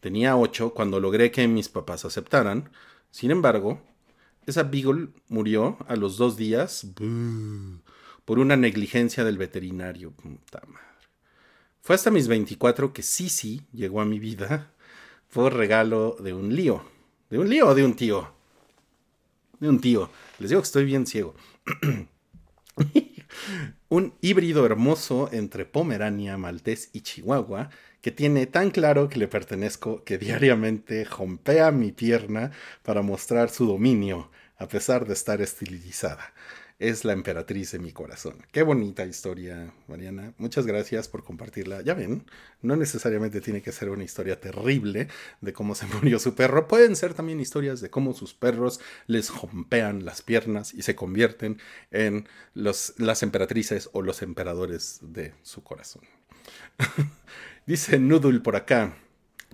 Tenía 0.00 0.36
ocho 0.36 0.74
cuando 0.74 1.00
logré 1.00 1.30
que 1.30 1.48
mis 1.48 1.68
papás 1.68 2.04
aceptaran. 2.04 2.70
Sin 3.10 3.30
embargo, 3.30 3.80
esa 4.46 4.64
Beagle 4.64 5.08
murió 5.28 5.78
a 5.88 5.96
los 5.96 6.16
dos 6.16 6.36
días 6.36 6.86
por 8.24 8.38
una 8.38 8.56
negligencia 8.56 9.24
del 9.24 9.38
veterinario. 9.38 10.10
Puta 10.12 10.60
madre. 10.66 10.84
Fue 11.80 11.94
hasta 11.94 12.10
mis 12.10 12.28
24 12.28 12.92
que 12.92 13.02
Sisi 13.02 13.62
llegó 13.72 14.00
a 14.00 14.04
mi 14.04 14.18
vida 14.18 14.70
por 15.32 15.54
regalo 15.54 16.16
de 16.20 16.32
un 16.32 16.54
lío. 16.54 16.84
¿De 17.30 17.38
un 17.38 17.48
lío 17.48 17.68
o 17.68 17.74
de 17.74 17.84
un 17.84 17.94
tío? 17.94 18.32
De 19.58 19.68
un 19.68 19.80
tío. 19.80 20.10
Les 20.38 20.50
digo 20.50 20.60
que 20.60 20.66
estoy 20.66 20.84
bien 20.84 21.06
ciego. 21.06 21.34
un 23.88 24.14
híbrido 24.20 24.66
hermoso 24.66 25.28
entre 25.32 25.64
Pomerania, 25.64 26.36
Maltés 26.36 26.90
y 26.92 27.02
Chihuahua 27.02 27.70
que 28.00 28.10
tiene 28.10 28.46
tan 28.46 28.70
claro 28.70 29.08
que 29.08 29.18
le 29.18 29.28
pertenezco 29.28 30.04
que 30.04 30.18
diariamente 30.18 31.06
jompea 31.06 31.70
mi 31.70 31.90
pierna 31.90 32.50
para 32.82 33.00
mostrar 33.00 33.48
su 33.48 33.66
dominio, 33.66 34.30
a 34.58 34.68
pesar 34.68 35.06
de 35.06 35.14
estar 35.14 35.40
estilizada. 35.40 36.34
Es 36.84 37.06
la 37.06 37.14
emperatriz 37.14 37.72
de 37.72 37.78
mi 37.78 37.92
corazón. 37.92 38.44
Qué 38.52 38.62
bonita 38.62 39.06
historia, 39.06 39.72
Mariana. 39.88 40.34
Muchas 40.36 40.66
gracias 40.66 41.08
por 41.08 41.24
compartirla. 41.24 41.80
Ya 41.80 41.94
ven, 41.94 42.26
no 42.60 42.76
necesariamente 42.76 43.40
tiene 43.40 43.62
que 43.62 43.72
ser 43.72 43.88
una 43.88 44.04
historia 44.04 44.38
terrible 44.38 45.08
de 45.40 45.52
cómo 45.54 45.74
se 45.74 45.86
murió 45.94 46.18
su 46.18 46.34
perro. 46.34 46.68
Pueden 46.68 46.94
ser 46.94 47.14
también 47.14 47.40
historias 47.40 47.80
de 47.80 47.88
cómo 47.88 48.12
sus 48.12 48.34
perros 48.34 48.80
les 49.06 49.30
jompean 49.30 50.04
las 50.04 50.20
piernas 50.20 50.74
y 50.74 50.82
se 50.82 50.94
convierten 50.94 51.58
en 51.90 52.28
los, 52.52 52.92
las 52.98 53.22
emperatrices 53.22 53.88
o 53.94 54.02
los 54.02 54.20
emperadores 54.20 54.98
de 55.00 55.32
su 55.40 55.62
corazón. 55.62 56.02
Dice 57.66 57.98
Noodle 57.98 58.40
por 58.40 58.56
acá. 58.56 58.94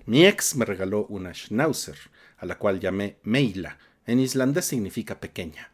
Mi 0.05 0.25
ex 0.25 0.57
me 0.57 0.65
regaló 0.65 1.05
una 1.05 1.33
schnauzer, 1.33 1.97
a 2.35 2.45
la 2.45 2.57
cual 2.57 2.81
llamé 2.81 3.19
Meila. 3.23 3.77
En 4.05 4.19
islandés 4.19 4.65
significa 4.65 5.21
pequeña. 5.21 5.70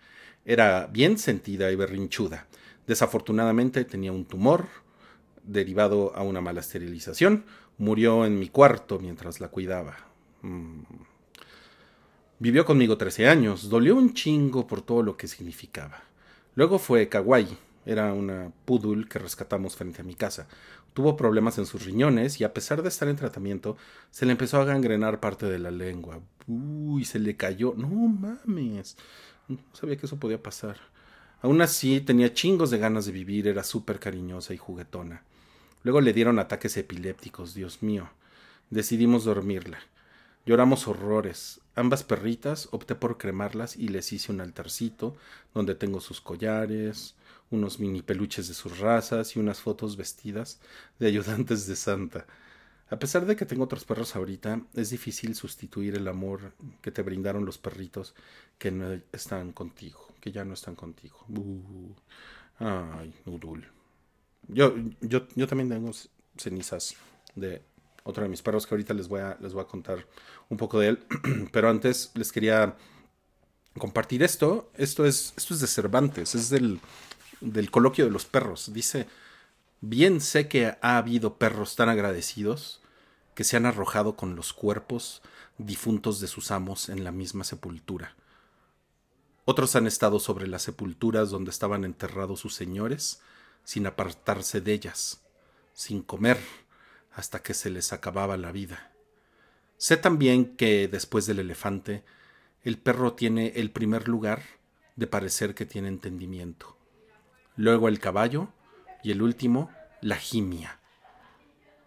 Era 0.48 0.88
bien 0.88 1.18
sentida 1.18 1.70
y 1.70 1.76
berrinchuda. 1.76 2.48
Desafortunadamente 2.88 3.84
tenía 3.84 4.14
un 4.14 4.24
tumor 4.24 4.68
derivado 5.43 6.16
a 6.16 6.24
una 6.24 6.39
mala 6.39 6.62
esterilización. 6.62 7.43
Murió 7.78 8.26
en 8.26 8.39
mi 8.39 8.48
cuarto 8.48 8.98
mientras 8.98 9.41
la 9.41 9.50
cuidaba. 9.50 9.98
Mm. 10.43 10.84
Vivió 12.39 12.64
conmigo 12.64 12.98
13 12.98 13.28
años. 13.28 13.68
Dolió 13.70 13.98
un 13.98 14.14
chingo 14.14 14.68
por 14.68 14.82
todo 14.82 15.04
lo 15.04 15.18
que 15.18 15.28
significaba. 15.28 16.02
Luego 16.56 16.80
fue 16.80 17.10
kawaii. 17.10 17.58
Era 17.86 18.14
una 18.14 18.54
poodle 18.64 19.06
que 19.10 19.20
rescatamos 19.20 19.76
frente 19.76 20.02
a 20.02 20.06
mi 20.06 20.16
casa. 20.16 20.48
Tuvo 20.93 21.18
problemas 21.18 21.58
en 21.58 21.66
sus 21.66 21.84
riñones 21.84 22.39
y 22.39 22.45
a 22.45 22.54
pesar 22.54 22.82
de 22.84 22.88
estar 22.88 23.10
en 23.10 23.18
tratamiento, 23.18 23.76
se 24.12 24.26
le 24.26 24.32
empezó 24.32 24.62
a 24.62 24.66
gangrenar 24.66 25.20
parte 25.20 25.45
de 25.45 25.60
la 25.60 25.72
lengua. 25.72 26.22
Uy, 26.48 27.04
se 27.04 27.20
le 27.20 27.36
cayó. 27.36 27.74
No 27.76 27.89
mames. 27.89 28.95
No 29.48 29.58
sabía 29.74 29.98
que 29.98 30.06
eso 30.06 30.18
podía 30.18 30.41
pasar. 30.41 30.78
Aún 31.41 31.62
así, 31.62 32.02
tenía 32.02 32.34
chingos 32.34 32.72
de 32.72 32.80
ganas 32.80 33.06
de 33.06 33.12
vivir, 33.12 33.48
era 33.48 33.64
súper 33.64 34.00
cariñosa 34.00 34.54
y 34.54 34.58
juguetona. 34.58 35.24
Luego 35.84 36.02
le 36.02 36.14
dieron 36.14 36.39
ataques 36.39 36.76
epilépticos, 36.78 37.54
Dios 37.54 37.84
mío. 37.84 38.10
Decidimos 38.70 39.24
dormirla. 39.24 39.80
Lloramos 40.45 40.88
horrores. 40.88 41.62
Ambas 41.76 42.04
perritas 42.04 42.70
opté 42.72 42.95
por 42.95 43.18
cremarlas 43.18 43.76
y 43.76 43.89
les 43.89 44.12
hice 44.12 44.32
un 44.32 44.41
altarcito 44.41 45.16
donde 45.54 45.76
tengo 45.76 46.02
sus 46.02 46.22
collares, 46.22 47.16
unos 47.52 47.80
mini 47.80 48.02
peluches 48.02 48.48
de 48.48 48.54
sus 48.54 48.80
razas 48.80 49.36
y 49.36 49.39
unas 49.39 49.60
fotos 49.60 49.95
vestidas 49.95 50.60
de 51.00 51.08
ayudantes 51.08 51.68
de 51.68 51.76
Santa. 51.76 52.26
A 52.90 53.00
pesar 53.00 53.26
de 53.26 53.36
que 53.36 53.46
tengo 53.46 53.66
otros 53.66 53.84
perros 53.84 54.16
ahorita, 54.16 54.62
es 54.74 54.90
difícil 54.90 55.36
sustituir 55.36 55.96
el 55.96 56.08
amor 56.08 56.54
que 56.82 56.92
te 56.92 57.02
brindaron 57.02 57.46
los 57.46 57.58
perritos 57.58 58.16
que 58.58 58.72
no 58.72 59.02
están 59.12 59.52
contigo, 59.52 60.08
que 60.22 60.32
ya 60.32 60.46
no 60.46 60.54
están 60.54 60.76
contigo. 60.76 61.18
Uh, 61.28 61.94
ay, 62.60 63.14
Nudul. 63.26 63.68
Yo, 64.48 64.74
yo, 65.02 65.28
yo 65.36 65.48
también 65.48 65.70
tengo 65.70 65.92
cenizas 66.38 66.96
de 67.36 67.62
otro 68.04 68.24
de 68.24 68.30
mis 68.30 68.42
perros 68.42 68.66
que 68.66 68.74
ahorita 68.74 68.94
les 68.94 69.10
voy 69.10 69.20
a, 69.20 69.38
les 69.42 69.52
voy 69.52 69.64
a 69.64 69.68
contar 69.68 70.06
un 70.48 70.58
poco 70.58 70.80
de 70.80 70.90
él. 70.90 71.00
Pero 71.52 71.70
antes 71.70 72.12
les 72.16 72.32
quería 72.32 72.78
compartir 73.78 74.24
esto. 74.24 74.72
Esto 74.76 75.06
es, 75.06 75.34
esto 75.36 75.54
es 75.54 75.60
de 75.60 75.68
Cervantes, 75.68 76.36
es 76.36 76.50
del, 76.50 76.80
del 77.42 77.70
coloquio 77.70 78.06
de 78.06 78.12
los 78.12 78.24
perros. 78.24 78.72
Dice, 78.72 79.08
bien 79.82 80.22
sé 80.22 80.48
que 80.48 80.78
ha 80.82 80.98
habido 80.98 81.38
perros 81.38 81.76
tan 81.76 81.90
agradecidos 81.90 82.82
que 83.36 83.44
se 83.44 83.58
han 83.58 83.66
arrojado 83.66 84.16
con 84.16 84.36
los 84.36 84.54
cuerpos 84.54 85.22
difuntos 85.58 86.20
de 86.20 86.28
sus 86.28 86.52
amos 86.52 86.90
en 86.90 87.04
la 87.04 87.12
misma 87.12 87.44
sepultura. 87.44 88.16
Otros 89.46 89.76
han 89.76 89.88
estado 89.88 90.20
sobre 90.20 90.48
las 90.48 90.64
sepulturas 90.64 91.30
donde 91.30 91.52
estaban 91.52 91.84
enterrados 91.86 92.40
sus 92.40 92.54
señores, 92.54 93.22
sin 93.64 93.86
apartarse 93.86 94.62
de 94.62 94.74
ellas, 94.74 95.22
sin 95.74 96.02
comer, 96.02 96.40
hasta 97.12 97.42
que 97.42 97.54
se 97.54 97.70
les 97.70 97.94
acababa 97.94 98.38
la 98.38 98.52
vida. 98.52 98.92
Sé 99.78 99.98
también 99.98 100.58
que 100.58 100.88
después 100.88 101.26
del 101.26 101.40
elefante, 101.40 102.04
el 102.64 102.78
perro 102.78 103.14
tiene 103.14 103.54
el 103.56 103.72
primer 103.72 104.08
lugar 104.08 104.44
de 104.96 105.08
parecer 105.08 105.56
que 105.56 105.66
tiene 105.66 105.88
entendimiento 105.88 106.78
luego 107.58 107.90
el 107.90 108.00
caballo 108.00 108.50
y 109.08 109.12
el 109.12 109.22
último, 109.22 109.72
la 110.01 110.18
jimia. 110.18 110.82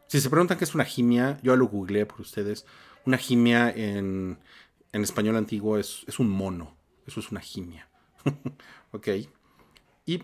Si 0.06 0.22
se 0.22 0.30
preguntan 0.30 0.56
qué 0.56 0.64
es 0.64 0.74
una 0.74 0.86
jimia, 0.86 1.38
yo 1.42 1.54
lo 1.54 1.66
googleé 1.66 2.06
por 2.06 2.22
ustedes. 2.22 2.64
Una 3.04 3.18
jimia 3.18 3.68
en, 3.68 4.38
en 4.90 5.02
español 5.02 5.36
antiguo 5.36 5.76
es, 5.76 6.02
es, 6.06 6.18
un 6.18 6.30
mono. 6.30 6.78
Eso 7.06 7.20
es 7.20 7.30
una 7.30 7.42
jimia. 7.42 7.90
ok. 8.92 9.08
Y 10.06 10.22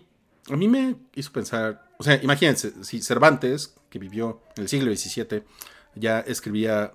a 0.49 0.55
mí 0.55 0.67
me 0.67 0.95
hizo 1.13 1.31
pensar, 1.31 1.87
o 1.99 2.03
sea, 2.03 2.19
imagínense, 2.23 2.83
si 2.83 2.99
Cervantes, 3.03 3.75
que 3.91 3.99
vivió 3.99 4.41
en 4.55 4.63
el 4.63 4.67
siglo 4.67 4.91
XVII, 4.91 5.43
ya 5.93 6.21
escribía, 6.21 6.93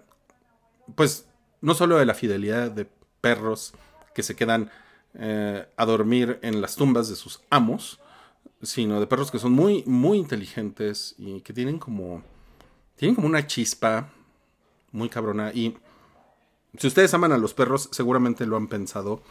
pues, 0.97 1.29
no 1.61 1.75
solo 1.75 1.97
de 1.97 2.07
la 2.07 2.15
fidelidad 2.15 2.73
de 2.73 2.89
perros 3.21 3.73
que 4.17 4.25
se 4.25 4.35
quedan 4.35 4.69
eh, 5.15 5.65
a 5.77 5.87
dormir 5.87 6.41
en 6.43 6.61
las 6.61 6.75
tumbas 6.75 7.09
de 7.09 7.15
sus 7.15 7.41
amos, 7.51 8.01
sino 8.63 9.01
de 9.01 9.07
perros 9.07 9.31
que 9.31 9.39
son 9.39 9.53
muy, 9.53 9.83
muy 9.87 10.19
inteligentes 10.19 11.15
y 11.19 11.41
que 11.41 11.53
tienen 11.53 11.79
como, 11.79 12.23
tienen 12.97 13.15
como 13.15 13.27
una 13.27 13.47
chispa 13.47 14.11
muy 14.93 15.09
cabrona. 15.09 15.53
Y 15.53 15.77
si 16.79 16.87
ustedes 16.87 17.13
aman 17.15 17.33
a 17.33 17.39
los 17.39 17.55
perros, 17.55 17.89
seguramente 17.93 18.47
lo 18.47 18.57
han 18.57 18.69
pensado. 18.69 19.23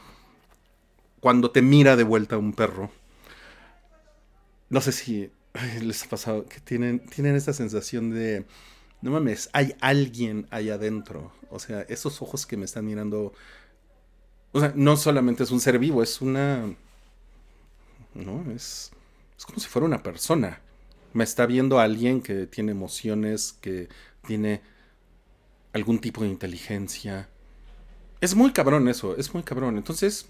Cuando 1.20 1.51
te 1.51 1.62
mira 1.62 1.95
de 1.95 2.03
vuelta 2.03 2.38
un 2.38 2.53
perro, 2.53 2.91
no 4.70 4.82
sé 4.82 4.91
si 4.91 5.32
les 5.82 6.03
ha 6.03 6.09
pasado 6.09 6.45
que 6.45 6.59
tienen, 6.59 6.99
tienen 7.05 7.36
esta 7.36 7.53
sensación 7.53 8.09
de, 8.12 8.45
no 9.01 9.12
mames, 9.12 9.49
hay 9.53 9.76
alguien 9.80 10.47
ahí 10.51 10.70
adentro. 10.70 11.32
O 11.49 11.59
sea, 11.59 11.82
esos 11.82 12.22
ojos 12.22 12.45
que 12.45 12.57
me 12.57 12.66
están 12.66 12.86
mirando, 12.86 13.34
o 14.51 14.59
sea, 14.59 14.74
no 14.76 14.97
solamente 14.97 15.43
es 15.43 15.51
un 15.51 15.59
ser 15.59 15.80
vivo, 15.80 16.03
es 16.03 16.22
una, 16.22 16.74
no, 18.14 18.51
es 18.51 18.91
es 19.42 19.46
como 19.48 19.60
si 19.60 19.68
fuera 19.68 19.88
una 19.88 20.04
persona. 20.04 20.62
Me 21.14 21.24
está 21.24 21.48
viendo 21.48 21.80
alguien 21.80 22.22
que 22.22 22.46
tiene 22.46 22.74
emociones, 22.74 23.58
que 23.60 23.89
tiene 24.28 24.62
algún 25.74 25.98
tipo 25.98 26.22
de 26.22 26.30
inteligencia. 26.30 27.28
Es 28.22 28.36
muy 28.36 28.54
cabrón 28.54 28.88
eso, 28.88 29.18
es 29.18 29.34
muy 29.34 29.42
cabrón. 29.42 29.78
Entonces, 29.78 30.28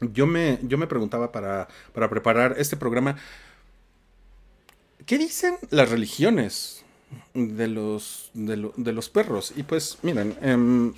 yo 0.00 0.28
me, 0.28 0.60
yo 0.62 0.78
me 0.78 0.86
preguntaba 0.86 1.32
para, 1.32 1.66
para 1.92 2.08
preparar 2.08 2.54
este 2.56 2.76
programa, 2.76 3.16
¿qué 5.06 5.18
dicen 5.18 5.56
las 5.70 5.90
religiones 5.90 6.84
de 7.34 7.66
los, 7.66 8.30
de, 8.32 8.92
los 8.92 9.08
perros? 9.08 9.52
Y 9.56 9.64
pues, 9.64 9.98
miren, 10.02 10.36
em, 10.40 10.94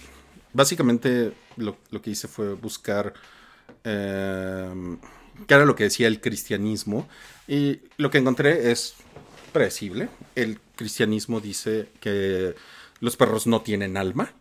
básicamente 0.52 1.32
lo, 1.56 1.78
que 2.02 2.10
hice 2.10 2.28
fue 2.28 2.52
buscar... 2.52 3.14
Em, 3.84 4.98
que 5.46 5.54
era 5.54 5.64
lo 5.64 5.74
que 5.76 5.84
decía 5.84 6.08
el 6.08 6.20
cristianismo. 6.20 7.08
Y 7.48 7.80
lo 7.96 8.10
que 8.10 8.18
encontré 8.18 8.70
es 8.70 8.94
predecible. 9.52 10.08
El 10.34 10.60
cristianismo 10.76 11.40
dice 11.40 11.88
que 12.00 12.54
los 13.00 13.16
perros 13.16 13.46
no 13.46 13.62
tienen 13.62 13.96
alma. 13.96 14.32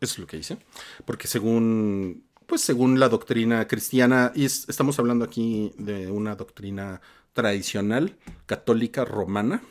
Eso 0.00 0.14
es 0.14 0.18
lo 0.18 0.26
que 0.26 0.36
dice. 0.36 0.58
Porque 1.04 1.28
según, 1.28 2.24
pues 2.46 2.60
según 2.60 2.98
la 3.00 3.08
doctrina 3.08 3.66
cristiana, 3.68 4.32
y 4.34 4.44
es- 4.44 4.68
estamos 4.68 4.98
hablando 4.98 5.24
aquí 5.24 5.72
de 5.78 6.10
una 6.10 6.34
doctrina 6.36 7.00
tradicional, 7.32 8.16
católica, 8.46 9.04
romana, 9.04 9.62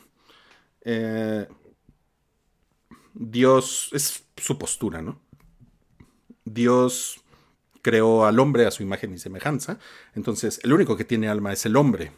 eh, 0.84 1.46
Dios 3.14 3.90
es 3.92 4.24
su 4.36 4.58
postura, 4.58 5.02
¿no? 5.02 5.20
Dios 6.44 7.21
creó 7.82 8.24
al 8.24 8.38
hombre 8.38 8.66
a 8.66 8.70
su 8.70 8.82
imagen 8.82 9.12
y 9.12 9.18
semejanza, 9.18 9.78
entonces 10.14 10.60
el 10.62 10.72
único 10.72 10.96
que 10.96 11.04
tiene 11.04 11.28
alma 11.28 11.52
es 11.52 11.66
el 11.66 11.76
hombre. 11.76 12.12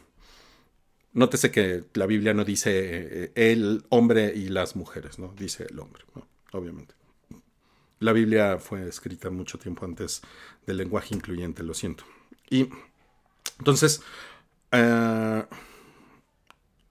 Nótese 1.11 1.49
que 1.49 1.85
la 1.93 2.05
Biblia 2.05 2.33
no 2.33 2.45
dice 2.45 2.71
eh, 2.73 3.31
el 3.35 3.85
hombre 3.89 4.33
y 4.35 4.49
las 4.49 4.75
mujeres, 4.75 5.17
¿no? 5.17 5.33
Dice 5.37 5.65
el 5.69 5.79
hombre, 5.79 6.03
obviamente. 6.51 6.93
La 7.99 8.11
Biblia 8.11 8.59
fue 8.59 8.87
escrita 8.87 9.29
mucho 9.29 9.57
tiempo 9.57 9.85
antes 9.85 10.21
del 10.67 10.77
lenguaje 10.77 11.15
incluyente, 11.15 11.63
lo 11.63 11.73
siento. 11.73 12.03
Y 12.49 12.69
entonces, 13.57 14.01
eh, 14.71 15.45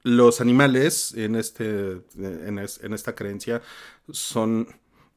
los 0.03 0.41
animales 0.41 1.13
en, 1.15 1.37
este, 1.37 2.01
en, 2.17 2.59
en 2.59 2.95
esta 2.95 3.15
creencia 3.15 3.63
son, 4.11 4.67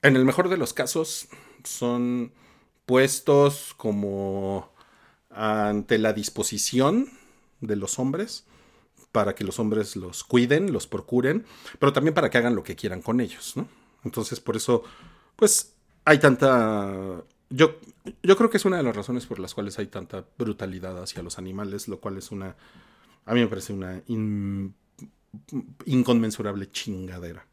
en 0.01 0.15
el 0.15 0.25
mejor 0.25 0.49
de 0.49 0.57
los 0.57 0.73
casos, 0.73 1.29
son 1.63 2.33
puestos 2.87 3.75
como 3.77 4.71
ante 5.29 5.99
la 5.99 6.13
disposición 6.13 7.09
de 7.61 7.75
los 7.75 7.99
hombres 7.99 8.45
para 9.11 9.35
que 9.35 9.43
los 9.43 9.59
hombres 9.59 9.95
los 9.95 10.23
cuiden, 10.23 10.71
los 10.71 10.87
procuren, 10.87 11.45
pero 11.79 11.93
también 11.93 12.13
para 12.15 12.29
que 12.29 12.39
hagan 12.39 12.55
lo 12.55 12.63
que 12.63 12.75
quieran 12.75 13.01
con 13.01 13.19
ellos, 13.21 13.55
¿no? 13.55 13.67
Entonces, 14.03 14.39
por 14.39 14.55
eso, 14.55 14.83
pues, 15.35 15.73
hay 16.05 16.19
tanta... 16.19 17.23
Yo, 17.49 17.75
yo 18.23 18.37
creo 18.37 18.49
que 18.49 18.57
es 18.57 18.65
una 18.65 18.77
de 18.77 18.83
las 18.83 18.95
razones 18.95 19.25
por 19.25 19.39
las 19.39 19.53
cuales 19.53 19.77
hay 19.79 19.87
tanta 19.87 20.25
brutalidad 20.37 21.01
hacia 21.01 21.23
los 21.23 21.37
animales, 21.37 21.87
lo 21.87 21.99
cual 21.99 22.17
es 22.17 22.31
una... 22.31 22.55
A 23.25 23.33
mí 23.33 23.41
me 23.41 23.47
parece 23.47 23.73
una 23.73 24.01
in- 24.07 24.73
inconmensurable 25.85 26.69
chingadera. 26.71 27.45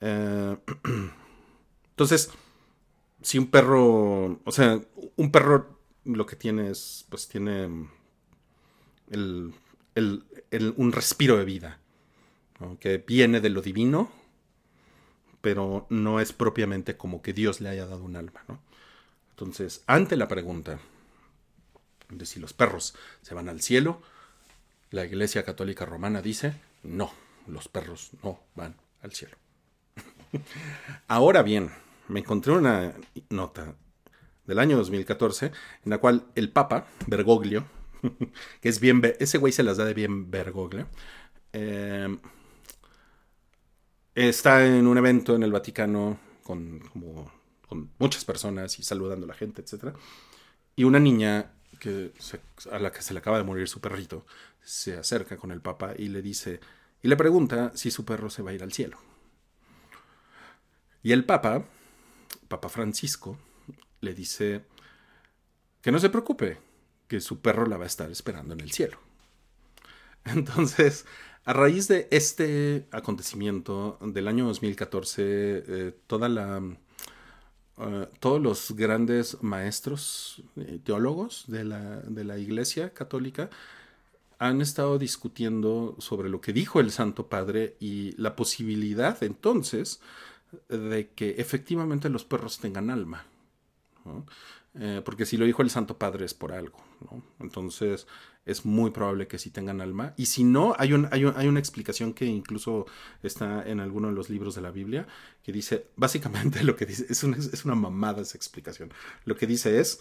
Eh, 0.00 0.56
entonces, 1.90 2.30
si 3.22 3.38
un 3.38 3.48
perro, 3.50 4.40
o 4.44 4.52
sea, 4.52 4.80
un 5.16 5.32
perro 5.32 5.78
lo 6.04 6.26
que 6.26 6.36
tiene 6.36 6.70
es, 6.70 7.06
pues 7.10 7.28
tiene 7.28 7.68
el, 9.10 9.54
el- 9.94 10.24
el- 10.50 10.74
un 10.76 10.92
respiro 10.92 11.36
de 11.36 11.44
vida, 11.44 11.78
que 12.80 12.98
viene 12.98 13.40
de 13.40 13.50
lo 13.50 13.62
divino, 13.62 14.10
pero 15.40 15.86
no 15.90 16.20
es 16.20 16.32
propiamente 16.32 16.96
como 16.96 17.22
que 17.22 17.32
Dios 17.32 17.60
le 17.60 17.68
haya 17.68 17.86
dado 17.86 18.04
un 18.04 18.16
alma, 18.16 18.44
¿no? 18.48 18.60
Entonces, 19.32 19.84
ante 19.86 20.16
la 20.16 20.28
pregunta 20.28 20.80
de 22.10 22.26
si 22.26 22.40
los 22.40 22.52
perros 22.52 22.94
se 23.22 23.34
van 23.34 23.48
al 23.48 23.60
cielo, 23.60 24.00
la 24.90 25.06
Iglesia 25.06 25.44
Católica 25.44 25.86
Romana 25.86 26.22
dice, 26.22 26.54
no, 26.82 27.12
los 27.46 27.68
perros 27.68 28.10
no 28.22 28.40
van 28.54 28.76
al 29.02 29.12
cielo. 29.12 29.36
Ahora 31.08 31.42
bien, 31.42 31.70
me 32.08 32.20
encontré 32.20 32.52
una 32.52 32.92
nota 33.30 33.74
del 34.46 34.58
año 34.58 34.76
2014 34.76 35.46
en 35.46 35.90
la 35.90 35.98
cual 35.98 36.26
el 36.34 36.50
Papa, 36.50 36.86
Bergoglio, 37.06 37.64
que 38.60 38.68
es 38.68 38.80
bien, 38.80 39.02
ese 39.18 39.38
güey 39.38 39.52
se 39.52 39.62
las 39.62 39.76
da 39.76 39.84
de 39.84 39.94
bien 39.94 40.30
Bergoglio, 40.30 40.88
eh, 41.52 42.16
está 44.14 44.66
en 44.66 44.86
un 44.86 44.98
evento 44.98 45.34
en 45.36 45.42
el 45.42 45.52
Vaticano 45.52 46.18
con, 46.42 46.82
muchas 47.98 48.24
personas 48.24 48.78
y 48.78 48.82
saludando 48.82 49.26
a 49.26 49.28
la 49.28 49.34
gente, 49.34 49.60
etc. 49.60 49.94
Y 50.74 50.84
una 50.84 50.98
niña 50.98 51.52
que 51.78 52.12
a 52.72 52.78
la 52.78 52.90
que 52.90 53.02
se 53.02 53.12
le 53.12 53.20
acaba 53.20 53.36
de 53.36 53.44
morir 53.44 53.68
su 53.68 53.80
perrito 53.80 54.24
se 54.62 54.96
acerca 54.96 55.36
con 55.36 55.52
el 55.52 55.60
Papa 55.60 55.92
y 55.96 56.08
le 56.08 56.22
dice, 56.22 56.60
y 57.02 57.08
le 57.08 57.16
pregunta 57.16 57.72
si 57.74 57.90
su 57.90 58.04
perro 58.04 58.30
se 58.30 58.42
va 58.42 58.50
a 58.50 58.54
ir 58.54 58.62
al 58.62 58.72
cielo. 58.72 58.98
Y 61.02 61.12
el 61.12 61.24
Papa, 61.24 61.64
Papa 62.48 62.68
Francisco, 62.68 63.38
le 64.00 64.14
dice 64.14 64.64
que 65.82 65.92
no 65.92 65.98
se 65.98 66.10
preocupe, 66.10 66.58
que 67.06 67.20
su 67.20 67.40
perro 67.40 67.66
la 67.66 67.76
va 67.76 67.84
a 67.84 67.88
estar 67.88 68.10
esperando 68.10 68.54
en 68.54 68.60
el 68.60 68.72
cielo. 68.72 68.98
Entonces, 70.24 71.06
a 71.44 71.52
raíz 71.52 71.88
de 71.88 72.08
este 72.10 72.86
acontecimiento 72.90 73.98
del 74.00 74.28
año 74.28 74.46
2014, 74.46 75.22
eh, 75.24 75.94
toda 76.06 76.28
la, 76.28 76.62
eh, 77.78 78.08
todos 78.20 78.40
los 78.40 78.72
grandes 78.76 79.42
maestros 79.42 80.42
eh, 80.56 80.80
teólogos 80.84 81.44
de 81.46 81.64
la, 81.64 82.00
de 82.00 82.24
la 82.24 82.38
Iglesia 82.38 82.92
Católica 82.92 83.50
han 84.38 84.60
estado 84.60 84.98
discutiendo 84.98 85.96
sobre 85.98 86.28
lo 86.28 86.40
que 86.40 86.52
dijo 86.52 86.80
el 86.80 86.90
Santo 86.92 87.28
Padre 87.28 87.76
y 87.80 88.12
la 88.20 88.36
posibilidad 88.36 89.20
entonces 89.22 90.00
de 90.68 91.10
que 91.10 91.36
efectivamente 91.38 92.08
los 92.08 92.24
perros 92.24 92.58
tengan 92.58 92.90
alma. 92.90 93.26
Eh, 94.74 95.02
porque 95.04 95.26
si 95.26 95.36
lo 95.36 95.44
dijo 95.44 95.62
el 95.62 95.70
Santo 95.70 95.98
Padre 95.98 96.24
es 96.24 96.34
por 96.34 96.52
algo. 96.52 96.78
Entonces 97.40 98.06
es 98.44 98.64
muy 98.64 98.90
probable 98.90 99.26
que 99.26 99.38
sí 99.38 99.50
tengan 99.50 99.80
alma. 99.80 100.14
Y 100.16 100.26
si 100.26 100.44
no, 100.44 100.74
hay, 100.78 100.92
un, 100.92 101.08
hay, 101.10 101.24
hay 101.36 101.48
una 101.48 101.58
explicación 101.58 102.14
que 102.14 102.24
incluso 102.24 102.86
está 103.22 103.68
en 103.68 103.80
alguno 103.80 104.08
de 104.08 104.14
los 104.14 104.30
libros 104.30 104.54
de 104.54 104.62
la 104.62 104.70
Biblia 104.70 105.06
que 105.42 105.52
dice, 105.52 105.88
básicamente 105.96 106.62
lo 106.64 106.76
que 106.76 106.86
dice, 106.86 107.06
es 107.08 107.22
una, 107.24 107.36
es 107.36 107.64
una 107.64 107.74
mamada 107.74 108.22
esa 108.22 108.36
explicación. 108.36 108.92
Lo 109.24 109.36
que 109.36 109.46
dice 109.46 109.80
es, 109.80 109.98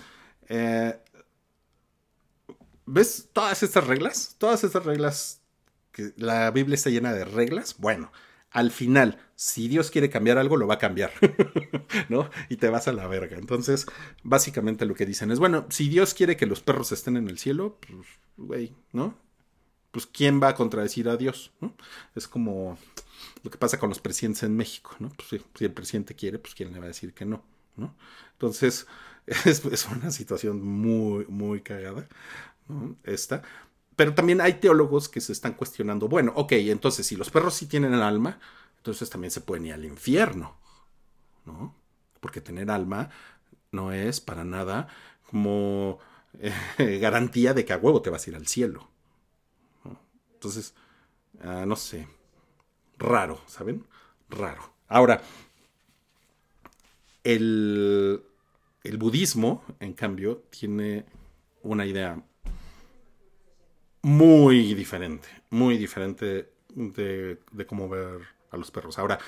eh, 0.47 0.97
¿ves 2.85 3.29
todas 3.33 3.63
estas 3.63 3.85
reglas? 3.85 4.35
Todas 4.37 4.63
estas 4.63 4.85
reglas, 4.85 5.41
la 6.15 6.51
Biblia 6.51 6.75
está 6.75 6.89
llena 6.89 7.13
de 7.13 7.25
reglas. 7.25 7.75
Bueno, 7.79 8.11
al 8.51 8.71
final, 8.71 9.19
si 9.35 9.67
Dios 9.67 9.91
quiere 9.91 10.09
cambiar 10.09 10.37
algo, 10.37 10.57
lo 10.57 10.67
va 10.67 10.75
a 10.75 10.79
cambiar, 10.79 11.11
¿no? 12.09 12.29
Y 12.49 12.57
te 12.57 12.69
vas 12.69 12.87
a 12.87 12.93
la 12.93 13.07
verga. 13.07 13.37
Entonces, 13.37 13.85
básicamente 14.23 14.85
lo 14.85 14.95
que 14.95 15.05
dicen 15.05 15.31
es, 15.31 15.39
bueno, 15.39 15.65
si 15.69 15.89
Dios 15.89 16.13
quiere 16.13 16.37
que 16.37 16.45
los 16.45 16.61
perros 16.61 16.91
estén 16.91 17.17
en 17.17 17.27
el 17.27 17.37
cielo, 17.37 17.77
pues, 17.79 18.07
güey, 18.37 18.73
¿no? 18.93 19.17
Pues, 19.91 20.05
¿quién 20.05 20.41
va 20.41 20.49
a 20.49 20.55
contradecir 20.55 21.09
a 21.09 21.17
Dios? 21.17 21.51
¿no? 21.59 21.75
Es 22.15 22.27
como 22.27 22.77
lo 23.43 23.51
que 23.51 23.57
pasa 23.57 23.79
con 23.79 23.89
los 23.89 23.99
presidentes 23.99 24.43
en 24.43 24.55
México, 24.55 24.95
¿no? 24.99 25.09
Pues, 25.09 25.41
si 25.55 25.65
el 25.65 25.73
presidente 25.73 26.15
quiere, 26.15 26.39
pues, 26.39 26.55
¿quién 26.55 26.71
le 26.71 26.79
va 26.79 26.85
a 26.85 26.89
decir 26.89 27.13
que 27.13 27.25
no? 27.25 27.43
¿no? 27.75 27.95
Entonces, 28.33 28.87
es, 29.25 29.65
es 29.65 29.87
una 29.87 30.11
situación 30.11 30.61
muy, 30.65 31.25
muy 31.27 31.61
cagada, 31.61 32.07
¿no? 32.67 32.95
Esta. 33.03 33.43
Pero 33.97 34.13
también 34.13 34.41
hay 34.41 34.53
teólogos 34.53 35.09
que 35.09 35.19
se 35.19 35.31
están 35.31 35.53
cuestionando, 35.53 36.07
bueno, 36.07 36.31
ok, 36.35 36.51
entonces 36.53 37.07
si 37.07 37.15
los 37.15 37.31
perros 37.31 37.55
sí 37.55 37.65
tienen 37.65 37.95
el 37.95 38.03
alma, 38.03 38.39
entonces 38.77 39.09
también 39.09 39.31
se 39.31 39.41
pueden 39.41 39.65
ir 39.65 39.73
al 39.73 39.85
infierno, 39.85 40.55
¿no? 41.45 41.75
Porque 42.21 42.39
tener 42.39 42.69
alma 42.69 43.09
no 43.71 43.91
es 43.91 44.21
para 44.21 44.43
nada 44.43 44.87
como 45.31 45.97
eh, 46.39 46.99
garantía 47.01 47.55
de 47.55 47.65
que 47.65 47.73
a 47.73 47.77
huevo 47.77 48.03
te 48.03 48.11
vas 48.11 48.27
a 48.27 48.29
ir 48.29 48.35
al 48.35 48.45
cielo. 48.45 48.87
¿no? 49.83 49.99
Entonces, 50.31 50.75
ah, 51.41 51.65
no 51.65 51.75
sé, 51.75 52.07
raro, 52.99 53.41
¿saben? 53.47 53.83
Raro. 54.29 54.73
Ahora, 54.87 55.23
el, 57.23 58.23
el 58.83 58.97
budismo, 58.97 59.63
en 59.79 59.93
cambio, 59.93 60.43
tiene 60.51 61.05
una 61.63 61.87
idea 61.87 62.23
muy 64.07 64.73
diferente, 64.73 65.27
muy 65.49 65.77
diferente 65.77 66.49
de, 66.73 67.37
cómo 67.67 67.89
ver 67.89 68.21
a 68.51 68.55
los 68.55 68.71
perros. 68.71 68.97
Ahora, 68.97 69.19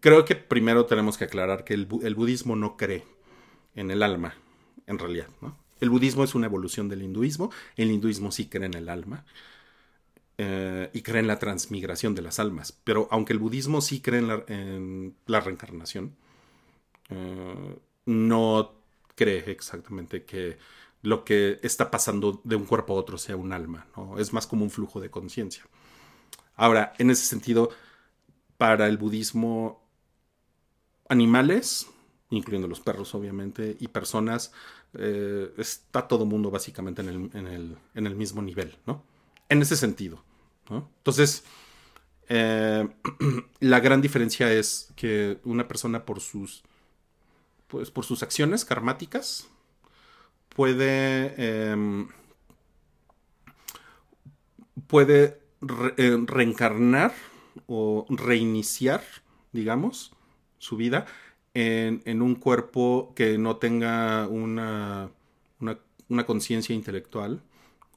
creo 0.00 0.24
que 0.24 0.36
primero 0.36 0.86
tenemos 0.86 1.18
que 1.18 1.24
aclarar 1.24 1.64
que 1.64 1.74
el, 1.74 1.86
bu- 1.86 2.02
el 2.02 2.14
budismo 2.14 2.56
no 2.56 2.78
cree 2.78 3.04
en 3.74 3.90
el 3.90 4.02
alma, 4.02 4.34
en 4.86 4.98
realidad. 4.98 5.26
El 5.80 5.90
budismo 5.90 6.24
es 6.24 6.34
una 6.34 6.46
evolución 6.46 6.88
del 6.88 7.02
hinduismo, 7.02 7.50
el 7.76 7.90
hinduismo 7.90 8.32
sí 8.32 8.48
cree 8.48 8.64
en 8.66 8.74
el 8.74 8.88
alma 8.88 9.26
eh, 10.38 10.88
y 10.94 11.02
cree 11.02 11.20
en 11.20 11.26
la 11.26 11.38
transmigración 11.38 12.14
de 12.14 12.22
las 12.22 12.38
almas, 12.38 12.72
pero 12.84 13.08
aunque 13.10 13.34
el 13.34 13.38
budismo 13.38 13.82
sí 13.82 14.00
cree 14.00 14.20
en 14.20 14.28
la, 14.28 14.44
en 14.48 15.14
la 15.26 15.40
reencarnación, 15.40 16.16
eh, 17.10 17.76
no 18.06 18.72
cree 19.14 19.50
exactamente 19.50 20.24
que 20.24 20.58
lo 21.02 21.24
que 21.24 21.58
está 21.62 21.90
pasando 21.90 22.40
de 22.44 22.56
un 22.56 22.64
cuerpo 22.66 22.94
a 22.94 22.96
otro 22.96 23.18
sea 23.18 23.36
un 23.36 23.52
alma, 23.52 23.86
¿no? 23.96 24.18
Es 24.18 24.32
más 24.32 24.46
como 24.46 24.64
un 24.64 24.70
flujo 24.70 25.00
de 25.00 25.10
conciencia. 25.10 25.64
Ahora, 26.56 26.94
en 26.98 27.10
ese 27.10 27.26
sentido, 27.26 27.70
para 28.58 28.88
el 28.88 28.98
budismo, 28.98 29.82
animales, 31.08 31.88
incluyendo 32.30 32.68
los 32.68 32.80
perros 32.80 33.14
obviamente, 33.14 33.76
y 33.78 33.88
personas 33.88 34.52
eh, 34.94 35.52
está 35.58 36.06
todo 36.08 36.26
mundo 36.26 36.50
básicamente 36.50 37.02
en 37.02 37.08
el, 37.08 37.30
en 37.34 37.46
el- 37.46 37.78
en 37.94 38.06
el 38.06 38.14
mismo 38.14 38.42
nivel, 38.42 38.76
¿no? 38.86 39.02
En 39.48 39.62
ese 39.62 39.76
sentido. 39.76 40.22
Entonces, 40.70 41.44
eh, 42.28 42.88
la 43.60 43.80
gran 43.80 44.02
diferencia 44.02 44.52
es 44.52 44.92
que 44.96 45.40
una 45.44 45.68
persona 45.68 46.04
por 46.06 46.20
sus, 46.20 46.62
pues, 47.68 47.90
por 47.90 48.04
sus 48.04 48.22
acciones 48.22 48.64
karmáticas 48.64 49.48
puede, 50.54 51.34
em, 51.72 52.08
puede 54.86 55.40
eh, 55.96 56.18
reencarnar 56.26 57.12
o 57.66 58.06
reiniciar, 58.08 59.02
digamos, 59.52 60.12
su 60.58 60.76
vida 60.76 61.06
en, 61.54 62.02
en 62.04 62.22
un 62.22 62.34
cuerpo 62.34 63.12
que 63.14 63.38
no 63.38 63.56
tenga 63.56 64.26
una, 64.28 65.10
una, 65.60 65.78
una 66.08 66.26
conciencia 66.26 66.74
intelectual 66.74 67.42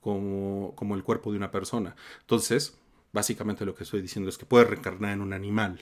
como, 0.01 0.73
como 0.75 0.95
el 0.95 1.03
cuerpo 1.03 1.31
de 1.31 1.37
una 1.37 1.51
persona. 1.51 1.95
Entonces, 2.21 2.77
básicamente 3.13 3.65
lo 3.65 3.75
que 3.75 3.83
estoy 3.83 4.01
diciendo 4.01 4.29
es 4.29 4.37
que 4.37 4.45
puedes 4.45 4.69
reencarnar 4.69 5.13
en 5.13 5.21
un 5.21 5.33
animal, 5.33 5.79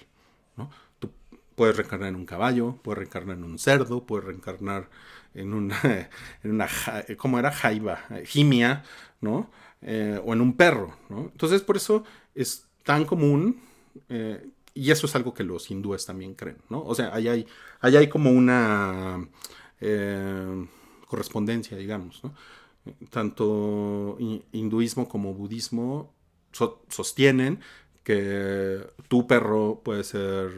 ¿no? 0.56 0.70
Tú 1.00 1.12
puedes 1.56 1.76
reencarnar 1.76 2.10
en 2.10 2.16
un 2.16 2.26
caballo, 2.26 2.78
puedes 2.84 3.00
reencarnar 3.00 3.38
en 3.38 3.44
un 3.44 3.60
cerdo, 3.60 4.06
puedes 4.06 4.26
reencarnar 4.26 4.90
en 5.34 5.54
una, 5.54 5.76
en 6.44 6.52
una 6.52 6.68
ja- 6.68 7.04
¿cómo 7.18 7.40
era? 7.40 7.52
Jaiba, 7.52 8.00
eh, 8.12 8.24
jimia, 8.26 8.84
¿no? 9.22 9.50
Eh, 9.82 10.20
o 10.26 10.34
en 10.34 10.42
un 10.42 10.56
perro, 10.56 10.96
¿no? 11.10 11.22
Entonces, 11.32 11.62
por 11.62 11.78
eso 11.78 12.04
es 12.36 12.68
tan 12.84 13.06
común, 13.06 13.62
eh, 14.10 14.48
y 14.74 14.92
eso 14.92 15.06
es 15.08 15.16
algo 15.16 15.34
que 15.34 15.44
los 15.44 15.70
hindúes 15.72 16.06
también 16.06 16.34
creen, 16.36 16.58
¿no? 16.70 16.84
O 16.84 16.96
sea, 16.96 17.14
ahí 17.14 17.28
hay, 17.28 17.48
ahí 17.82 17.96
hay 17.98 18.10
como 18.10 18.32
una 18.32 19.28
eh, 19.82 20.68
correspondencia, 21.08 21.78
digamos, 21.78 22.24
¿no? 22.24 22.34
Tanto 23.12 24.18
hi- 24.20 24.44
hinduismo 24.52 25.08
como 25.10 25.34
budismo 25.34 26.14
so- 26.52 26.84
sostienen 26.90 27.60
que 28.04 28.86
tu 29.08 29.28
perro 29.28 29.82
puede 29.84 30.04
ser, 30.04 30.52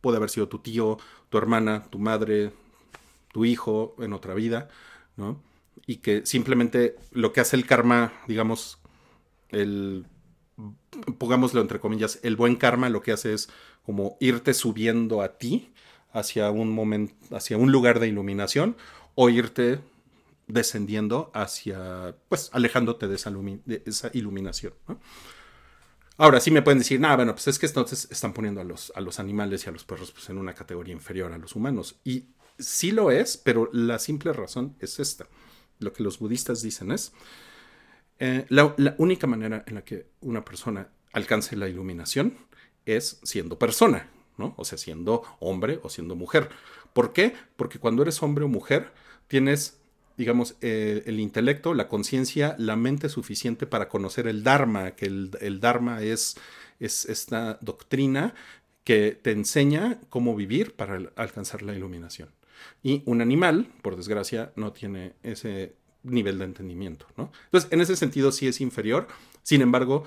puede 0.00 0.16
haber 0.16 0.30
sido 0.30 0.48
tu 0.48 0.58
tío, 0.58 0.98
tu 1.28 1.38
hermana, 1.38 1.84
tu 1.90 1.98
madre, 1.98 2.52
tu 3.32 3.44
hijo 3.44 3.94
en 3.98 4.12
otra 4.12 4.34
vida, 4.34 4.68
¿no? 5.16 5.42
Y 5.86 5.96
que 5.96 6.26
simplemente 6.26 6.96
lo 7.12 7.32
que 7.32 7.40
hace 7.40 7.56
el 7.56 7.66
karma, 7.66 8.12
digamos, 8.26 8.78
el, 9.50 10.06
pongámoslo 11.18 11.60
entre 11.60 11.80
comillas, 11.80 12.18
el 12.22 12.36
buen 12.36 12.56
karma 12.56 12.88
lo 12.88 13.02
que 13.02 13.12
hace 13.12 13.32
es 13.32 13.48
como 13.84 14.16
irte 14.20 14.54
subiendo 14.54 15.22
a 15.22 15.38
ti 15.38 15.72
hacia 16.12 16.50
un 16.50 16.70
momento, 16.70 17.14
hacia 17.36 17.56
un 17.56 17.72
lugar 17.72 18.00
de 18.00 18.08
iluminación 18.08 18.76
o 19.14 19.28
irte 19.28 19.80
descendiendo 20.46 21.30
hacia, 21.34 22.16
pues, 22.28 22.50
alejándote 22.52 23.06
de 23.06 23.16
esa, 23.16 24.10
iluminación, 24.12 24.74
¿no? 24.88 24.98
Ahora 26.20 26.40
sí 26.40 26.50
me 26.50 26.62
pueden 26.62 26.80
decir, 26.80 26.98
nada, 26.98 27.14
bueno, 27.14 27.32
pues 27.32 27.46
es 27.46 27.60
que 27.60 27.66
entonces 27.66 28.08
están 28.10 28.32
poniendo 28.32 28.60
a 28.60 28.64
los, 28.64 28.92
a 28.96 29.00
los 29.00 29.20
animales 29.20 29.64
y 29.64 29.68
a 29.68 29.72
los 29.72 29.84
perros 29.84 30.10
pues, 30.10 30.28
en 30.28 30.38
una 30.38 30.52
categoría 30.52 30.92
inferior 30.92 31.32
a 31.32 31.38
los 31.38 31.54
humanos. 31.54 32.00
Y 32.02 32.30
sí 32.58 32.90
lo 32.92 33.10
es, 33.10 33.36
pero 33.36 33.70
la 33.72 33.98
simple 33.98 34.32
razón 34.32 34.76
es 34.80 34.98
esta. 34.98 35.26
Lo 35.78 35.92
que 35.92 36.02
los 36.02 36.18
budistas 36.18 36.62
dicen 36.62 36.92
es, 36.92 37.12
eh, 38.18 38.46
la, 38.48 38.74
única 38.98 39.26
manera 39.26 39.64
en 39.66 39.76
la 39.76 39.84
que 39.84 40.06
una 40.20 40.44
persona 40.44 40.88
alcance 41.12 41.56
la 41.56 41.68
iluminación 41.68 42.36
es 42.84 43.20
siendo 43.22 43.58
persona, 43.58 44.10
¿no? 44.36 44.54
O 44.56 44.64
sea, 44.64 44.78
siendo 44.78 45.22
hombre 45.40 45.78
o 45.82 45.88
siendo 45.88 46.16
mujer. 46.16 46.48
¿Por 46.92 47.12
qué? 47.12 47.34
Porque 47.56 47.78
cuando 47.78 48.02
eres 48.02 48.22
hombre 48.22 48.44
o 48.44 48.48
mujer, 48.48 48.92
tienes, 49.28 49.80
digamos, 50.16 50.56
eh, 50.62 51.02
el 51.06 51.20
intelecto, 51.20 51.74
la 51.74 51.88
conciencia, 51.88 52.56
la 52.58 52.76
mente 52.76 53.08
suficiente 53.08 53.66
para 53.66 53.88
conocer 53.88 54.26
el 54.26 54.42
Dharma, 54.42 54.92
que 54.92 55.06
el, 55.06 55.60
Dharma 55.60 56.02
es, 56.02 56.36
es 56.80 57.04
esta 57.04 57.58
doctrina 57.60 58.34
que 58.84 59.12
te 59.12 59.32
enseña 59.32 60.00
cómo 60.08 60.34
vivir 60.34 60.74
para 60.74 60.94
al- 60.96 61.12
alcanzar 61.16 61.62
la 61.62 61.74
iluminación. 61.74 62.30
Y 62.82 63.02
un 63.06 63.20
animal, 63.20 63.72
por 63.82 63.96
desgracia, 63.96 64.52
no 64.56 64.72
tiene 64.72 65.14
ese 65.22 65.76
nivel 66.02 66.38
de 66.38 66.44
entendimiento, 66.44 67.06
¿no? 67.16 67.32
Entonces, 67.46 67.72
en 67.72 67.80
ese 67.80 67.96
sentido 67.96 68.32
sí 68.32 68.46
es 68.48 68.60
inferior. 68.60 69.08
Sin 69.42 69.62
embargo, 69.62 70.04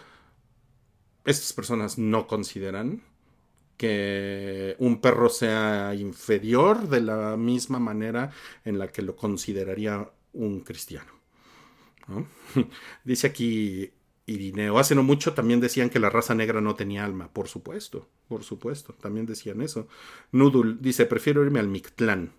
estas 1.25 1.53
personas 1.53 1.97
no 1.97 2.27
consideran 2.27 3.03
que 3.77 4.75
un 4.79 5.01
perro 5.01 5.29
sea 5.29 5.95
inferior 5.95 6.87
de 6.87 7.01
la 7.01 7.35
misma 7.35 7.79
manera 7.79 8.31
en 8.63 8.77
la 8.77 8.87
que 8.89 9.01
lo 9.01 9.15
consideraría 9.15 10.07
un 10.33 10.61
cristiano. 10.61 11.11
¿no? 12.07 12.27
Dice 13.03 13.27
aquí 13.27 13.91
Irineo, 14.26 14.78
hace 14.80 14.95
no 14.95 15.03
mucho 15.03 15.34
también 15.34 15.59
decían 15.59 15.89
que 15.89 15.99
la 15.99 16.09
raza 16.09 16.36
negra 16.36 16.61
no 16.61 16.76
tenía 16.76 17.03
alma. 17.03 17.30
Por 17.34 17.47
supuesto, 17.47 18.07
por 18.28 18.43
supuesto, 18.43 18.93
también 18.93 19.26
decían 19.26 19.61
eso. 19.61 19.88
Nudul 20.32 20.82
dice, 20.82 21.05
prefiero 21.05 21.43
irme 21.43 21.59
al 21.59 21.67
Mictlán. 21.67 22.34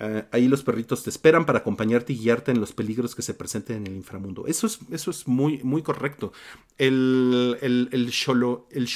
Eh, 0.00 0.24
ahí 0.30 0.46
los 0.48 0.62
perritos 0.62 1.02
te 1.02 1.10
esperan 1.10 1.44
para 1.44 1.60
acompañarte 1.60 2.12
y 2.12 2.18
guiarte 2.18 2.52
en 2.52 2.60
los 2.60 2.72
peligros 2.72 3.14
que 3.14 3.22
se 3.22 3.34
presenten 3.34 3.78
en 3.78 3.86
el 3.88 3.96
inframundo. 3.96 4.46
Eso 4.46 4.66
es, 4.66 4.78
eso 4.90 5.10
es 5.10 5.26
muy, 5.26 5.58
muy 5.64 5.82
correcto. 5.82 6.32
El, 6.76 7.58
el, 7.62 7.88
el, 7.92 8.08
Xolo- 8.10 8.66
el 8.70 8.86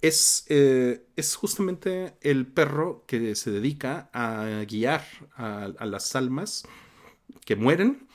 es, 0.00 0.46
eh, 0.48 1.04
es 1.14 1.36
justamente 1.36 2.14
el 2.22 2.46
perro 2.46 3.04
que 3.06 3.36
se 3.36 3.52
dedica 3.52 4.10
a 4.12 4.64
guiar 4.68 5.04
a 5.36 5.86
las 5.86 6.16
almas 6.16 6.64
que 7.44 7.54
mueren 7.54 8.08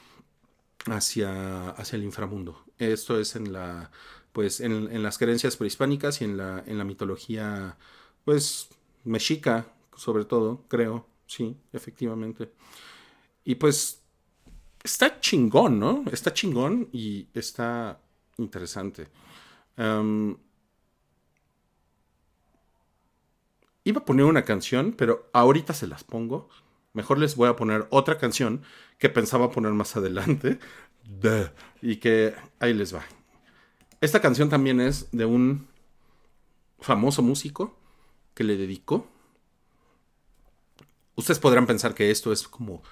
hacia, 0.88 1.70
hacia 1.72 1.98
el 1.98 2.04
inframundo. 2.04 2.64
Esto 2.78 3.20
es 3.20 3.36
en 3.36 3.54
la 3.54 3.92
pues 4.32 4.60
en, 4.60 4.72
en 4.72 5.02
las 5.02 5.18
creencias 5.18 5.58
prehispánicas 5.58 6.22
y 6.22 6.26
en 6.26 6.38
la, 6.38 6.64
en 6.68 6.78
la 6.78 6.84
mitología 6.84 7.78
pues 8.24 8.70
mexica 9.04 9.66
sobre 9.98 10.26
todo, 10.26 10.64
creo, 10.68 11.08
sí, 11.26 11.58
efectivamente. 11.74 12.52
Y 13.44 13.56
pues 13.56 14.04
está 14.84 15.20
chingón, 15.20 15.80
¿no? 15.80 16.04
Está 16.12 16.34
chingón 16.34 16.88
y 16.94 17.28
está 17.34 18.00
interesante. 18.38 19.08
Em, 19.76 20.38
iba 23.84 24.02
a 24.02 24.06
poner 24.06 24.26
una 24.26 24.44
canción, 24.44 24.94
pero 24.94 25.30
ahorita 25.34 25.74
se 25.74 25.88
las 25.88 26.04
pongo. 26.04 26.48
Mejor 26.94 27.18
les 27.18 27.36
voy 27.36 27.50
a 27.50 27.56
poner 27.56 27.88
otra 27.90 28.18
canción 28.18 28.64
que 28.98 29.10
pensaba 29.10 29.52
poner 29.52 29.72
más 29.74 29.96
adelante. 29.96 30.60
Y 31.82 31.98
que 31.98 32.36
ahí 32.60 32.74
les 32.74 32.94
va. 32.94 33.04
Esta 34.02 34.22
canción 34.22 34.50
también 34.50 34.82
es 34.82 35.10
de 35.12 35.26
un 35.26 35.68
famoso 36.80 37.22
músico 37.22 37.76
que 38.34 38.44
le 38.44 38.58
dedicó. 38.58 39.08
Ustedes 41.16 41.40
podrán 41.40 41.66
pensar 41.66 41.96
que 41.96 42.12
esto 42.12 42.32
es 42.32 42.48
como 42.48 42.84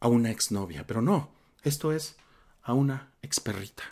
a 0.00 0.08
una 0.08 0.30
exnovia, 0.30 0.86
pero 0.86 1.00
no. 1.00 1.30
Esto 1.62 1.92
es 1.92 2.16
a 2.62 2.74
una 2.74 3.12
experrita. 3.22 3.84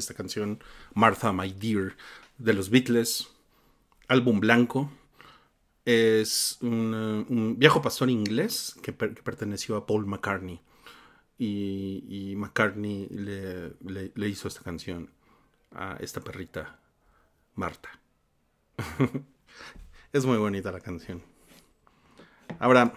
Esta 0.00 0.14
canción, 0.14 0.62
Martha 0.94 1.32
My 1.32 1.52
Dear, 1.52 1.96
de 2.38 2.52
los 2.54 2.70
Beatles, 2.70 3.28
álbum 4.08 4.40
blanco, 4.40 4.90
es 5.84 6.58
un, 6.60 7.56
viejo 7.58 7.82
pastor 7.82 8.10
inglés 8.10 8.76
que, 8.82 8.92
per- 8.92 9.14
que 9.14 9.22
perteneció 9.22 9.76
a 9.76 9.86
Paul 9.86 10.06
McCartney. 10.06 10.60
Y, 11.38 12.34
McCartney 12.36 13.06
le, 13.10 13.70
le- 13.80 14.12
le 14.14 14.28
hizo 14.28 14.46
esta 14.48 14.62
canción 14.62 15.10
a 15.72 15.96
esta 16.00 16.20
perrita, 16.20 16.78
Marta. 17.54 17.88
es 20.12 20.24
muy 20.26 20.36
bonita 20.38 20.70
la 20.72 20.80
canción. 20.80 21.22
Ahora, 22.58 22.92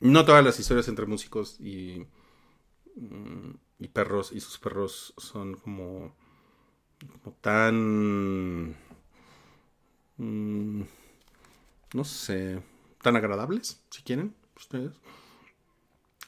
no 0.00 0.24
todas 0.24 0.44
las 0.44 0.58
historias 0.58 0.88
entre 0.88 1.06
músicos 1.06 1.60
y 1.60 2.06
y 3.78 3.88
perros 3.88 4.32
y 4.32 4.40
sus 4.40 4.58
perros 4.58 5.14
son 5.16 5.54
como, 5.54 6.14
como 7.08 7.34
tan 7.40 8.76
mm, 10.18 10.82
no 11.94 12.04
sé 12.04 12.62
tan 13.02 13.16
agradables 13.16 13.80
si 13.90 14.02
quieren 14.02 14.34
ustedes. 14.56 14.92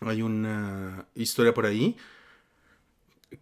Hay 0.01 0.23
una 0.23 1.07
historia 1.15 1.55
por 1.55 1.67
ahí 1.67 1.97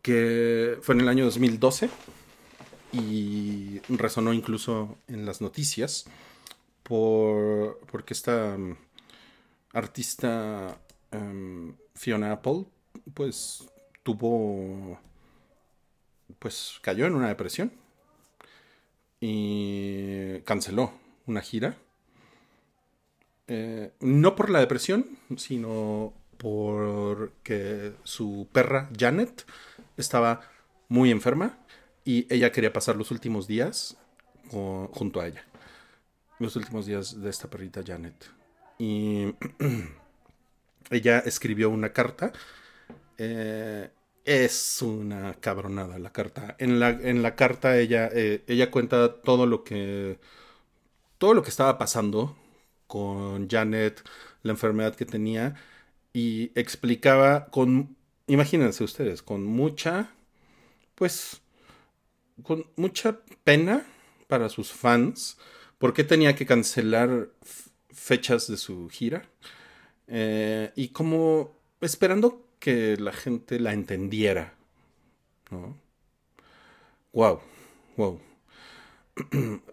que 0.02 0.78
fue 0.82 0.94
en 0.94 1.00
el 1.02 1.08
año 1.08 1.24
2012 1.24 1.90
y 2.92 3.80
resonó 3.88 4.32
incluso 4.32 4.98
en 5.06 5.24
las 5.24 5.40
noticias 5.40 6.06
por 6.82 7.78
porque 7.90 8.14
esta 8.14 8.56
mm, 8.58 8.76
artista 9.72 10.80
em, 11.12 11.74
Fiona 11.94 12.32
Apple 12.32 12.66
pues 13.14 13.68
tuvo 14.02 14.98
pues 16.40 16.80
cayó 16.82 17.06
en 17.06 17.14
una 17.14 17.28
depresión 17.28 17.72
y 19.20 20.40
canceló 20.42 20.92
una 21.26 21.40
gira 21.42 21.76
Eh, 23.52 23.90
no 24.00 24.36
por 24.36 24.48
la 24.48 24.60
depresión 24.60 25.18
sino 25.36 26.14
porque 26.38 27.92
su 28.04 28.46
perra 28.52 28.88
Janet 28.96 29.44
estaba 29.96 30.40
muy 30.88 31.10
enferma 31.10 31.58
y 32.04 32.32
ella 32.32 32.52
quería 32.52 32.72
pasar 32.72 32.94
los 32.96 33.10
últimos 33.10 33.48
días 33.48 33.96
junto 34.50 35.20
a 35.20 35.26
ella 35.26 35.44
los 36.38 36.56
últimos 36.56 36.86
días 36.86 37.20
de 37.20 37.30
esta 37.30 37.50
perrita 37.50 37.82
Janet 37.84 38.30
y 38.78 39.34
ella 40.90 41.20
escribió 41.20 41.70
una 41.70 41.92
carta. 41.92 42.32
eh, 43.18 43.90
es 44.24 44.82
una 44.82 45.34
cabronada 45.34 45.98
la 45.98 46.12
carta. 46.12 46.56
En 46.58 46.80
la, 46.80 46.90
en 46.90 47.22
la 47.22 47.36
carta 47.36 47.78
ella, 47.78 48.08
eh, 48.12 48.44
ella 48.46 48.70
cuenta 48.70 49.20
todo 49.22 49.46
lo 49.46 49.64
que. 49.64 50.18
todo 51.18 51.34
lo 51.34 51.42
que 51.42 51.50
estaba 51.50 51.78
pasando 51.78 52.36
con 52.86 53.48
Janet, 53.48 54.02
la 54.42 54.52
enfermedad 54.52 54.94
que 54.94 55.06
tenía. 55.06 55.56
Y 56.12 56.52
explicaba 56.54 57.46
con. 57.46 57.96
Imagínense 58.26 58.84
ustedes, 58.84 59.22
con 59.22 59.44
mucha. 59.44 60.10
Pues. 60.94 61.40
con 62.42 62.66
mucha 62.76 63.18
pena 63.44 63.84
para 64.28 64.48
sus 64.48 64.72
fans. 64.72 65.38
¿Por 65.78 65.94
qué 65.94 66.04
tenía 66.04 66.34
que 66.34 66.46
cancelar 66.46 67.30
fechas 67.90 68.46
de 68.48 68.56
su 68.56 68.88
gira? 68.90 69.28
Eh, 70.08 70.72
y 70.76 70.88
como 70.88 71.56
esperando 71.80 72.49
que 72.60 72.96
la 72.96 73.12
gente 73.12 73.58
la 73.58 73.72
entendiera. 73.72 74.54
¿no? 75.50 75.76
Wow, 77.12 77.40
wow. 77.96 78.20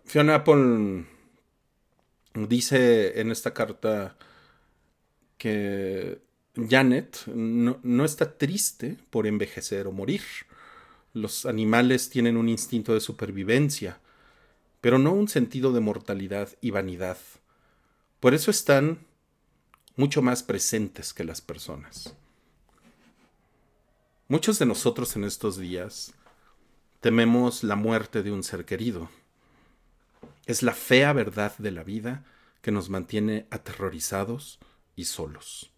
Fiona 0.06 0.36
Apple 0.36 1.06
dice 2.34 3.22
en 3.22 3.32
esta 3.32 3.54
carta 3.54 4.18
que 5.38 6.20
Janet 6.56 7.28
no, 7.28 7.80
no 7.84 8.06
está 8.06 8.38
triste 8.38 8.98
por 9.12 9.28
envejecer 9.28 9.86
o 9.86 9.92
morir. 9.92 10.24
Los 11.14 11.46
animales 11.46 12.10
tienen 12.10 12.38
un 12.38 12.50
instinto 12.50 12.94
de 12.94 13.00
supervivencia, 13.00 14.00
pero 14.82 14.98
no 14.98 15.14
un 15.14 15.28
sentido 15.28 15.72
de 15.74 15.80
mortalidad 15.82 16.50
y 16.62 16.72
vanidad. 16.72 17.18
Por 18.20 18.34
eso 18.34 18.50
están 18.50 19.06
mucho 19.96 20.22
más 20.22 20.44
presentes 20.44 21.14
que 21.14 21.24
las 21.24 21.42
personas. 21.42 22.16
Muchos 24.30 24.60
de 24.60 24.66
nosotros 24.66 25.16
en 25.16 25.24
estos 25.24 25.58
días 25.58 26.14
tememos 27.00 27.64
la 27.64 27.78
muerte 27.78 28.24
de 28.24 28.34
un 28.34 28.44
ser 28.44 28.66
querido. 28.66 29.10
Es 30.46 30.64
la 30.64 30.74
fea 30.74 31.14
verdad 31.14 31.58
de 31.58 31.72
la 31.72 31.86
vida 31.86 32.26
que 32.62 32.74
nos 32.74 32.90
mantiene 32.90 33.48
aterrorizados 33.52 34.60
y 34.98 35.06
solos. 35.06 35.72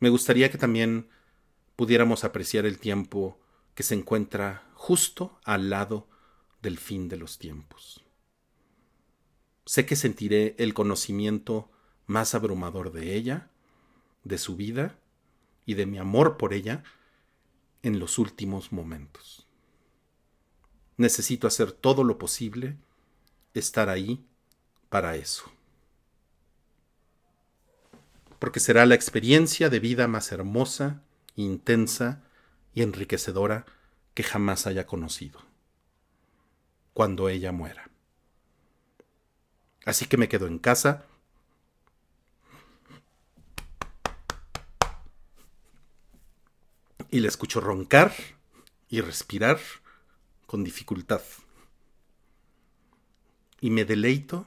Me 0.00 0.08
gustaría 0.08 0.50
que 0.50 0.58
también 0.58 1.10
pudiéramos 1.76 2.24
apreciar 2.24 2.66
el 2.66 2.80
tiempo 2.80 3.38
que 3.76 3.84
se 3.84 3.94
encuentra 3.94 4.66
justo 4.74 5.38
al 5.44 5.70
lado 5.70 6.08
del 6.60 6.76
fin 6.76 7.08
de 7.08 7.18
los 7.18 7.38
tiempos. 7.38 8.04
Sé 9.64 9.86
que 9.86 9.94
sentiré 9.94 10.56
el 10.58 10.74
conocimiento 10.74 11.70
más 12.06 12.34
abrumador 12.34 12.90
de 12.90 13.14
ella, 13.14 13.48
de 14.24 14.38
su 14.38 14.56
vida 14.56 14.98
y 15.64 15.74
de 15.74 15.86
mi 15.86 15.98
amor 15.98 16.36
por 16.36 16.52
ella 16.52 16.82
en 17.82 17.98
los 17.98 18.18
últimos 18.18 18.72
momentos. 18.72 19.46
Necesito 20.96 21.46
hacer 21.46 21.72
todo 21.72 22.04
lo 22.04 22.18
posible, 22.18 22.76
estar 23.54 23.88
ahí 23.88 24.24
para 24.88 25.16
eso. 25.16 25.50
Porque 28.38 28.60
será 28.60 28.86
la 28.86 28.94
experiencia 28.94 29.68
de 29.68 29.80
vida 29.80 30.08
más 30.08 30.32
hermosa, 30.32 31.02
intensa 31.36 32.22
y 32.74 32.82
enriquecedora 32.82 33.66
que 34.14 34.22
jamás 34.22 34.66
haya 34.66 34.86
conocido. 34.86 35.40
Cuando 36.92 37.28
ella 37.28 37.52
muera. 37.52 37.90
Así 39.84 40.06
que 40.06 40.16
me 40.16 40.28
quedo 40.28 40.46
en 40.46 40.58
casa 40.58 41.06
y 47.12 47.20
la 47.20 47.28
escucho 47.28 47.60
roncar 47.60 48.14
y 48.88 49.02
respirar 49.02 49.60
con 50.46 50.64
dificultad. 50.64 51.20
Y 53.60 53.70
me 53.70 53.84
deleito 53.84 54.46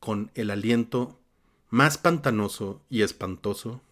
con 0.00 0.30
el 0.34 0.50
aliento 0.50 1.20
más 1.68 1.98
pantanoso 1.98 2.82
y 2.88 3.02
espantoso 3.02 3.82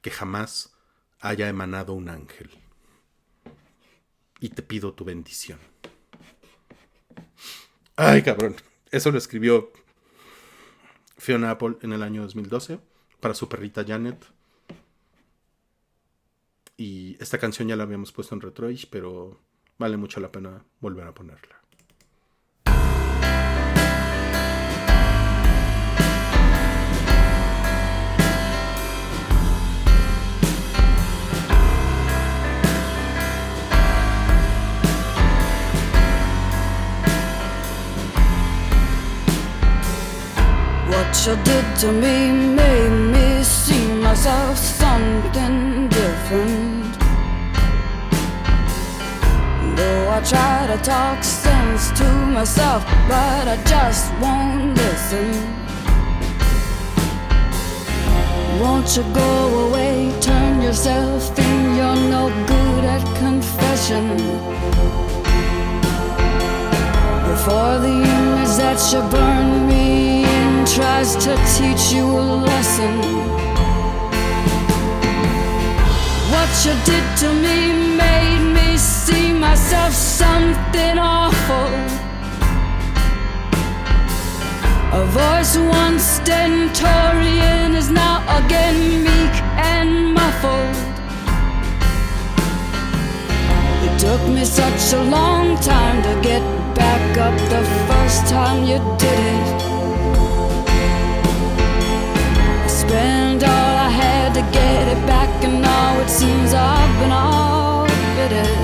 que 0.00 0.12
jamás 0.12 0.76
haya 1.18 1.48
emanado 1.48 1.92
un 1.92 2.08
ángel. 2.08 2.50
Y 4.38 4.50
te 4.50 4.62
pido 4.62 4.94
tu 4.94 5.04
bendición. 5.04 5.58
Ay, 7.96 8.22
cabrón. 8.22 8.54
Eso 8.92 9.10
lo 9.10 9.18
escribió 9.18 9.72
Fiona 11.18 11.50
Apple 11.50 11.78
en 11.82 11.92
el 11.92 12.04
año 12.04 12.22
2012 12.22 12.78
para 13.18 13.34
su 13.34 13.48
perrita 13.48 13.84
Janet. 13.84 14.35
Y 16.76 17.16
esta 17.20 17.38
canción 17.38 17.68
ya 17.68 17.76
la 17.76 17.84
habíamos 17.84 18.12
puesto 18.12 18.34
en 18.34 18.42
Retroish, 18.42 18.88
pero 18.90 19.40
vale 19.78 19.96
mucho 19.96 20.20
la 20.20 20.30
pena 20.30 20.64
volver 20.80 21.06
a 21.06 21.14
ponerla. 21.14 21.62
What 40.88 41.92
me 41.92 42.32
made 42.32 42.90
me 43.12 43.44
see 43.44 43.86
myself 44.00 44.58
something 44.58 45.85
different. 46.28 46.98
Though 49.76 50.08
I 50.10 50.20
try 50.24 50.66
to 50.74 50.82
talk 50.82 51.22
sense 51.22 51.90
to 51.98 52.08
myself, 52.26 52.84
but 53.08 53.48
I 53.48 53.56
just 53.64 54.12
won't 54.20 54.76
listen. 54.76 55.30
Won't 58.60 58.96
you 58.96 59.04
go 59.14 59.68
away? 59.68 60.12
Turn 60.20 60.62
yourself 60.62 61.38
in. 61.38 61.76
You're 61.76 62.10
no 62.10 62.28
good 62.46 62.84
at 62.84 63.04
confession. 63.18 64.16
Before 67.30 67.78
the 67.78 67.96
image 68.16 68.54
that 68.62 68.80
you 68.92 69.00
burn 69.10 69.68
me 69.68 70.24
in 70.24 70.64
tries 70.64 71.14
to 71.16 71.36
teach 71.56 71.92
you 71.92 72.06
a 72.06 72.36
lesson. 72.48 73.45
You 76.64 76.72
did 76.84 77.04
to 77.18 77.32
me 77.34 77.96
made 77.96 78.44
me 78.54 78.78
see 78.78 79.32
myself 79.32 79.92
something 79.92 80.98
awful. 80.98 81.72
A 85.00 85.04
voice 85.20 85.56
once 85.58 86.02
stentorian 86.02 87.74
is 87.74 87.90
now 87.90 88.16
again 88.38 89.04
meek 89.04 89.34
and 89.74 90.14
muffled. 90.14 90.76
It 93.86 93.98
took 93.98 94.22
me 94.28 94.44
such 94.44 94.92
a 94.94 95.02
long 95.02 95.56
time 95.60 96.02
to 96.02 96.20
get 96.22 96.42
back 96.74 97.18
up 97.18 97.36
the 97.50 97.64
first 97.86 98.26
time 98.28 98.64
you 98.64 98.78
did 98.98 99.62
it. 99.62 99.65
Get 104.56 104.82
it 104.94 105.00
back, 105.06 105.30
and 105.44 105.56
now 105.62 105.88
it 106.02 106.10
seems 106.20 106.50
I've 106.54 106.94
been 107.00 107.12
outbidden. 107.12 108.54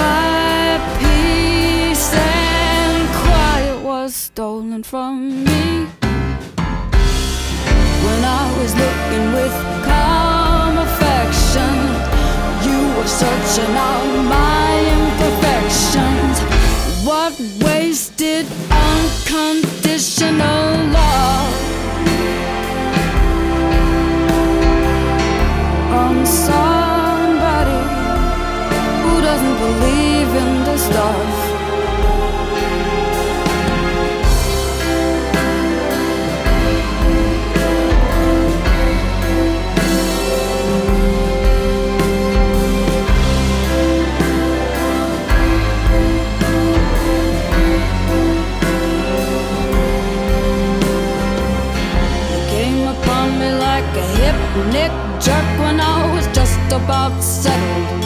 My 0.00 0.78
peace 1.00 2.08
and 2.14 3.00
quiet 3.22 3.78
was 3.90 4.10
stolen 4.14 4.82
from 4.82 5.12
me 5.48 5.64
when 8.04 8.20
I 8.40 8.44
was 8.58 8.70
looking 8.84 9.26
with 9.38 9.54
calm 9.88 10.72
affection. 10.86 11.72
You 12.66 12.78
were 12.96 13.10
searching 13.22 13.74
out 13.88 14.08
my 14.38 14.68
imperfections. 14.96 16.36
What 17.08 17.32
wasted 17.64 18.44
unconditional 18.88 20.66
love 20.98 21.69
somebody 26.30 27.80
who 29.02 29.20
doesn't 29.20 29.58
believe 29.58 30.28
in 30.42 30.64
the 30.64 30.76
stuff. 30.78 31.26
You 52.30 52.40
came 52.48 52.86
upon 52.86 53.38
me 53.40 53.50
like 53.52 53.84
a 53.96 54.06
hypnic 54.16 54.92
jerk 55.20 55.34
when 55.34 55.38
I 55.40 55.56
was 55.56 55.59
just 56.70 56.82
about 56.84 57.22
settled. 57.22 58.04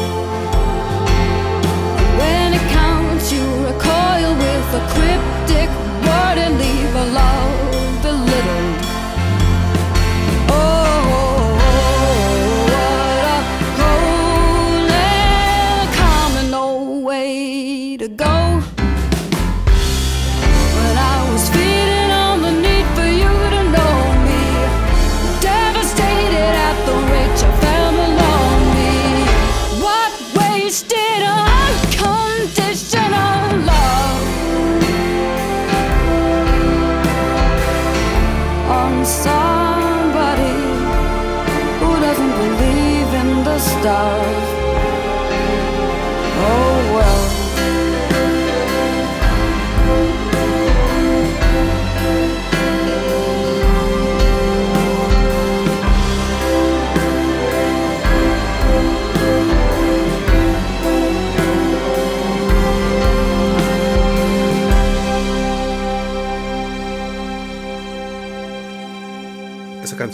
When 2.18 2.54
it 2.54 2.72
counts, 2.72 3.32
you 3.32 3.42
recoil 3.66 4.34
with 4.34 4.74
a 4.74 4.82
cryptic 4.94 5.70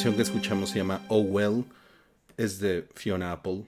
que 0.02 0.22
escuchamos 0.22 0.70
se 0.70 0.78
llama 0.78 1.04
Oh 1.08 1.20
Well, 1.20 1.66
es 2.38 2.58
de 2.58 2.88
Fiona 2.94 3.32
Apple. 3.32 3.66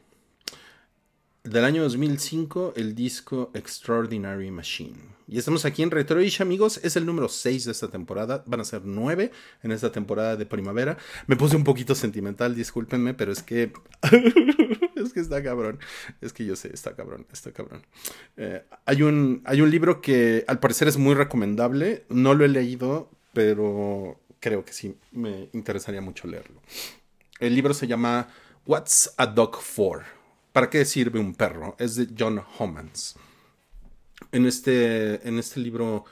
Del 1.45 1.63
año 1.63 1.83
2005, 1.83 2.73
el 2.77 2.95
disco 2.95 3.51
Extraordinary 3.53 4.51
Machine. 4.51 4.97
Y 5.29 5.37
estamos 5.37 5.67
aquí 5.67 5.83
en 5.83 5.91
Retroish, 5.91 6.41
amigos. 6.41 6.81
Es 6.83 6.97
el 6.97 7.05
número 7.05 7.29
6 7.29 7.67
de 7.67 7.73
esta 7.73 7.89
temporada. 7.89 8.45
Van 8.47 8.61
a 8.61 8.65
ser 8.65 8.81
9 8.83 9.31
en 9.63 9.73
esta 9.73 9.93
temporada 9.93 10.37
de 10.37 10.47
primavera. 10.47 10.97
Me 11.27 11.37
puse 11.37 11.55
un 11.55 11.65
poquito 11.65 11.95
sentimental, 11.95 12.55
discúlpenme, 12.55 13.13
pero 13.13 13.31
es 13.31 13.43
que. 13.43 13.71
es 14.97 15.13
que 15.13 15.21
está 15.21 15.43
cabrón. 15.43 15.81
Es 16.23 16.33
que 16.33 16.47
yo 16.47 16.57
sé, 16.57 16.71
está 16.73 16.97
cabrón, 16.97 17.27
está 17.31 17.53
cabrón. 17.53 17.83
Eh, 18.39 18.65
hay, 18.87 19.03
un, 19.03 19.43
hay 19.45 19.61
un 19.61 19.71
libro 19.71 20.01
que 20.01 20.47
al 20.49 20.61
parecer 20.61 20.89
es 20.89 20.97
muy 20.97 21.15
recomendable. 21.15 22.07
No 22.09 22.33
lo 22.33 22.47
he 22.47 22.49
leído, 22.49 23.11
pero 23.35 24.19
creo 24.43 24.65
que 24.65 24.73
sí 24.73 24.99
me 25.13 25.49
interesaría 25.53 26.01
mucho 26.01 26.27
leerlo. 26.27 26.61
El 27.39 27.55
libro 27.55 27.73
se 27.73 27.87
llama 27.87 28.29
What's 28.67 29.15
a 29.17 29.27
Dog 29.27 29.63
For? 29.63 30.03
¿Para 30.53 30.69
qué 30.69 30.85
sirve 30.85 31.21
un 31.21 31.35
perro? 31.35 31.77
Es 31.79 31.95
de 31.95 32.09
John 32.19 32.43
Homans. 32.59 33.15
En 34.33 34.45
este, 34.45 35.27
en 35.27 35.39
este 35.39 35.61
libro, 35.61 36.05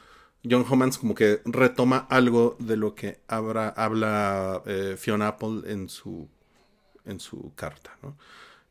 John 0.49 0.65
Homans 0.69 0.97
como 0.97 1.15
que 1.15 1.43
retoma 1.45 2.07
algo 2.09 2.57
de 2.61 2.77
lo 2.77 2.95
que 2.95 3.21
habla, 3.27 3.69
habla 3.69 4.63
eh, 4.65 4.95
Fiona 4.97 5.29
Apple 5.29 5.63
en 5.67 5.89
su, 5.89 6.29
en 7.05 7.19
su 7.19 7.53
carta. 7.57 7.99
¿no? 8.01 8.17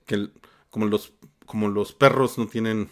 Que 0.05 0.29
como, 0.69 0.85
los, 0.85 1.13
como 1.45 1.67
los 1.67 1.91
perros 1.91 2.37
no 2.37 2.47
tienen 2.47 2.89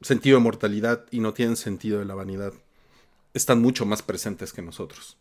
sentido 0.00 0.36
de 0.38 0.42
mortalidad 0.42 1.06
y 1.12 1.20
no 1.20 1.32
tienen 1.32 1.56
sentido 1.56 2.00
de 2.00 2.06
la 2.06 2.16
vanidad, 2.16 2.52
están 3.34 3.62
mucho 3.62 3.86
más 3.86 4.02
presentes 4.02 4.52
que 4.52 4.60
nosotros. 4.60 5.16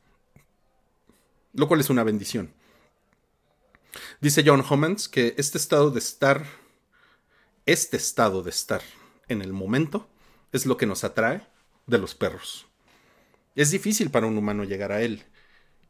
Lo 1.54 1.68
cual 1.68 1.80
es 1.80 1.90
una 1.90 2.04
bendición. 2.04 2.54
Dice 4.22 4.44
John 4.46 4.64
Homans 4.68 5.08
que 5.08 5.36
este 5.38 5.58
estado 5.58 5.92
de 5.92 6.00
estar, 6.00 6.46
este 7.66 7.98
estado 7.98 8.42
de 8.42 8.50
estar 8.50 8.82
en 9.28 9.42
el 9.42 9.54
momento, 9.54 10.08
es 10.52 10.66
lo 10.66 10.78
que 10.78 10.86
nos 10.86 11.04
atrae 11.04 11.46
de 11.88 11.98
los 11.98 12.16
perros. 12.16 12.66
Es 13.56 13.72
difícil 13.72 14.10
para 14.10 14.28
un 14.28 14.38
humano 14.38 14.64
llegar 14.64 14.92
a 14.92 15.02
él. 15.02 15.24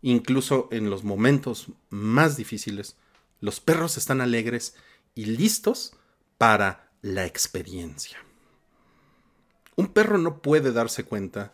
Incluso 0.01 0.67
en 0.71 0.89
los 0.89 1.03
momentos 1.03 1.67
más 1.89 2.35
difíciles, 2.35 2.97
los 3.39 3.59
perros 3.61 3.97
están 3.97 4.19
alegres 4.19 4.75
y 5.15 5.25
listos 5.25 5.95
para 6.37 6.91
la 7.01 7.25
experiencia. 7.25 8.17
Un 9.75 9.87
perro 9.87 10.17
no 10.17 10.41
puede 10.41 10.71
darse 10.71 11.03
cuenta 11.03 11.53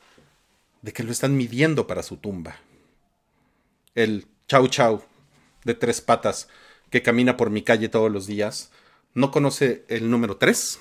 de 0.82 0.94
que 0.94 1.04
lo 1.04 1.12
están 1.12 1.38
midiendo 1.38 1.88
para 1.88 2.04
su 2.04 2.18
tumba. 2.18 2.60
El 3.96 4.28
chau 4.48 4.68
chau 4.68 5.04
de 5.64 5.74
tres 5.74 6.02
patas 6.02 6.48
que 6.90 7.02
camina 7.02 7.38
por 7.38 7.50
mi 7.50 7.64
calle 7.64 7.90
todos 7.90 8.12
los 8.12 8.28
días 8.28 8.72
no 9.14 9.32
conoce 9.32 9.86
el 9.90 10.10
número 10.10 10.38
tres, 10.38 10.80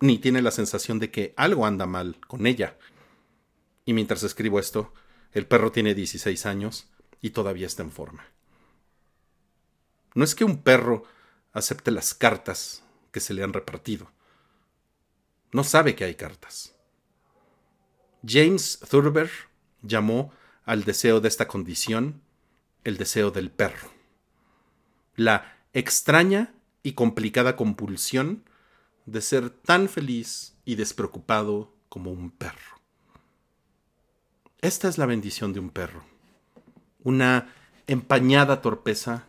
ni 0.00 0.18
tiene 0.18 0.42
la 0.42 0.50
sensación 0.50 0.98
de 0.98 1.10
que 1.10 1.34
algo 1.36 1.66
anda 1.66 1.86
mal 1.86 2.18
con 2.26 2.46
ella. 2.46 2.76
Y 3.84 3.92
mientras 3.92 4.22
escribo 4.22 4.58
esto, 4.58 4.92
el 5.32 5.46
perro 5.46 5.72
tiene 5.72 5.94
16 5.94 6.46
años 6.46 6.88
y 7.20 7.30
todavía 7.30 7.66
está 7.66 7.82
en 7.82 7.90
forma. 7.90 8.24
No 10.14 10.24
es 10.24 10.34
que 10.34 10.44
un 10.44 10.62
perro 10.62 11.04
acepte 11.52 11.90
las 11.90 12.14
cartas 12.14 12.84
que 13.10 13.20
se 13.20 13.34
le 13.34 13.42
han 13.42 13.52
repartido. 13.52 14.10
No 15.52 15.64
sabe 15.64 15.94
que 15.94 16.04
hay 16.04 16.14
cartas. 16.14 16.74
James 18.26 18.80
Thurber 18.88 19.30
llamó 19.82 20.32
al 20.64 20.84
deseo 20.84 21.20
de 21.20 21.28
esta 21.28 21.48
condición, 21.48 22.22
el 22.84 22.96
deseo 22.96 23.30
del 23.30 23.50
perro. 23.50 23.90
La 25.16 25.58
extraña 25.72 26.54
y 26.82 26.92
complicada 26.92 27.56
compulsión 27.56 28.44
de 29.06 29.20
ser 29.20 29.50
tan 29.50 29.88
feliz 29.88 30.56
y 30.64 30.76
despreocupado 30.76 31.72
como 31.88 32.10
un 32.10 32.30
perro. 32.30 32.80
Esta 34.60 34.88
es 34.88 34.96
la 34.98 35.06
bendición 35.06 35.52
de 35.52 35.60
un 35.60 35.70
perro. 35.70 36.04
Una 37.02 37.52
empañada 37.86 38.62
torpeza 38.62 39.26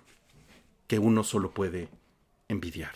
que 0.87 0.99
uno 0.99 1.23
solo 1.23 1.53
puede 1.53 1.89
envidiar. 2.47 2.95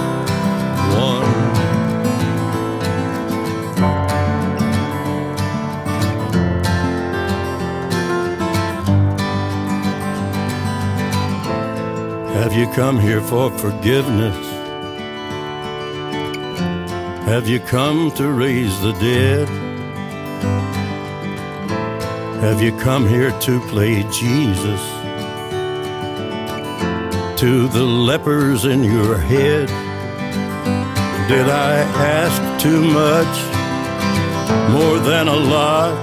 one. 0.95 1.41
Have 12.33 12.53
you 12.53 12.67
come 12.73 12.99
here 12.99 13.21
for 13.21 13.49
forgiveness? 13.51 14.51
Have 17.25 17.47
you 17.47 17.59
come 17.59 18.11
to 18.15 18.31
raise 18.31 18.81
the 18.81 18.91
dead? 18.93 19.47
Have 22.41 22.61
you 22.61 22.75
come 22.79 23.07
here 23.07 23.31
to 23.39 23.59
play 23.69 24.03
Jesus? 24.11 24.81
To 27.39 27.67
the 27.67 27.83
lepers 27.83 28.65
in 28.65 28.83
your 28.83 29.17
head? 29.17 29.69
Did 31.31 31.47
I 31.47 31.75
ask 32.19 32.41
too 32.61 32.81
much? 32.81 33.33
More 34.75 34.99
than 34.99 35.29
a 35.29 35.39
lot? 35.55 35.95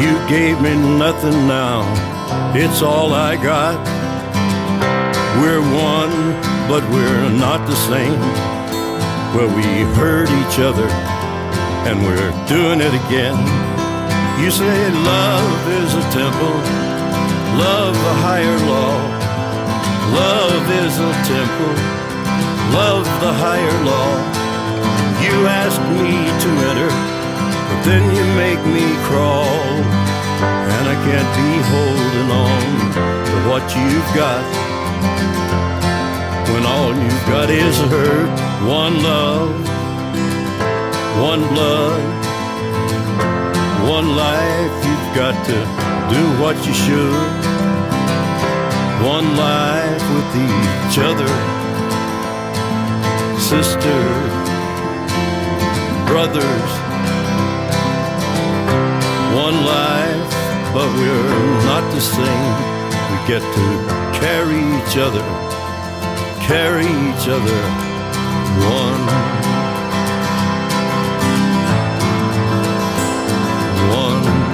You 0.00 0.14
gave 0.28 0.60
me 0.60 0.76
nothing 0.96 1.48
now. 1.48 1.82
It's 2.54 2.80
all 2.80 3.12
I 3.12 3.34
got. 3.34 3.74
We're 5.42 5.60
one, 5.60 6.14
but 6.70 6.88
we're 6.94 7.28
not 7.28 7.66
the 7.66 7.74
same. 7.90 8.20
Well, 9.34 9.50
we 9.58 9.66
hurt 9.98 10.30
each 10.30 10.60
other, 10.60 10.86
and 11.88 11.98
we're 12.06 12.30
doing 12.46 12.78
it 12.80 12.94
again. 13.02 13.34
You 14.38 14.52
say 14.52 14.78
love 14.94 15.60
is 15.82 15.90
a 15.94 16.04
temple, 16.14 16.56
love 17.58 17.96
a 17.96 18.14
higher 18.22 18.58
law. 18.70 18.94
Love 20.14 20.64
is 20.86 20.94
a 21.00 21.12
temple, 21.34 21.74
love 22.72 23.06
the 23.20 23.32
higher 23.32 23.78
law. 23.84 24.12
You 25.24 25.46
ask 25.46 25.80
me 26.00 26.14
to 26.42 26.50
enter, 26.70 26.90
but 27.68 27.80
then 27.88 28.02
you 28.16 28.24
make 28.44 28.62
me 28.76 28.86
crawl. 29.08 29.98
And 30.74 30.84
I 30.86 30.96
can't 31.06 31.30
be 31.40 31.50
holding 31.72 32.30
on 32.46 32.62
to 33.28 33.36
what 33.50 33.64
you've 33.76 34.10
got 34.14 34.42
when 36.52 36.64
all 36.64 36.94
you've 36.94 37.26
got 37.26 37.50
is 37.50 37.76
hurt. 37.92 38.30
One 38.64 39.02
love, 39.02 39.50
one 41.20 41.42
blood, 41.52 42.02
one 43.88 44.08
life. 44.16 44.74
You've 44.86 45.10
got 45.14 45.36
to 45.50 45.58
do 46.14 46.22
what 46.42 46.56
you 46.66 46.74
should. 46.74 47.48
One 49.04 49.36
life 49.36 50.04
with 50.14 50.30
each 50.46 50.98
other, 50.98 51.30
sisters, 53.50 54.32
brothers. 56.06 56.70
One 59.46 59.58
life, 59.64 60.32
but 60.74 60.88
we're 60.96 61.64
not 61.70 61.84
the 61.94 62.00
same. 62.00 62.56
We 63.10 63.16
get 63.26 63.42
to 63.56 63.66
carry 64.20 64.60
each 64.78 64.96
other 64.96 65.48
carry 66.48 66.86
each 66.86 67.28
other. 67.28 67.60
One. 68.72 69.04
One. 73.92 74.47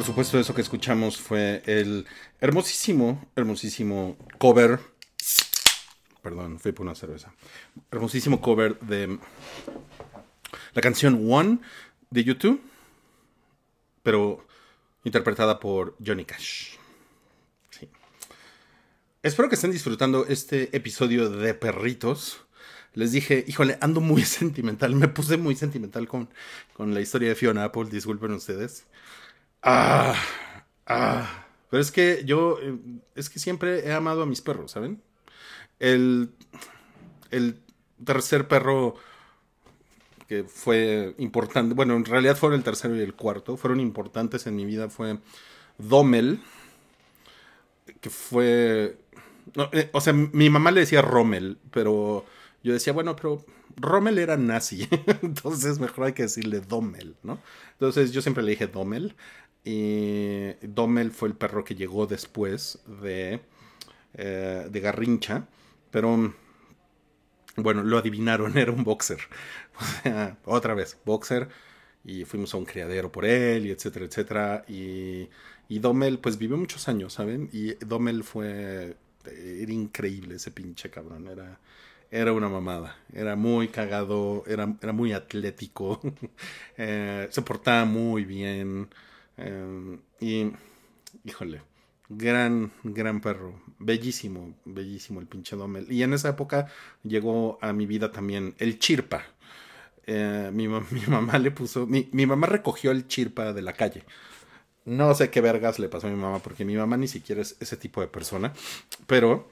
Por 0.00 0.06
supuesto, 0.06 0.40
eso 0.40 0.54
que 0.54 0.62
escuchamos 0.62 1.20
fue 1.20 1.62
el 1.66 2.06
hermosísimo, 2.40 3.28
hermosísimo 3.36 4.16
cover. 4.38 4.80
Perdón, 6.22 6.58
fui 6.58 6.72
por 6.72 6.86
una 6.86 6.94
cerveza. 6.94 7.34
Hermosísimo 7.90 8.40
cover 8.40 8.78
de 8.80 9.18
la 10.72 10.80
canción 10.80 11.30
One 11.30 11.58
de 12.08 12.24
YouTube, 12.24 12.62
pero 14.02 14.46
interpretada 15.04 15.60
por 15.60 15.98
Johnny 16.02 16.24
Cash. 16.24 16.76
Espero 19.22 19.50
que 19.50 19.56
estén 19.56 19.70
disfrutando 19.70 20.24
este 20.24 20.74
episodio 20.74 21.28
de 21.28 21.52
Perritos. 21.52 22.46
Les 22.94 23.12
dije, 23.12 23.44
híjole, 23.46 23.76
ando 23.82 24.00
muy 24.00 24.22
sentimental. 24.38 24.94
Me 24.94 25.08
puse 25.08 25.36
muy 25.36 25.56
sentimental 25.56 26.08
con, 26.08 26.30
con 26.72 26.94
la 26.94 27.02
historia 27.02 27.28
de 27.28 27.34
Fiona 27.34 27.64
Apple. 27.64 27.90
Disculpen 27.90 28.32
ustedes. 28.32 28.86
Ah, 29.62 30.14
ah. 30.86 31.46
Pero 31.70 31.80
es 31.80 31.92
que 31.92 32.22
yo, 32.24 32.58
es 33.14 33.30
que 33.30 33.38
siempre 33.38 33.86
he 33.86 33.92
amado 33.92 34.22
a 34.22 34.26
mis 34.26 34.40
perros, 34.40 34.72
¿saben? 34.72 35.02
El, 35.78 36.32
el 37.30 37.60
tercer 38.04 38.48
perro 38.48 38.96
que 40.28 40.44
fue 40.44 41.14
importante, 41.18 41.74
bueno, 41.74 41.96
en 41.96 42.04
realidad 42.04 42.36
fueron 42.36 42.58
el 42.58 42.64
tercero 42.64 42.96
y 42.96 43.00
el 43.00 43.14
cuarto, 43.14 43.56
fueron 43.56 43.80
importantes 43.80 44.46
en 44.46 44.56
mi 44.56 44.64
vida, 44.64 44.88
fue 44.88 45.18
Dommel, 45.78 46.40
que 48.00 48.10
fue... 48.10 48.96
no, 49.56 49.68
eh, 49.72 49.90
o 49.92 50.00
sea, 50.00 50.12
mi 50.12 50.48
mamá 50.50 50.70
le 50.70 50.80
decía 50.80 51.02
Rommel, 51.02 51.58
pero 51.72 52.24
yo 52.62 52.72
decía, 52.72 52.92
bueno, 52.92 53.16
pero 53.16 53.44
Rommel 53.76 54.18
era 54.18 54.36
nazi, 54.36 54.88
entonces 55.22 55.78
mejor 55.80 56.06
hay 56.06 56.12
que 56.12 56.22
decirle 56.24 56.60
Dommel, 56.60 57.16
¿no? 57.22 57.40
Entonces 57.72 58.12
yo 58.12 58.22
siempre 58.22 58.42
le 58.44 58.52
dije 58.52 58.66
Dommel, 58.68 59.16
y 59.64 60.52
Dommel 60.62 61.10
fue 61.10 61.28
el 61.28 61.34
perro 61.34 61.64
que 61.64 61.74
llegó 61.74 62.06
después 62.06 62.80
de, 63.02 63.40
eh, 64.14 64.66
de 64.70 64.80
Garrincha, 64.80 65.46
pero 65.90 66.32
bueno, 67.56 67.82
lo 67.82 67.98
adivinaron, 67.98 68.56
era 68.58 68.72
un 68.72 68.84
boxer. 68.84 69.20
O 69.80 69.84
sea, 70.02 70.38
otra 70.44 70.74
vez, 70.74 70.98
boxer. 71.04 71.48
Y 72.04 72.24
fuimos 72.24 72.54
a 72.54 72.56
un 72.56 72.64
criadero 72.64 73.12
por 73.12 73.26
él, 73.26 73.66
y 73.66 73.70
etcétera, 73.70 74.06
etcétera. 74.06 74.64
Y, 74.68 75.28
y 75.68 75.78
Dommel, 75.78 76.18
pues 76.18 76.38
vivió 76.38 76.56
muchos 76.56 76.88
años, 76.88 77.12
¿saben? 77.14 77.50
Y 77.52 77.74
Dommel 77.84 78.24
fue. 78.24 78.96
Era 79.26 79.72
increíble 79.72 80.36
ese 80.36 80.50
pinche 80.50 80.90
cabrón. 80.90 81.28
Era, 81.28 81.60
era 82.10 82.32
una 82.32 82.48
mamada. 82.48 82.96
Era 83.12 83.36
muy 83.36 83.68
cagado, 83.68 84.44
era, 84.46 84.74
era 84.82 84.92
muy 84.92 85.12
atlético. 85.12 86.00
eh, 86.78 87.28
se 87.30 87.42
portaba 87.42 87.84
muy 87.84 88.24
bien. 88.24 88.88
Eh, 89.40 89.98
y. 90.20 90.52
Híjole. 91.24 91.62
Gran, 92.08 92.72
gran 92.82 93.20
perro. 93.20 93.62
Bellísimo, 93.78 94.54
bellísimo 94.64 95.20
el 95.20 95.26
pinche 95.26 95.56
Dommel. 95.56 95.90
Y 95.90 96.02
en 96.02 96.12
esa 96.12 96.30
época 96.30 96.66
llegó 97.04 97.58
a 97.62 97.72
mi 97.72 97.86
vida 97.86 98.10
también 98.10 98.54
el 98.58 98.78
Chirpa. 98.78 99.22
Eh, 100.06 100.50
mi, 100.52 100.66
mi 100.68 101.06
mamá 101.06 101.38
le 101.38 101.50
puso. 101.52 101.86
Mi, 101.86 102.08
mi 102.12 102.26
mamá 102.26 102.46
recogió 102.46 102.90
el 102.90 103.06
Chirpa 103.06 103.52
de 103.52 103.62
la 103.62 103.72
calle. 103.72 104.04
No 104.84 105.14
sé 105.14 105.30
qué 105.30 105.40
vergas 105.40 105.78
le 105.78 105.88
pasó 105.88 106.08
a 106.08 106.10
mi 106.10 106.16
mamá, 106.16 106.40
porque 106.40 106.64
mi 106.64 106.74
mamá 106.76 106.96
ni 106.96 107.06
siquiera 107.06 107.42
es 107.42 107.56
ese 107.60 107.76
tipo 107.76 108.00
de 108.00 108.08
persona. 108.08 108.52
Pero 109.06 109.48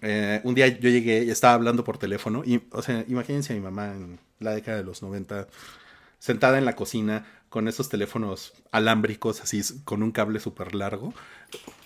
eh, 0.00 0.40
un 0.44 0.54
día 0.54 0.68
yo 0.68 0.88
llegué 0.88 1.24
y 1.24 1.30
estaba 1.30 1.54
hablando 1.54 1.84
por 1.84 1.98
teléfono. 1.98 2.42
Y, 2.46 2.62
o 2.70 2.80
sea, 2.80 3.04
imagínense 3.08 3.52
a 3.52 3.56
mi 3.56 3.62
mamá 3.62 3.92
en 3.92 4.18
la 4.38 4.54
década 4.54 4.78
de 4.78 4.84
los 4.84 5.02
90, 5.02 5.48
sentada 6.18 6.56
en 6.58 6.64
la 6.64 6.76
cocina 6.76 7.26
con 7.52 7.68
esos 7.68 7.88
teléfonos 7.90 8.54
alámbricos, 8.72 9.42
así 9.42 9.62
con 9.84 10.02
un 10.02 10.10
cable 10.12 10.40
súper 10.40 10.74
largo. 10.74 11.14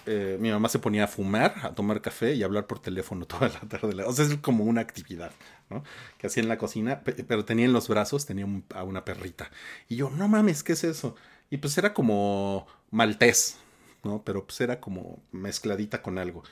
Eh, 0.07 0.39
mi 0.41 0.51
mamá 0.51 0.69
se 0.69 0.79
ponía 0.79 1.05
a 1.05 1.09
fumar, 1.09 1.55
a 1.63 1.75
tomar 1.75 2.01
café 2.01 2.35
y 2.35 2.43
a 2.43 2.47
hablar 2.47 2.67
por 2.67 2.79
teléfono 2.81 3.27
toda 3.29 3.49
la 3.49 3.61
tarde. 3.61 4.05
O 4.05 4.13
sea, 4.13 4.25
es 4.25 4.37
como 4.39 4.65
una 4.65 4.81
actividad, 4.83 5.33
¿no? 5.71 5.83
Que 6.19 6.29
hacía 6.29 6.43
en 6.45 6.49
la 6.49 6.59
cocina, 6.59 7.01
pe- 7.03 7.25
pero 7.25 7.45
tenía 7.45 7.65
en 7.67 7.73
los 7.73 7.89
brazos, 7.89 8.27
tenía 8.27 8.47
a 8.75 8.85
una 8.85 9.05
perrita. 9.05 9.51
Y 9.89 9.97
yo, 9.97 10.11
no 10.11 10.29
mames, 10.29 10.63
¿qué 10.63 10.73
es 10.75 10.85
eso? 10.85 11.17
Y 11.51 11.59
pues 11.59 11.77
era 11.79 11.95
como 11.95 12.67
maltés, 12.91 13.59
¿no? 14.05 14.23
Pero 14.25 14.47
pues 14.47 14.61
era 14.61 14.81
como 14.81 15.21
mezcladita 15.33 16.03
con 16.03 16.19
algo. 16.19 16.45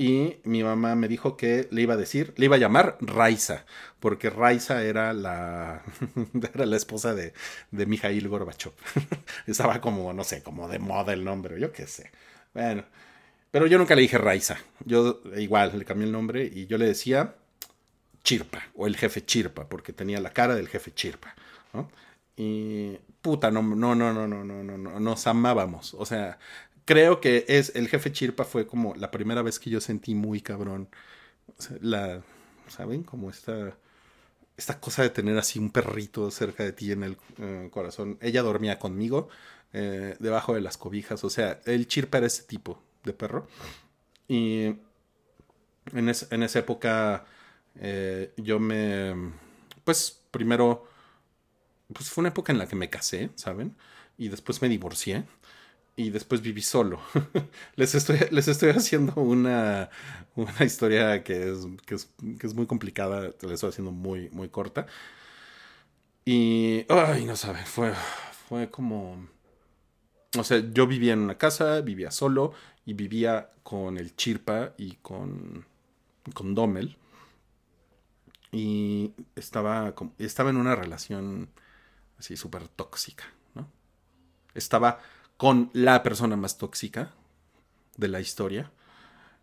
Y 0.00 0.40
mi 0.44 0.64
mamá 0.64 0.94
me 0.94 1.08
dijo 1.08 1.36
que 1.36 1.68
le 1.70 1.82
iba 1.82 1.92
a 1.92 1.98
decir, 1.98 2.32
le 2.38 2.46
iba 2.46 2.56
a 2.56 2.58
llamar 2.58 2.96
Raiza, 3.02 3.66
porque 3.98 4.30
Raiza 4.30 4.82
era 4.82 5.12
la, 5.12 5.82
era 6.54 6.64
la 6.64 6.76
esposa 6.78 7.14
de, 7.14 7.34
de 7.70 7.84
Mijail 7.84 8.26
Gorbachev. 8.26 8.72
Estaba 9.46 9.82
como, 9.82 10.14
no 10.14 10.24
sé, 10.24 10.42
como 10.42 10.68
de 10.68 10.78
moda 10.78 11.12
el 11.12 11.22
nombre, 11.22 11.60
yo 11.60 11.70
qué 11.70 11.86
sé. 11.86 12.10
Bueno, 12.54 12.82
pero 13.50 13.66
yo 13.66 13.76
nunca 13.76 13.94
le 13.94 14.00
dije 14.00 14.16
Raiza. 14.16 14.56
Yo 14.86 15.20
igual 15.36 15.78
le 15.78 15.84
cambié 15.84 16.06
el 16.06 16.12
nombre 16.12 16.50
y 16.50 16.66
yo 16.66 16.78
le 16.78 16.86
decía 16.86 17.34
Chirpa, 18.24 18.62
o 18.76 18.86
el 18.86 18.96
jefe 18.96 19.22
Chirpa, 19.22 19.68
porque 19.68 19.92
tenía 19.92 20.18
la 20.18 20.30
cara 20.32 20.54
del 20.54 20.68
jefe 20.68 20.94
Chirpa, 20.94 21.34
¿no? 21.74 21.90
Y 22.36 22.96
puta, 23.20 23.50
no, 23.50 23.60
no, 23.62 23.94
no, 23.94 24.14
no, 24.14 24.26
no, 24.26 24.44
no, 24.44 24.62
no, 24.64 24.78
no, 24.78 24.98
nos 24.98 25.26
amábamos. 25.26 25.92
O 25.92 26.06
sea, 26.06 26.38
creo 26.84 27.20
que 27.20 27.44
es 27.48 27.72
el 27.76 27.88
jefe 27.88 28.12
Chirpa 28.12 28.44
fue 28.44 28.66
como 28.66 28.94
la 28.94 29.10
primera 29.10 29.42
vez 29.42 29.58
que 29.58 29.70
yo 29.70 29.80
sentí 29.80 30.14
muy 30.14 30.40
cabrón. 30.40 30.88
la, 31.80 32.22
¿saben? 32.68 33.02
Como 33.04 33.30
esta, 33.30 33.76
esta 34.56 34.80
cosa 34.80 35.02
de 35.02 35.10
tener 35.10 35.38
así 35.38 35.58
un 35.58 35.70
perrito 35.70 36.30
cerca 36.30 36.64
de 36.64 36.72
ti 36.72 36.92
en 36.92 37.04
el 37.04 37.18
eh, 37.38 37.68
corazón. 37.72 38.18
Ella 38.22 38.42
dormía 38.42 38.78
conmigo 38.78 39.28
eh, 39.72 40.16
debajo 40.20 40.54
de 40.54 40.60
las 40.62 40.78
cobijas. 40.78 41.24
O 41.24 41.30
sea, 41.30 41.60
el 41.66 41.88
Chirpa 41.88 42.18
era 42.18 42.28
ese 42.28 42.44
tipo 42.44 42.82
de 43.04 43.12
perro. 43.14 43.48
Y 44.28 44.74
en, 45.92 46.08
es- 46.08 46.26
en 46.30 46.42
esa 46.42 46.58
época 46.60 47.24
eh, 47.76 48.32
yo 48.36 48.58
me, 48.60 49.14
pues 49.84 50.20
primero, 50.30 50.86
pues 51.92 52.10
fue 52.10 52.22
una 52.22 52.28
época 52.30 52.52
en 52.52 52.58
la 52.58 52.66
que 52.68 52.76
me 52.76 52.90
casé, 52.90 53.30
¿saben? 53.34 53.76
Y 54.18 54.28
después 54.28 54.62
me 54.62 54.68
divorcié 54.68 55.24
y 56.00 56.08
después 56.10 56.40
viví 56.40 56.62
solo. 56.62 56.98
les, 57.76 57.94
estoy, 57.94 58.18
les 58.30 58.48
estoy 58.48 58.70
haciendo 58.70 59.14
una, 59.20 59.90
una 60.34 60.64
historia 60.64 61.22
que 61.22 61.50
es, 61.50 61.66
que, 61.84 61.94
es, 61.94 62.08
que 62.38 62.46
es 62.46 62.54
muy 62.54 62.66
complicada, 62.66 63.32
la 63.42 63.54
estoy 63.54 63.68
haciendo 63.68 63.92
muy, 63.92 64.30
muy 64.30 64.48
corta. 64.48 64.86
Y, 66.24 66.86
ay, 66.88 67.26
no 67.26 67.36
saben, 67.36 67.66
fue, 67.66 67.92
fue 68.48 68.70
como... 68.70 69.28
O 70.38 70.44
sea, 70.44 70.62
yo 70.72 70.86
vivía 70.86 71.12
en 71.12 71.18
una 71.18 71.36
casa, 71.36 71.80
vivía 71.82 72.10
solo 72.10 72.52
y 72.86 72.94
vivía 72.94 73.50
con 73.62 73.98
el 73.98 74.16
Chirpa 74.16 74.72
y 74.78 74.92
con, 75.02 75.66
con 76.32 76.54
Dommel. 76.54 76.96
Y 78.52 79.12
estaba, 79.36 79.94
estaba 80.18 80.50
en 80.50 80.56
una 80.56 80.74
relación 80.76 81.50
así 82.18 82.36
súper 82.36 82.68
tóxica, 82.68 83.24
¿no? 83.54 83.68
Estaba 84.54 85.00
con 85.40 85.70
la 85.72 86.02
persona 86.02 86.36
más 86.36 86.58
tóxica 86.58 87.12
de 87.96 88.08
la 88.08 88.20
historia. 88.20 88.70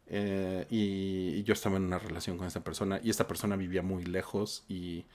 eh, 0.06 0.68
y, 0.69 1.41
yo 1.44 1.53
estaba 1.53 1.78
en 1.78 1.86
una 1.86 1.98
relación 1.98 2.38
con 2.38 2.45
esta 2.45 2.64
persona 2.64 3.02
y 3.03 3.10
esta 3.10 3.28
persona 3.28 3.56
vivía 3.56 3.82
muy 3.82 4.06
lejos 4.06 4.64
y 4.69 5.06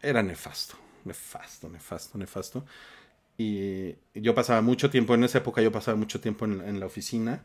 era 0.00 0.22
nefasto, 0.22 0.76
nefasto, 1.04 1.68
nefasto, 1.68 2.18
nefasto. 2.18 2.64
Y 3.36 3.96
yo 4.14 4.32
pasaba 4.32 4.62
mucho 4.62 4.90
tiempo, 4.90 5.12
en 5.14 5.24
esa 5.24 5.38
época 5.38 5.60
yo 5.60 5.72
pasaba 5.72 5.96
mucho 5.96 6.20
tiempo 6.20 6.44
en, 6.44 6.78
la 6.78 6.86
oficina 6.86 7.42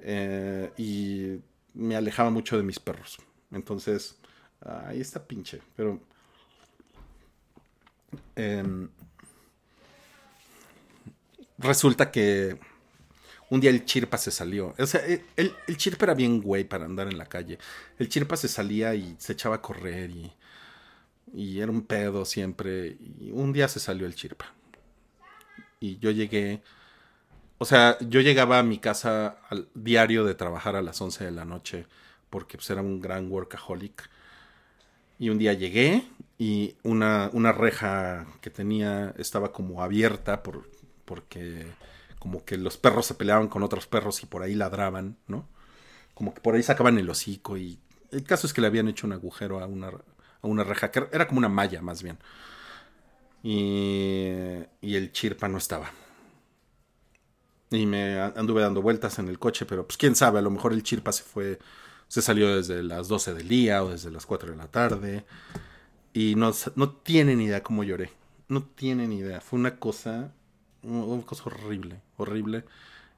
eh, 0.00 0.72
y 0.76 1.38
me 1.74 1.94
alejaba 1.94 2.30
mucho 2.30 2.56
de 2.56 2.64
mis 2.64 2.80
perros. 2.80 3.18
Entonces, 3.52 4.16
ahí 4.62 5.00
está 5.00 5.24
pinche, 5.24 5.60
pero... 5.76 6.00
em, 8.34 8.88
resulta 11.58 12.10
que 12.10 12.58
un 13.50 13.60
día 13.60 13.70
el 13.70 13.84
Chirpa 13.86 14.18
se 14.18 14.30
salió. 14.30 14.74
O 14.78 14.86
sea, 14.86 15.00
el, 15.06 15.22
el- 15.36 15.54
el 15.68 15.76
Chirpa 15.76 16.06
era 16.06 16.14
bien 16.14 16.42
güey 16.42 16.64
para 16.64 16.84
andar 16.86 17.08
en 17.08 17.18
la 17.18 17.26
calle. 17.26 17.58
El 17.98 18.08
Chirpa 18.08 18.36
se 18.36 18.48
salía 18.48 18.94
y 18.94 19.16
se 19.18 19.34
echaba 19.34 19.56
a 19.56 19.62
correr 19.62 20.10
y, 20.10 20.32
y 21.34 21.60
era 21.60 21.70
un 21.70 21.82
pedo 21.82 22.24
siempre. 22.24 22.96
Y 23.20 23.30
un 23.32 23.52
día 23.52 23.68
se 23.68 23.80
salió 23.80 24.06
el 24.06 24.14
Chirpa. 24.14 24.54
Y 25.80 25.98
yo 25.98 26.10
llegué. 26.10 26.62
O 27.58 27.64
sea, 27.66 27.98
yo 28.00 28.22
llegaba 28.22 28.58
a 28.58 28.62
mi 28.64 28.78
casa 28.78 29.38
al 29.50 29.68
diario 29.74 30.24
de 30.24 30.34
trabajar 30.34 30.76
a 30.76 30.82
las 30.82 31.00
11 31.00 31.24
de 31.26 31.32
la 31.32 31.44
noche 31.44 31.86
porque 32.30 32.58
pues, 32.58 32.70
era 32.70 32.82
un 32.82 33.00
gran 33.00 33.30
workaholic. 33.32 34.10
Y 35.18 35.30
un 35.30 35.38
día 35.38 35.52
llegué 35.52 36.04
y 36.38 36.76
una, 36.84 37.30
una 37.32 37.52
reja 37.52 38.26
que 38.40 38.50
tenía 38.50 39.14
estaba 39.18 39.52
como 39.52 39.82
abierta 39.82 40.42
por, 40.42 40.68
porque 41.08 41.66
como 42.18 42.44
que 42.44 42.58
los 42.58 42.76
perros 42.76 43.06
se 43.06 43.14
peleaban 43.14 43.48
con 43.48 43.62
otros 43.62 43.86
perros 43.86 44.22
y 44.22 44.26
por 44.26 44.42
ahí 44.42 44.54
ladraban, 44.54 45.16
¿no? 45.26 45.48
Como 46.14 46.34
que 46.34 46.40
por 46.42 46.54
ahí 46.54 46.62
sacaban 46.62 46.98
el 46.98 47.08
hocico 47.08 47.56
y 47.56 47.78
el 48.10 48.24
caso 48.24 48.46
es 48.46 48.52
que 48.52 48.60
le 48.60 48.66
habían 48.66 48.88
hecho 48.88 49.06
un 49.06 49.14
agujero 49.14 49.60
a 49.60 49.66
una, 49.66 49.88
a 49.88 50.46
una 50.46 50.64
reja, 50.64 50.90
que 50.90 51.08
era 51.12 51.26
como 51.26 51.38
una 51.38 51.48
malla 51.48 51.80
más 51.80 52.02
bien. 52.02 52.18
Y, 53.42 54.28
y 54.82 54.96
el 54.96 55.12
chirpa 55.12 55.48
no 55.48 55.58
estaba. 55.58 55.90
Y 57.70 57.86
me 57.86 58.18
anduve 58.20 58.62
dando 58.62 58.82
vueltas 58.82 59.18
en 59.18 59.28
el 59.28 59.38
coche, 59.38 59.64
pero 59.64 59.86
pues 59.86 59.96
quién 59.96 60.14
sabe, 60.14 60.38
a 60.40 60.42
lo 60.42 60.50
mejor 60.50 60.72
el 60.72 60.82
chirpa 60.82 61.12
se 61.12 61.22
fue, 61.22 61.58
se 62.08 62.20
salió 62.22 62.54
desde 62.56 62.82
las 62.82 63.08
12 63.08 63.34
del 63.34 63.48
día 63.48 63.82
o 63.84 63.90
desde 63.90 64.10
las 64.10 64.26
4 64.26 64.50
de 64.50 64.56
la 64.56 64.68
tarde. 64.68 65.24
Y 66.12 66.34
no, 66.34 66.52
no 66.76 66.90
tienen 66.90 67.40
idea 67.40 67.62
cómo 67.62 67.84
lloré. 67.84 68.10
No 68.48 68.62
tienen 68.64 69.12
idea. 69.12 69.40
Fue 69.40 69.58
una 69.58 69.78
cosa, 69.78 70.32
una 70.82 71.22
cosa 71.24 71.44
horrible, 71.46 72.00
horrible. 72.16 72.64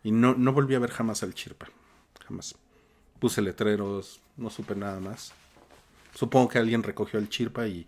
Y 0.02 0.12
no, 0.12 0.34
no 0.34 0.52
volví 0.52 0.74
a 0.74 0.78
ver 0.78 0.90
jamás 0.90 1.22
al 1.22 1.34
chirpa. 1.34 1.68
Jamás. 2.26 2.54
Puse 3.18 3.42
letreros, 3.42 4.20
no 4.36 4.50
supe 4.50 4.74
nada 4.74 4.98
más. 5.00 5.32
Supongo 6.14 6.48
que 6.48 6.58
alguien 6.58 6.82
recogió 6.82 7.18
el 7.18 7.28
chirpa 7.28 7.66
y 7.66 7.86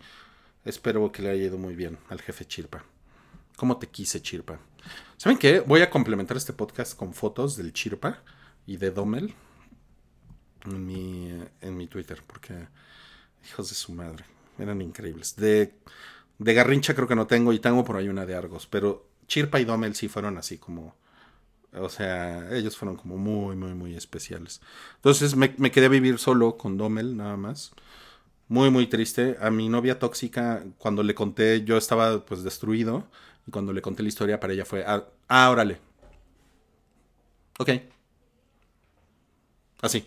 espero 0.63 1.11
que 1.11 1.21
le 1.21 1.29
haya 1.29 1.45
ido 1.45 1.57
muy 1.57 1.75
bien 1.75 1.97
al 2.09 2.21
jefe 2.21 2.45
chirpa. 2.45 2.83
¿Cómo 3.55 3.77
te 3.77 3.87
quise, 3.87 4.21
Chirpa? 4.21 4.59
¿Saben 5.17 5.37
qué? 5.37 5.59
Voy 5.59 5.81
a 5.81 5.89
complementar 5.89 6.37
este 6.37 6.53
podcast 6.53 6.97
con 6.97 7.13
fotos 7.13 7.55
del 7.55 7.71
Chirpa 7.71 8.21
y 8.65 8.77
de 8.77 8.91
Dommel 8.91 9.33
en 10.65 10.85
mi, 10.85 11.31
en 11.61 11.77
mi 11.77 11.87
Twitter, 11.87 12.21
porque 12.25 12.67
hijos 13.47 13.69
de 13.69 13.75
su 13.75 13.93
madre, 13.93 14.25
eran 14.57 14.81
increíbles. 14.81 15.35
De, 15.35 15.75
de 16.39 16.53
Garrincha 16.53 16.95
creo 16.95 17.07
que 17.07 17.15
no 17.15 17.27
tengo 17.27 17.53
y 17.53 17.59
tengo 17.59 17.85
por 17.85 17.95
ahí 17.95 18.09
una 18.09 18.25
de 18.25 18.35
Argos, 18.35 18.67
pero 18.67 19.07
Chirpa 19.33 19.59
y 19.59 19.65
Dommel 19.65 19.95
sí 19.95 20.07
fueron 20.09 20.37
así 20.37 20.59
como 20.59 20.95
O 21.73 21.89
sea, 21.89 22.55
ellos 22.55 22.77
fueron 22.77 22.95
como 22.95 23.17
muy, 23.17 23.55
muy, 23.55 23.73
muy 23.73 23.95
especiales. 23.95 24.61
Entonces 24.97 25.35
me, 25.35 25.55
me 25.57 25.71
quedé 25.71 25.87
a 25.87 25.89
vivir 25.89 26.19
solo 26.19 26.55
con 26.55 26.77
Dommel, 26.77 27.17
nada 27.17 27.35
más. 27.35 27.71
Muy, 28.47 28.69
muy 28.69 28.85
triste. 28.85 29.35
A 29.41 29.49
mi 29.49 29.69
novia 29.69 29.97
tóxica, 29.97 30.63
cuando 30.77 31.01
le 31.01 31.15
conté, 31.15 31.63
yo 31.63 31.77
estaba 31.77 32.23
pues 32.23 32.43
destruido. 32.43 33.07
Y 33.47 33.51
cuando 33.51 33.73
le 33.73 33.81
conté 33.81 34.03
la 34.03 34.09
historia 34.09 34.39
para 34.39 34.53
ella 34.53 34.65
fue, 34.65 34.83
ah, 34.85 35.03
ah. 35.29 35.65
Ok. 37.57 37.69
Así. 39.81 40.05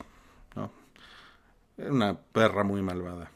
¿no? 0.55 0.71
Era 1.77 1.93
una 1.93 2.17
perra 2.17 2.63
muy 2.63 2.81
malvada. 2.81 3.33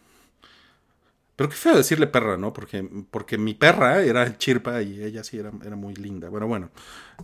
Pero 1.41 1.49
qué 1.49 1.57
feo 1.57 1.75
decirle 1.75 2.07
perra, 2.07 2.37
¿no? 2.37 2.53
Porque, 2.53 2.87
porque 3.11 3.39
mi 3.39 3.55
perra 3.55 4.03
era 4.03 4.37
chirpa 4.37 4.83
y 4.83 5.03
ella 5.03 5.25
sí 5.25 5.39
era, 5.39 5.51
era 5.65 5.75
muy 5.75 5.95
linda. 5.95 6.29
Bueno, 6.29 6.47
bueno. 6.47 6.69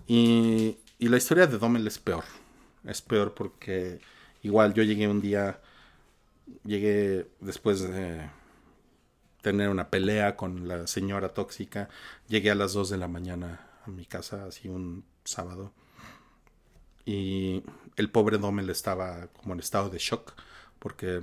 Y, 0.06 0.78
y 0.98 1.08
la 1.08 1.18
historia 1.18 1.46
de 1.46 1.58
Dommel 1.58 1.86
es 1.86 1.98
peor. 1.98 2.24
Es 2.84 3.02
peor 3.02 3.34
porque 3.34 4.00
igual 4.42 4.72
yo 4.72 4.82
llegué 4.84 5.06
un 5.06 5.20
día, 5.20 5.60
llegué 6.64 7.28
después 7.40 7.82
de 7.82 8.30
tener 9.42 9.68
una 9.68 9.90
pelea 9.90 10.34
con 10.34 10.66
la 10.66 10.86
señora 10.86 11.34
tóxica, 11.34 11.90
llegué 12.26 12.50
a 12.50 12.54
las 12.54 12.72
2 12.72 12.88
de 12.88 12.96
la 12.96 13.08
mañana 13.08 13.68
a 13.84 13.90
mi 13.90 14.06
casa, 14.06 14.46
así 14.46 14.66
un 14.66 15.04
sábado. 15.24 15.74
Y 17.04 17.64
el 17.96 18.08
pobre 18.08 18.38
Dommel 18.38 18.70
estaba 18.70 19.26
como 19.26 19.52
en 19.52 19.60
estado 19.60 19.90
de 19.90 19.98
shock 19.98 20.32
porque 20.78 21.20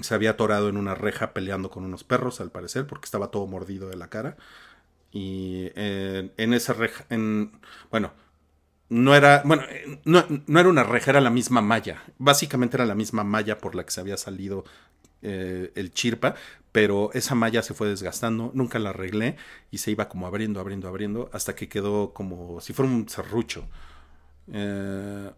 se 0.00 0.14
había 0.14 0.30
atorado 0.30 0.68
en 0.68 0.76
una 0.76 0.94
reja 0.94 1.32
peleando 1.32 1.70
con 1.70 1.84
unos 1.84 2.04
perros, 2.04 2.40
al 2.40 2.50
parecer, 2.50 2.86
porque 2.86 3.06
estaba 3.06 3.30
todo 3.30 3.46
mordido 3.46 3.88
de 3.88 3.96
la 3.96 4.08
cara. 4.08 4.36
Y 5.12 5.70
en, 5.74 6.32
en 6.36 6.54
esa 6.54 6.72
reja, 6.74 7.04
en, 7.10 7.52
bueno, 7.90 8.12
no 8.88 9.14
era, 9.14 9.42
bueno, 9.44 9.62
eh, 9.70 10.00
no, 10.04 10.24
no 10.46 10.60
era 10.60 10.68
una 10.68 10.84
reja, 10.84 11.10
era 11.10 11.20
la 11.20 11.30
misma 11.30 11.60
malla. 11.60 12.02
Básicamente 12.18 12.76
era 12.76 12.86
la 12.86 12.94
misma 12.94 13.24
malla 13.24 13.58
por 13.58 13.74
la 13.74 13.84
que 13.84 13.90
se 13.90 14.00
había 14.00 14.16
salido 14.16 14.64
eh, 15.22 15.72
el 15.74 15.92
chirpa, 15.92 16.34
pero 16.72 17.10
esa 17.12 17.34
malla 17.34 17.62
se 17.62 17.74
fue 17.74 17.88
desgastando, 17.88 18.50
nunca 18.54 18.78
la 18.78 18.90
arreglé 18.90 19.36
y 19.70 19.78
se 19.78 19.90
iba 19.90 20.08
como 20.08 20.26
abriendo, 20.26 20.60
abriendo, 20.60 20.88
abriendo, 20.88 21.30
hasta 21.32 21.54
que 21.54 21.68
quedó 21.68 22.12
como 22.14 22.60
si 22.60 22.72
fuera 22.72 22.90
un 22.90 23.08
serrucho. 23.08 23.66
Eh, 24.52 25.30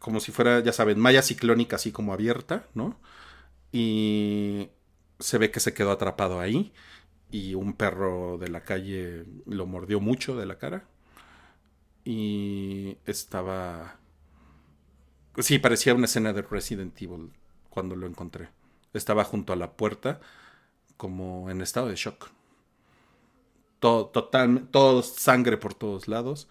como 0.00 0.20
si 0.20 0.32
fuera, 0.32 0.60
ya 0.60 0.72
saben, 0.72 0.98
malla 0.98 1.22
ciclónica 1.22 1.76
así 1.76 1.92
como 1.92 2.12
abierta, 2.12 2.66
¿no? 2.74 2.98
Y 3.72 4.70
se 5.18 5.38
ve 5.38 5.50
que 5.50 5.60
se 5.60 5.74
quedó 5.74 5.90
atrapado 5.92 6.40
ahí 6.40 6.72
y 7.30 7.54
un 7.54 7.74
perro 7.74 8.38
de 8.38 8.48
la 8.48 8.64
calle 8.64 9.26
lo 9.46 9.66
mordió 9.66 10.00
mucho 10.00 10.36
de 10.36 10.46
la 10.46 10.58
cara 10.58 10.86
y 12.04 12.98
estaba... 13.04 13.98
Sí, 15.38 15.58
parecía 15.58 15.94
una 15.94 16.06
escena 16.06 16.32
de 16.32 16.42
Resident 16.42 17.00
Evil 17.02 17.32
cuando 17.68 17.96
lo 17.96 18.06
encontré. 18.06 18.48
Estaba 18.94 19.24
junto 19.24 19.52
a 19.52 19.56
la 19.56 19.72
puerta 19.72 20.20
como 20.96 21.50
en 21.50 21.60
estado 21.60 21.88
de 21.88 21.96
shock. 21.96 22.30
Todo, 23.80 24.06
total, 24.06 24.68
todo 24.70 25.02
sangre 25.02 25.56
por 25.58 25.74
todos 25.74 26.08
lados. 26.08 26.48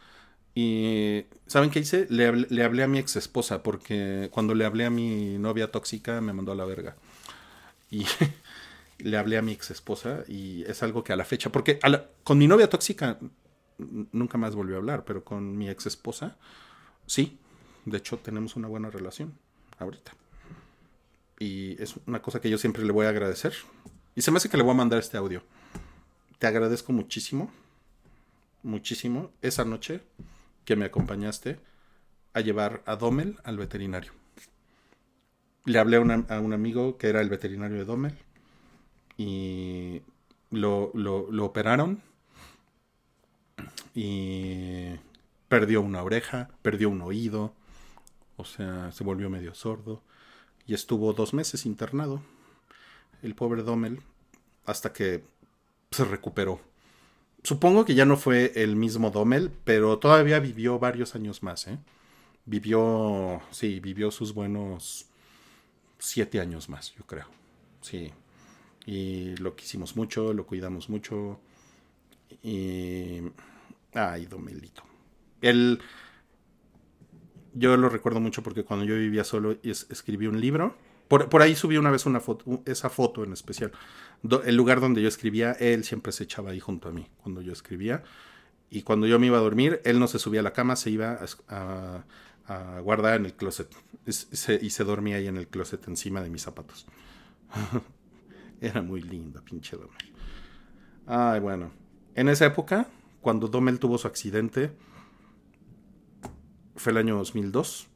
Y 0.55 1.25
¿saben 1.47 1.71
qué 1.71 1.79
hice? 1.79 2.07
Le, 2.09 2.31
le 2.33 2.63
hablé 2.63 2.83
a 2.83 2.87
mi 2.87 2.99
ex 2.99 3.15
esposa 3.15 3.63
porque 3.63 4.29
cuando 4.31 4.55
le 4.55 4.65
hablé 4.65 4.85
a 4.85 4.89
mi 4.89 5.37
novia 5.39 5.71
tóxica 5.71 6.21
me 6.21 6.33
mandó 6.33 6.51
a 6.53 6.55
la 6.55 6.65
verga. 6.65 6.95
Y 7.95 8.05
le 8.99 9.17
hablé 9.17 9.37
a 9.37 9.41
mi 9.41 9.53
ex 9.53 9.71
esposa 9.71 10.23
y 10.27 10.63
es 10.63 10.83
algo 10.83 11.03
que 11.03 11.13
a 11.13 11.15
la 11.15 11.23
fecha, 11.23 11.49
porque 11.51 11.79
con 12.23 12.37
mi 12.37 12.47
novia 12.47 12.69
tóxica 12.69 13.19
nunca 13.77 14.37
más 14.37 14.55
volvió 14.55 14.75
a 14.75 14.79
hablar, 14.79 15.05
pero 15.05 15.23
con 15.23 15.57
mi 15.57 15.69
ex 15.69 15.85
esposa 15.85 16.37
sí. 17.05 17.39
De 17.85 17.97
hecho 17.99 18.17
tenemos 18.17 18.55
una 18.55 18.67
buena 18.67 18.89
relación 18.89 19.37
ahorita. 19.79 20.11
Y 21.39 21.81
es 21.81 21.95
una 22.07 22.21
cosa 22.21 22.41
que 22.41 22.49
yo 22.49 22.57
siempre 22.57 22.83
le 22.83 22.91
voy 22.91 23.05
a 23.05 23.09
agradecer. 23.09 23.53
Y 24.15 24.21
se 24.21 24.31
me 24.31 24.37
hace 24.37 24.49
que 24.49 24.57
le 24.57 24.63
voy 24.63 24.71
a 24.71 24.77
mandar 24.77 24.99
este 24.99 25.17
audio. 25.17 25.43
Te 26.39 26.47
agradezco 26.47 26.91
muchísimo, 26.91 27.51
muchísimo, 28.63 29.31
esa 29.41 29.63
noche 29.63 30.01
que 30.65 30.75
me 30.75 30.85
acompañaste 30.85 31.59
a 32.33 32.41
llevar 32.41 32.81
a 32.85 32.95
Dommel 32.95 33.37
al 33.43 33.57
veterinario. 33.57 34.13
Le 35.65 35.79
hablé 35.79 35.97
a, 35.97 36.39
un 36.39 36.53
amigo 36.53 36.97
que 36.97 37.09
era 37.09 37.19
el 37.19 37.29
veterinario 37.29 37.77
de 37.77 37.83
Dommel 37.85 38.17
y 39.17 40.01
lo, 40.51 40.91
lo- 40.93 41.27
lo 41.31 41.45
operaron 41.45 42.01
y 43.93 44.95
perdió 45.47 45.81
una 45.81 46.03
oreja, 46.03 46.49
perdió 46.61 46.89
un 46.89 47.01
oído, 47.01 47.53
o 48.37 48.45
sea, 48.45 48.91
se 48.91 49.03
volvió 49.03 49.29
medio 49.29 49.53
sordo 49.55 50.01
y 50.67 50.73
estuvo 50.73 51.13
dos 51.13 51.33
meses 51.35 51.65
internado, 51.65 52.21
el 53.21 53.35
pobre 53.35 53.63
Dommel, 53.63 54.01
hasta 54.65 54.93
que 54.93 55.23
se 55.91 56.05
recuperó. 56.05 56.61
Supongo 57.43 57.85
que 57.85 57.95
ya 57.95 58.05
no 58.05 58.17
fue 58.17 58.53
el 58.55 58.75
mismo 58.75 59.11
Dommel, 59.11 59.51
pero 59.65 59.99
todavía 59.99 60.39
vivió 60.39 60.79
varios 60.79 61.15
años 61.15 61.43
más, 61.43 61.67
¿eh? 61.67 61.79
Vivió, 62.45 63.41
sí, 63.51 63.79
vivió 63.81 64.11
sus 64.11 64.33
buenos 64.33 65.07
siete 65.99 66.39
años 66.39 66.69
más, 66.69 66.93
yo 66.95 67.05
creo. 67.05 67.25
Sí. 67.81 68.11
Y 68.85 69.35
lo 69.37 69.55
quisimos 69.55 69.95
mucho, 69.95 70.33
lo 70.33 70.45
cuidamos 70.45 70.89
mucho. 70.89 71.39
Y... 72.43 73.21
Ay, 73.93 74.25
Domelito. 74.25 74.83
Él... 75.41 75.79
Yo 77.53 77.77
lo 77.77 77.87
recuerdo 77.89 78.19
mucho 78.19 78.43
porque 78.43 78.63
cuando 78.65 78.85
yo 78.85 78.95
vivía 78.95 79.23
solo 79.23 79.57
es- 79.63 79.87
escribí 79.89 80.27
un 80.27 80.41
libro. 80.41 80.75
Por, 81.07 81.29
por 81.29 81.41
ahí 81.41 81.55
subí 81.55 81.77
una 81.77 81.91
vez 81.91 82.05
una 82.05 82.19
foto, 82.19 82.61
esa 82.65 82.89
foto 82.89 83.23
en 83.23 83.31
especial. 83.31 83.71
El 84.45 84.55
lugar 84.55 84.81
donde 84.81 85.01
yo 85.01 85.07
escribía, 85.07 85.51
él 85.53 85.83
siempre 85.83 86.11
se 86.11 86.23
echaba 86.23 86.51
ahí 86.51 86.59
junto 86.59 86.89
a 86.89 86.91
mí 86.91 87.07
cuando 87.21 87.41
yo 87.41 87.53
escribía. 87.53 88.03
Y 88.69 88.81
cuando 88.81 89.07
yo 89.07 89.19
me 89.19 89.27
iba 89.27 89.37
a 89.37 89.41
dormir, 89.41 89.81
él 89.85 89.99
no 89.99 90.07
se 90.07 90.19
subía 90.19 90.39
a 90.41 90.43
la 90.43 90.51
cama, 90.53 90.75
se 90.75 90.89
iba 90.89 91.19
a- 91.47 92.03
a 92.47 92.79
guardar 92.79 93.19
en 93.19 93.25
el 93.25 93.33
closet. 93.33 93.73
Y 94.05 94.69
se 94.69 94.83
dormía 94.83 95.17
ahí 95.17 95.27
en 95.27 95.37
el 95.37 95.47
closet 95.47 95.87
encima 95.87 96.21
de 96.21 96.29
mis 96.29 96.43
zapatos. 96.43 96.85
Era 98.61 98.81
muy 98.81 99.01
lindo, 99.01 99.43
pinche 99.43 99.75
Domel. 99.75 100.13
Ay, 101.05 101.39
bueno. 101.39 101.71
En 102.15 102.29
esa 102.29 102.45
época, 102.45 102.87
cuando 103.21 103.47
Domel 103.47 103.79
tuvo 103.79 103.97
su 103.97 104.07
accidente, 104.07 104.75
fue 106.75 106.91
el 106.91 106.97
año 106.97 107.17
2002. 107.17 107.87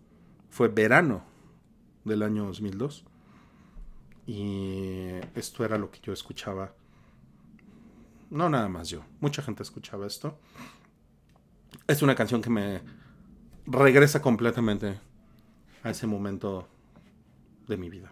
Fue 0.50 0.68
verano 0.68 1.24
del 2.04 2.24
año 2.24 2.46
2002. 2.46 3.06
Y 4.26 5.08
esto 5.36 5.66
era 5.66 5.78
lo 5.78 5.90
que 5.90 6.00
yo 6.02 6.14
escuchaba. 6.14 6.74
No 8.30 8.50
nada 8.50 8.68
más 8.70 8.90
yo. 8.90 9.04
Mucha 9.20 9.42
gente 9.42 9.64
escuchaba 9.64 10.06
esto. 10.06 10.38
Es 11.88 12.02
una 12.02 12.16
canción 12.16 12.42
que 12.42 12.50
me 12.50 12.82
regresa 13.70 14.22
completamente 14.22 15.00
a 15.84 15.90
ese 15.90 16.08
momento 16.08 16.68
de 17.68 17.78
mi 17.78 17.90
vida. 17.90 18.12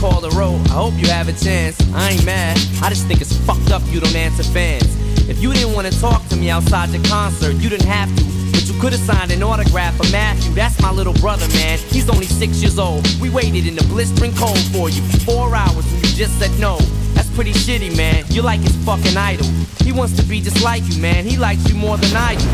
Called 0.00 0.24
a 0.24 0.30
road. 0.30 0.58
I 0.68 0.80
hope 0.80 0.94
you 0.96 1.06
have 1.08 1.28
a 1.28 1.32
chance. 1.32 1.76
I 1.92 2.12
ain't 2.12 2.24
mad. 2.24 2.56
I 2.80 2.88
just 2.88 3.06
think 3.06 3.20
it's 3.20 3.36
fucked 3.44 3.70
up 3.70 3.82
you 3.92 4.00
don't 4.00 4.16
answer 4.16 4.42
fans. 4.42 4.88
If 5.28 5.42
you 5.42 5.52
didn't 5.52 5.74
want 5.74 5.92
to 5.92 6.00
talk 6.00 6.26
to 6.28 6.36
me 6.36 6.48
outside 6.48 6.88
the 6.88 7.06
concert, 7.06 7.52
you 7.56 7.68
didn't 7.68 7.86
have 7.86 8.08
to. 8.16 8.24
But 8.50 8.66
you 8.66 8.80
could 8.80 8.92
have 8.92 9.02
signed 9.02 9.30
an 9.30 9.42
autograph 9.42 9.94
for 9.98 10.10
Matthew. 10.10 10.54
That's 10.54 10.80
my 10.80 10.90
little 10.90 11.12
brother, 11.14 11.46
man. 11.48 11.78
He's 11.92 12.08
only 12.08 12.24
six 12.24 12.62
years 12.62 12.78
old. 12.78 13.06
We 13.20 13.28
waited 13.28 13.66
in 13.66 13.74
the 13.76 13.84
blistering 13.92 14.34
cold 14.36 14.58
for 14.72 14.88
you 14.88 15.02
for 15.02 15.20
four 15.20 15.54
hours 15.54 15.84
and 15.92 16.00
you 16.00 16.16
just 16.16 16.38
said 16.38 16.50
no. 16.58 16.78
That's 17.12 17.28
pretty 17.34 17.52
shitty, 17.52 17.94
man. 17.94 18.24
You're 18.30 18.44
like 18.44 18.60
his 18.60 18.74
fucking 18.86 19.18
idol. 19.18 19.46
He 19.84 19.92
wants 19.92 20.16
to 20.16 20.22
be 20.22 20.40
just 20.40 20.64
like 20.64 20.82
you, 20.88 20.98
man. 21.02 21.26
He 21.26 21.36
likes 21.36 21.68
you 21.68 21.74
more 21.74 21.98
than 21.98 22.16
I 22.16 22.36
do. 22.36 22.48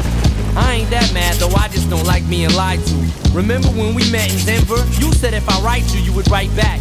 I 0.58 0.74
ain't 0.74 0.90
that 0.90 1.14
mad 1.14 1.36
though, 1.36 1.54
I 1.54 1.68
just 1.68 1.88
don't 1.90 2.06
like 2.06 2.28
being 2.28 2.52
lied 2.54 2.80
to. 2.80 2.94
Remember 3.32 3.68
when 3.68 3.94
we 3.94 4.10
met 4.10 4.32
in 4.32 4.44
Denver? 4.44 4.82
You 4.98 5.12
said 5.12 5.32
if 5.32 5.48
I 5.48 5.60
write 5.60 5.86
you, 5.94 6.00
you 6.00 6.12
would 6.12 6.28
write 6.28 6.54
back. 6.56 6.80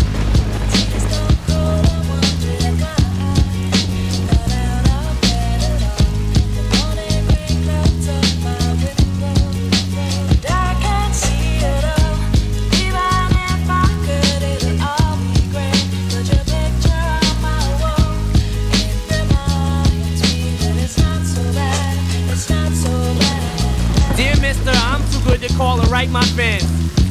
My 26.09 26.23
fans. 26.23 26.65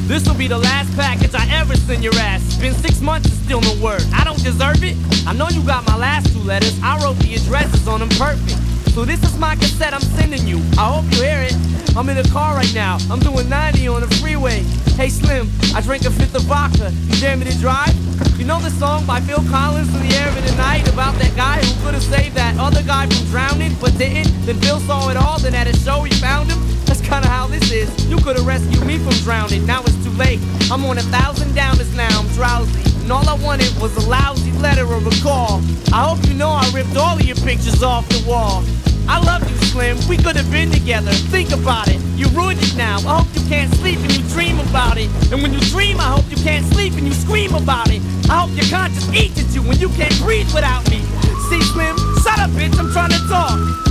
This 0.07 0.27
will 0.27 0.35
be 0.35 0.47
the 0.47 0.57
last 0.57 0.93
package 0.95 1.33
I 1.33 1.47
ever 1.59 1.75
send 1.75 2.03
your 2.03 2.15
ass. 2.15 2.57
Been 2.57 2.73
six 2.73 2.99
months 2.99 3.29
and 3.29 3.37
still 3.37 3.61
no 3.61 3.73
word. 3.83 4.03
I 4.13 4.23
don't 4.23 4.43
deserve 4.43 4.83
it. 4.83 4.97
I 5.25 5.33
know 5.33 5.47
you 5.49 5.63
got 5.63 5.85
my 5.87 5.95
last 5.95 6.33
two 6.33 6.39
letters. 6.39 6.77
I 6.83 7.01
wrote 7.01 7.17
the 7.19 7.35
addresses 7.35 7.87
on 7.87 7.99
them 8.01 8.09
perfect. 8.09 8.57
So 8.93 9.05
this 9.05 9.23
is 9.23 9.37
my 9.39 9.55
cassette 9.55 9.93
I'm 9.93 10.01
sending 10.01 10.45
you. 10.45 10.57
I 10.77 10.91
hope 10.91 11.05
you 11.15 11.23
hear 11.23 11.41
it. 11.41 11.55
I'm 11.95 12.09
in 12.09 12.17
a 12.17 12.27
car 12.27 12.55
right 12.55 12.73
now. 12.75 12.97
I'm 13.09 13.19
doing 13.19 13.47
90 13.47 13.87
on 13.87 14.01
the 14.01 14.15
freeway. 14.15 14.63
Hey 14.99 15.07
Slim, 15.07 15.47
I 15.73 15.79
drank 15.79 16.03
a 16.03 16.11
fifth 16.11 16.35
of 16.35 16.43
vodka. 16.43 16.91
You 17.07 17.15
dare 17.21 17.37
me 17.37 17.45
to 17.45 17.57
drive? 17.59 17.95
You 18.37 18.43
know 18.43 18.59
the 18.59 18.69
song 18.69 19.05
by 19.05 19.21
Phil 19.21 19.43
Collins 19.49 19.95
in 19.95 20.09
the 20.09 20.15
air 20.15 20.27
of 20.27 20.35
the 20.45 20.55
night 20.57 20.91
about 20.91 21.15
that 21.19 21.33
guy 21.37 21.63
who 21.63 21.85
could 21.85 21.93
have 21.93 22.03
saved 22.03 22.35
that 22.35 22.59
other 22.59 22.83
guy 22.83 23.07
from 23.07 23.25
drowning 23.27 23.73
but 23.79 23.97
didn't? 23.97 24.27
Then 24.45 24.59
Phil 24.59 24.79
saw 24.81 25.09
it 25.09 25.15
all, 25.15 25.39
then 25.39 25.55
at 25.55 25.67
a 25.67 25.73
show 25.77 26.03
he 26.03 26.11
found 26.15 26.51
him. 26.51 26.59
That's 26.83 27.01
kinda 27.01 27.29
how 27.29 27.47
this 27.47 27.71
is. 27.71 27.87
You 28.07 28.17
could 28.17 28.35
have 28.35 28.45
rescued 28.45 28.85
me 28.85 28.97
from 28.97 29.13
drowning. 29.23 29.65
Now 29.65 29.83
it's 29.83 30.03
too 30.03 30.11
late. 30.11 30.41
I'm 30.69 30.83
on 30.83 30.97
a 30.97 31.03
thousand 31.15 31.55
downers 31.55 31.95
now. 31.95 32.19
I'm 32.19 32.27
drowsy. 32.35 32.90
And 33.01 33.11
all 33.11 33.27
I 33.27 33.33
wanted 33.43 33.73
was 33.81 33.95
a 33.97 34.09
lousy 34.09 34.51
letter 34.53 34.85
or 34.85 34.97
a 34.97 35.15
call. 35.21 35.61
I 35.91 36.05
hope 36.07 36.25
you 36.27 36.33
know 36.33 36.49
I 36.49 36.69
ripped 36.73 36.95
all 36.95 37.15
of 37.15 37.23
your 37.23 37.35
pictures 37.37 37.83
off 37.83 38.07
the 38.09 38.23
wall. 38.29 38.63
I 39.07 39.19
love 39.19 39.41
you, 39.49 39.57
Slim. 39.67 39.97
We 40.07 40.17
could 40.17 40.35
have 40.35 40.49
been 40.51 40.71
together. 40.71 41.11
Think 41.11 41.51
about 41.51 41.87
it. 41.89 41.99
You 42.15 42.27
ruined 42.29 42.61
it 42.61 42.75
now. 42.75 42.97
I 42.99 43.19
hope 43.19 43.27
you 43.33 43.41
can't 43.49 43.73
sleep 43.75 43.99
and 43.99 44.15
you 44.15 44.23
dream 44.29 44.59
about 44.59 44.97
it. 44.97 45.09
And 45.31 45.41
when 45.41 45.53
you 45.53 45.59
dream, 45.71 45.99
I 45.99 46.15
hope 46.15 46.29
you 46.29 46.37
can't 46.37 46.65
sleep 46.73 46.93
and 46.93 47.05
you 47.05 47.13
scream 47.13 47.53
about 47.55 47.89
it. 47.89 48.01
I 48.29 48.45
hope 48.45 48.55
your 48.55 48.69
conscience 48.69 49.11
eats 49.13 49.43
at 49.43 49.53
you 49.53 49.61
when 49.61 49.79
you 49.79 49.89
can't 49.89 50.17
breathe 50.19 50.53
without 50.53 50.89
me. 50.89 51.01
See, 51.49 51.61
Slim, 51.61 51.97
shut 52.23 52.39
up, 52.39 52.51
bitch. 52.51 52.77
I'm 52.79 52.91
trying 52.91 53.11
to 53.11 53.21
talk. 53.27 53.90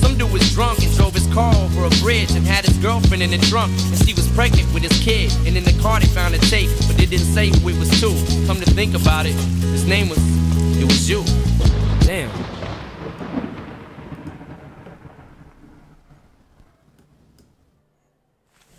Some 0.00 0.16
dude 0.16 0.32
was 0.32 0.52
drunk 0.52 0.82
and 0.82 0.94
drove 0.96 1.14
his 1.14 1.26
car 1.32 1.54
over 1.54 1.86
a 1.86 1.90
bridge 2.02 2.30
and 2.32 2.46
had 2.46 2.64
his 2.64 2.76
girlfriend 2.78 3.22
in 3.22 3.30
the 3.30 3.38
trunk. 3.38 3.72
And 3.90 3.98
she 4.06 4.14
was 4.14 4.26
pregnant 4.34 4.72
with 4.72 4.82
his 4.82 4.98
kid. 5.00 5.32
And 5.46 5.56
in 5.56 5.64
the 5.64 5.76
car 5.82 6.00
they 6.00 6.06
found 6.06 6.34
a 6.34 6.38
tape, 6.38 6.70
but 6.86 6.96
they 6.96 7.06
didn't 7.06 7.26
say 7.34 7.48
who 7.48 7.68
it 7.68 7.78
was 7.78 7.90
to. 8.00 8.10
Come 8.46 8.60
to 8.60 8.70
think 8.70 8.94
about 8.94 9.26
it, 9.26 9.34
his 9.72 9.86
name 9.86 10.08
was, 10.08 10.18
it 10.78 10.84
was 10.84 11.08
you. 11.08 11.22
Damn. 12.06 12.30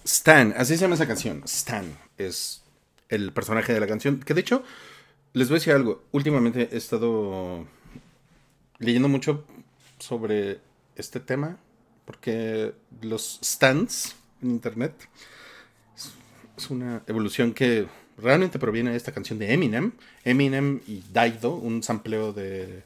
Stan, 0.05 0.53
así 0.57 0.75
se 0.75 0.81
llama 0.81 0.95
esa 0.95 1.05
canción. 1.05 1.43
Stan 1.45 1.97
es 2.17 2.61
el 3.09 3.31
personaje 3.31 3.73
de 3.73 3.79
la 3.79 3.87
canción. 3.87 4.19
Que 4.19 4.33
de 4.33 4.41
hecho, 4.41 4.63
les 5.33 5.49
voy 5.49 5.55
a 5.55 5.59
decir 5.59 5.73
algo. 5.73 6.03
Últimamente 6.11 6.69
he 6.71 6.77
estado 6.77 7.65
leyendo 8.79 9.07
mucho 9.07 9.45
sobre 9.99 10.59
este 10.99 11.19
tema. 11.19 11.57
Porque 12.05 12.73
los 13.01 13.39
stands 13.43 14.15
en 14.41 14.51
internet 14.51 14.93
es- 16.57 16.69
una 16.69 17.03
evolución 17.07 17.53
que 17.53 17.87
realmente 18.17 18.59
proviene 18.59 18.91
de 18.91 18.97
esta 18.97 19.11
canción 19.11 19.39
de 19.39 19.53
Eminem. 19.53 19.91
Eminem 20.23 20.81
y 20.87 21.03
Daido, 21.11 21.55
un 21.55 21.81
sampleo 21.83 22.33
de, 22.33 22.83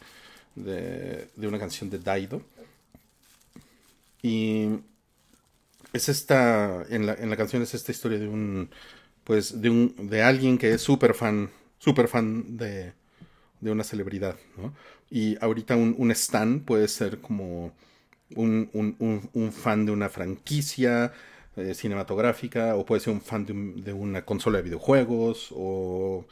de, 0.56 1.30
de 1.36 1.48
una 1.48 1.60
canción 1.60 1.90
de 1.90 2.00
Daido. 2.00 2.42
Y 4.22 4.80
es 5.92 6.10
esta, 6.10 6.84
en 6.90 7.06
la, 7.06 7.14
en 7.14 7.30
la 7.30 7.38
canción 7.38 7.62
es 7.62 7.74
esta 7.74 7.92
historia 7.92 8.20
de 8.20 8.28
un, 8.28 8.70
pues, 9.24 9.62
de 9.62 9.70
un, 9.70 9.96
de 10.10 10.24
alguien 10.24 10.58
que 10.58 10.74
es 10.74 10.82
súper 10.82 11.14
fan, 11.14 11.50
súper 11.80 12.08
fan 12.08 12.58
de, 12.58 12.94
de 13.62 13.72
una 13.72 13.84
celebridad, 13.84 14.38
¿no? 14.58 14.74
Y 15.12 15.38
ahorita 15.44 15.76
un, 15.76 15.96
un 15.98 16.12
stan 16.12 16.62
puede 16.62 16.88
ser 16.88 17.20
como 17.20 17.74
un, 18.36 19.52
fan 19.52 19.86
de 19.86 19.92
una 19.92 20.10
franquicia 20.10 21.14
eh, 21.56 21.74
cinematográfica, 21.74 22.76
o 22.76 22.86
puede 22.86 23.02
ser 23.02 23.14
un 23.14 23.22
fan 23.22 23.46
de, 23.46 23.54
un- 23.54 23.84
de 23.84 23.94
una 23.94 24.26
consola 24.26 24.58
de 24.58 24.64
videojuegos, 24.64 25.50
o, 25.52 26.26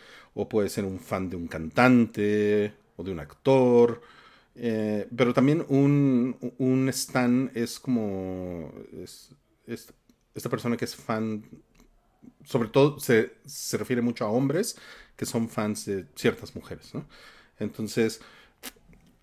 puede 0.50 0.70
ser 0.70 0.86
un 0.86 1.00
fan 1.00 1.30
de 1.30 1.36
un 1.36 1.48
cantante, 1.48 2.74
o 2.98 3.04
de 3.04 3.12
un 3.12 3.20
actor. 3.20 4.02
Eh, 4.56 5.08
pero 5.16 5.34
también 5.34 5.66
un, 5.70 6.38
un 6.58 6.90
stan 6.90 7.52
es 7.56 7.80
como 7.80 8.72
es- 9.02 9.32
es- 9.68 9.94
esta 10.36 10.50
persona 10.50 10.78
que 10.78 10.86
es 10.86 10.96
fan, 10.96 11.44
sobre 12.44 12.70
todo 12.70 13.00
se, 13.00 13.34
se 13.46 13.78
refiere 13.78 14.02
mucho 14.02 14.26
a 14.26 14.30
hombres 14.32 14.78
que 15.16 15.26
son 15.26 15.50
fans 15.50 15.86
de 15.86 16.06
ciertas 16.16 16.56
mujeres. 16.56 16.92
Entonces, 17.60 18.22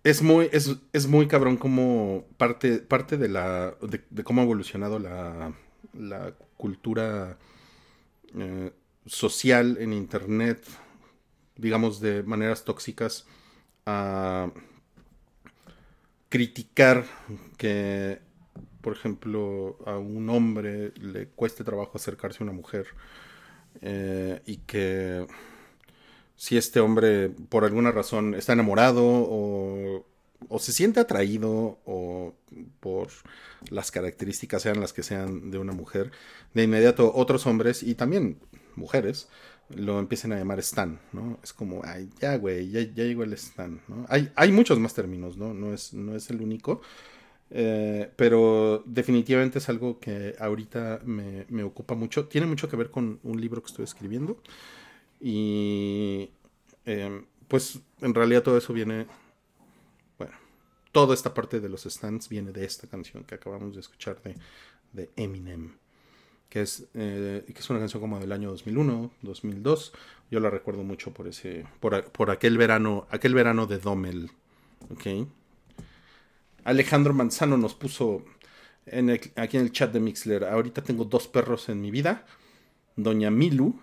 es 0.05 0.23
muy, 0.23 0.49
es, 0.53 0.77
es 0.93 1.07
muy 1.07 1.27
cabrón 1.29 1.57
como 1.57 2.25
parte, 2.37 2.79
parte 2.79 3.17
de 3.17 3.29
la. 3.29 3.77
de, 3.83 4.25
cómo 4.25 4.41
ha 4.41 4.45
evolucionado 4.45 4.99
la, 4.99 5.53
la 5.93 6.35
cultura 6.57 7.39
eh, 8.37 8.73
social 9.07 9.79
en 9.81 9.93
internet, 9.93 10.65
digamos, 11.57 12.01
de 12.01 12.23
maneras 12.23 12.65
tóxicas, 12.65 13.27
a 13.87 14.51
criticar 16.29 17.05
que, 17.57 18.21
por 18.81 18.93
ejemplo, 18.93 19.79
a 19.87 19.99
un 19.99 20.29
hombre 20.31 20.93
le 21.01 21.29
cueste 21.29 21.65
trabajo 21.65 21.93
acercarse 21.95 22.43
a 22.43 22.45
una 22.45 22.53
mujer 22.53 22.87
eh, 23.81 24.43
y 24.47 24.59
que 24.59 25.27
si 26.39 26.57
este 26.57 26.81
hombre 26.81 27.31
por 27.51 27.65
alguna 27.65 27.91
razón 27.91 28.35
está 28.35 28.53
enamorado 28.55 29.03
o, 29.05 30.07
o 30.49 30.59
se 30.61 30.73
siente 30.73 31.01
atraído 31.01 31.79
o 31.85 32.33
por 32.81 33.09
las 33.71 33.91
características 33.91 34.63
sean 34.63 34.81
las 34.81 34.93
que 34.93 35.03
sean 35.03 35.51
de 35.51 35.59
una 35.59 35.73
mujer, 35.73 36.13
de 36.55 36.63
inmediato 36.63 37.13
otros 37.15 37.47
hombres 37.47 37.83
y 37.83 37.97
también 37.97 38.39
mujeres 38.77 39.29
lo 39.75 39.99
empiecen 39.99 40.33
a 40.33 40.39
llamar 40.39 40.61
Stan, 40.61 40.99
¿no? 41.13 41.39
Es 41.43 41.53
como, 41.53 41.83
ay, 41.85 42.09
ya, 42.21 42.37
güey, 42.37 42.71
ya, 42.71 42.81
ya 42.81 43.05
llegó 43.05 43.25
el 43.25 43.33
Stan, 43.35 43.81
¿no? 43.89 44.07
Hay, 44.09 44.31
hay 44.35 44.53
muchos 44.53 44.79
más 44.79 44.95
términos, 44.95 45.37
¿no? 45.37 45.53
No 45.53 45.75
es, 45.75 45.93
no 45.93 46.17
es 46.17 46.31
el 46.31 46.41
único. 46.41 46.81
Eh, 47.51 48.11
pero 48.17 48.83
definitivamente 48.87 49.59
es 49.59 49.69
algo 49.69 49.99
que 49.99 50.35
ahorita 50.39 51.01
me, 51.05 51.45
me 51.49 51.65
ocupa 51.65 51.95
mucho. 51.95 52.29
Tiene 52.29 52.47
mucho 52.47 52.69
que 52.69 52.77
ver 52.77 52.91
con 52.91 53.21
un 53.23 53.41
libro 53.41 53.61
que 53.63 53.67
estoy 53.67 53.85
escribiendo. 53.85 54.41
Y 55.21 56.31
eh, 56.87 57.25
pues 57.49 57.81
en 58.01 58.15
realidad 58.15 58.43
todo 58.43 58.59
eso 58.59 58.73
viene, 58.73 59.07
bueno, 60.19 60.35
toda 60.93 61.15
esta 61.15 61.35
parte 61.35 61.61
de 61.61 61.69
los 61.69 61.85
stands 61.85 62.29
viene 62.29 62.53
de 62.53 62.65
esta 62.65 62.87
canción 62.89 63.25
que 63.25 63.35
acabamos 63.37 63.75
de 63.75 63.81
escuchar 63.81 64.23
de, 64.23 64.37
de 64.93 65.11
Eminem, 65.17 65.73
que 66.51 66.63
es, 66.63 66.87
eh, 66.95 67.45
que 67.47 67.61
es 67.61 67.71
una 67.71 67.81
canción 67.81 68.03
como 68.03 68.21
del 68.21 68.33
año 68.33 68.51
2001, 68.51 69.13
2002. 69.23 69.93
Yo 70.31 70.41
la 70.41 70.51
recuerdo 70.51 70.85
mucho 70.85 71.13
por 71.15 71.29
ese, 71.29 71.67
por, 71.81 72.05
por 72.13 72.31
aquel 72.31 72.59
verano, 72.59 73.07
aquel 73.11 73.35
verano 73.35 73.67
de 73.67 73.79
Dommel, 73.79 74.31
¿ok? 74.91 75.29
Alejandro 76.65 77.15
Manzano 77.15 77.57
nos 77.57 77.75
puso 77.75 78.25
en 78.87 79.11
el- 79.11 79.33
aquí 79.37 79.57
en 79.57 79.65
el 79.65 79.73
chat 79.73 79.93
de 79.93 80.01
Mixler, 80.01 80.45
ahorita 80.45 80.83
tengo 80.83 81.05
dos 81.05 81.29
perros 81.29 81.69
en 81.69 81.81
mi 81.81 81.91
vida, 81.91 82.27
Doña 82.99 83.31
Milu 83.31 83.81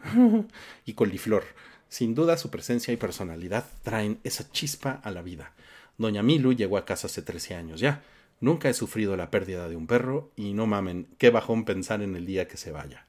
y 0.85 0.93
Coliflor. 0.93 1.45
Sin 1.87 2.13
duda 2.13 2.37
su 2.37 2.49
presencia 2.49 2.93
y 2.93 2.97
personalidad 2.97 3.65
traen 3.81 4.19
esa 4.25 4.51
chispa 4.51 4.99
a 5.03 5.09
la 5.09 5.21
vida. 5.21 5.53
Doña 5.97 6.21
Milu 6.21 6.51
llegó 6.51 6.77
a 6.77 6.83
casa 6.83 7.07
hace 7.07 7.21
13 7.21 7.55
años 7.55 7.79
ya. 7.79 8.03
Nunca 8.41 8.69
he 8.69 8.73
sufrido 8.73 9.15
la 9.15 9.31
pérdida 9.31 9.69
de 9.69 9.77
un 9.77 9.87
perro 9.87 10.31
y 10.35 10.53
no 10.53 10.67
mamen, 10.67 11.07
qué 11.17 11.29
bajón 11.29 11.63
pensar 11.63 12.01
en 12.01 12.17
el 12.17 12.25
día 12.25 12.49
que 12.49 12.57
se 12.57 12.71
vaya. 12.71 13.05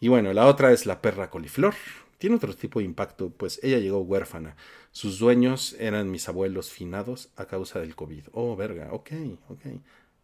Y 0.00 0.08
bueno, 0.08 0.32
la 0.32 0.46
otra 0.46 0.72
es 0.72 0.86
la 0.86 1.00
perra 1.00 1.30
coliflor. 1.30 1.74
Tiene 2.18 2.34
otro 2.34 2.52
tipo 2.56 2.80
de 2.80 2.86
impacto, 2.86 3.30
pues 3.30 3.60
ella 3.62 3.78
llegó 3.78 4.00
huérfana. 4.00 4.56
Sus 4.90 5.20
dueños 5.20 5.76
eran 5.78 6.10
mis 6.10 6.28
abuelos 6.28 6.70
finados 6.70 7.28
a 7.36 7.44
causa 7.46 7.78
del 7.78 7.94
COVID. 7.94 8.24
Oh, 8.32 8.56
verga, 8.56 8.88
ok, 8.92 9.12
ok. 9.50 9.60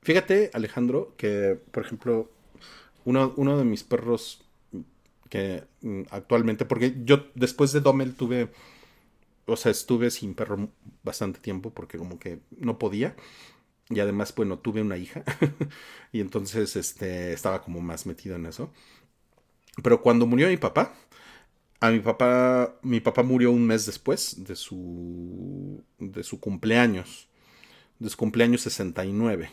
Fíjate, 0.03 0.51
Alejandro, 0.53 1.15
que, 1.17 1.57
por 1.71 1.85
ejemplo, 1.85 2.33
uno, 3.05 3.33
uno 3.37 3.57
de 3.57 3.65
mis 3.65 3.85
perros 3.85 4.44
mm, 5.83 6.03
actualmente, 6.11 6.65
porque 6.65 6.95
yo 7.05 7.27
después 7.35 7.73
de 7.73 7.81
Dommel 7.81 8.15
tuve, 8.15 8.51
o 9.47 9.57
sea, 9.57 9.73
estuve 9.73 10.11
sin 10.11 10.35
perro 10.35 10.71
bastante 11.03 11.41
tiempo 11.41 11.71
porque 11.71 11.99
como 11.99 12.19
que 12.19 12.41
no 12.59 12.79
podía. 12.79 13.17
Y 13.91 14.01
además, 14.01 14.35
bueno, 14.35 14.59
tuve 14.59 14.81
una 14.83 14.97
hija. 14.97 15.25
y 16.13 16.21
entonces, 16.21 16.77
este, 16.77 17.33
estaba 17.33 17.63
como 17.63 17.81
más 17.81 18.07
metido 18.07 18.37
en 18.37 18.47
eso. 18.47 18.71
Pero 19.83 20.01
cuando 20.03 20.27
murió 20.27 20.49
mi 20.49 20.57
papá, 20.57 20.95
a 21.81 21.91
mi 21.91 22.01
papá, 22.01 22.77
mi 22.83 23.01
papá 23.01 23.23
murió 23.23 23.51
un 23.51 23.67
mes 23.67 23.87
después 23.87 24.45
de 24.45 24.57
su, 24.57 25.85
de 25.99 26.23
su 26.23 26.41
cumpleaños, 26.41 27.29
de 27.99 28.09
su 28.11 28.17
cumpleaños 28.17 28.63
69. 28.63 29.51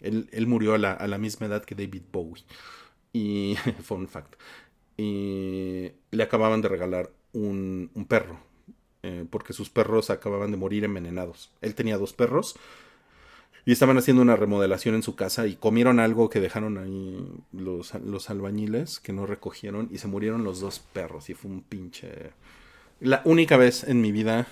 Él, 0.00 0.28
él 0.32 0.46
murió 0.46 0.74
a 0.74 0.78
la, 0.78 0.92
a 0.92 1.08
la 1.08 1.18
misma 1.18 1.46
edad 1.46 1.64
que 1.64 1.74
David 1.74 2.02
Bowie. 2.12 2.44
Y, 3.12 3.56
fun 3.82 4.08
fact. 4.08 4.34
Y 4.96 5.92
le 6.10 6.22
acababan 6.22 6.62
de 6.62 6.68
regalar 6.68 7.10
un, 7.32 7.90
un 7.94 8.04
perro, 8.06 8.38
eh, 9.02 9.26
porque 9.28 9.52
sus 9.52 9.70
perros 9.70 10.10
acababan 10.10 10.50
de 10.50 10.56
morir 10.56 10.84
envenenados. 10.84 11.52
Él 11.60 11.74
tenía 11.74 11.98
dos 11.98 12.12
perros 12.12 12.56
y 13.66 13.72
estaban 13.72 13.96
haciendo 13.96 14.22
una 14.22 14.36
remodelación 14.36 14.94
en 14.94 15.02
su 15.02 15.16
casa 15.16 15.46
y 15.46 15.56
comieron 15.56 15.98
algo 15.98 16.28
que 16.28 16.40
dejaron 16.40 16.76
ahí 16.76 17.26
los, 17.52 17.94
los 17.94 18.28
albañiles 18.28 19.00
que 19.00 19.12
no 19.12 19.26
recogieron 19.26 19.88
y 19.90 19.98
se 19.98 20.08
murieron 20.08 20.44
los 20.44 20.60
dos 20.60 20.80
perros 20.80 21.30
y 21.30 21.34
fue 21.34 21.50
un 21.50 21.62
pinche... 21.62 22.32
La 23.00 23.22
única 23.24 23.56
vez 23.56 23.84
en 23.84 24.00
mi 24.00 24.12
vida 24.12 24.46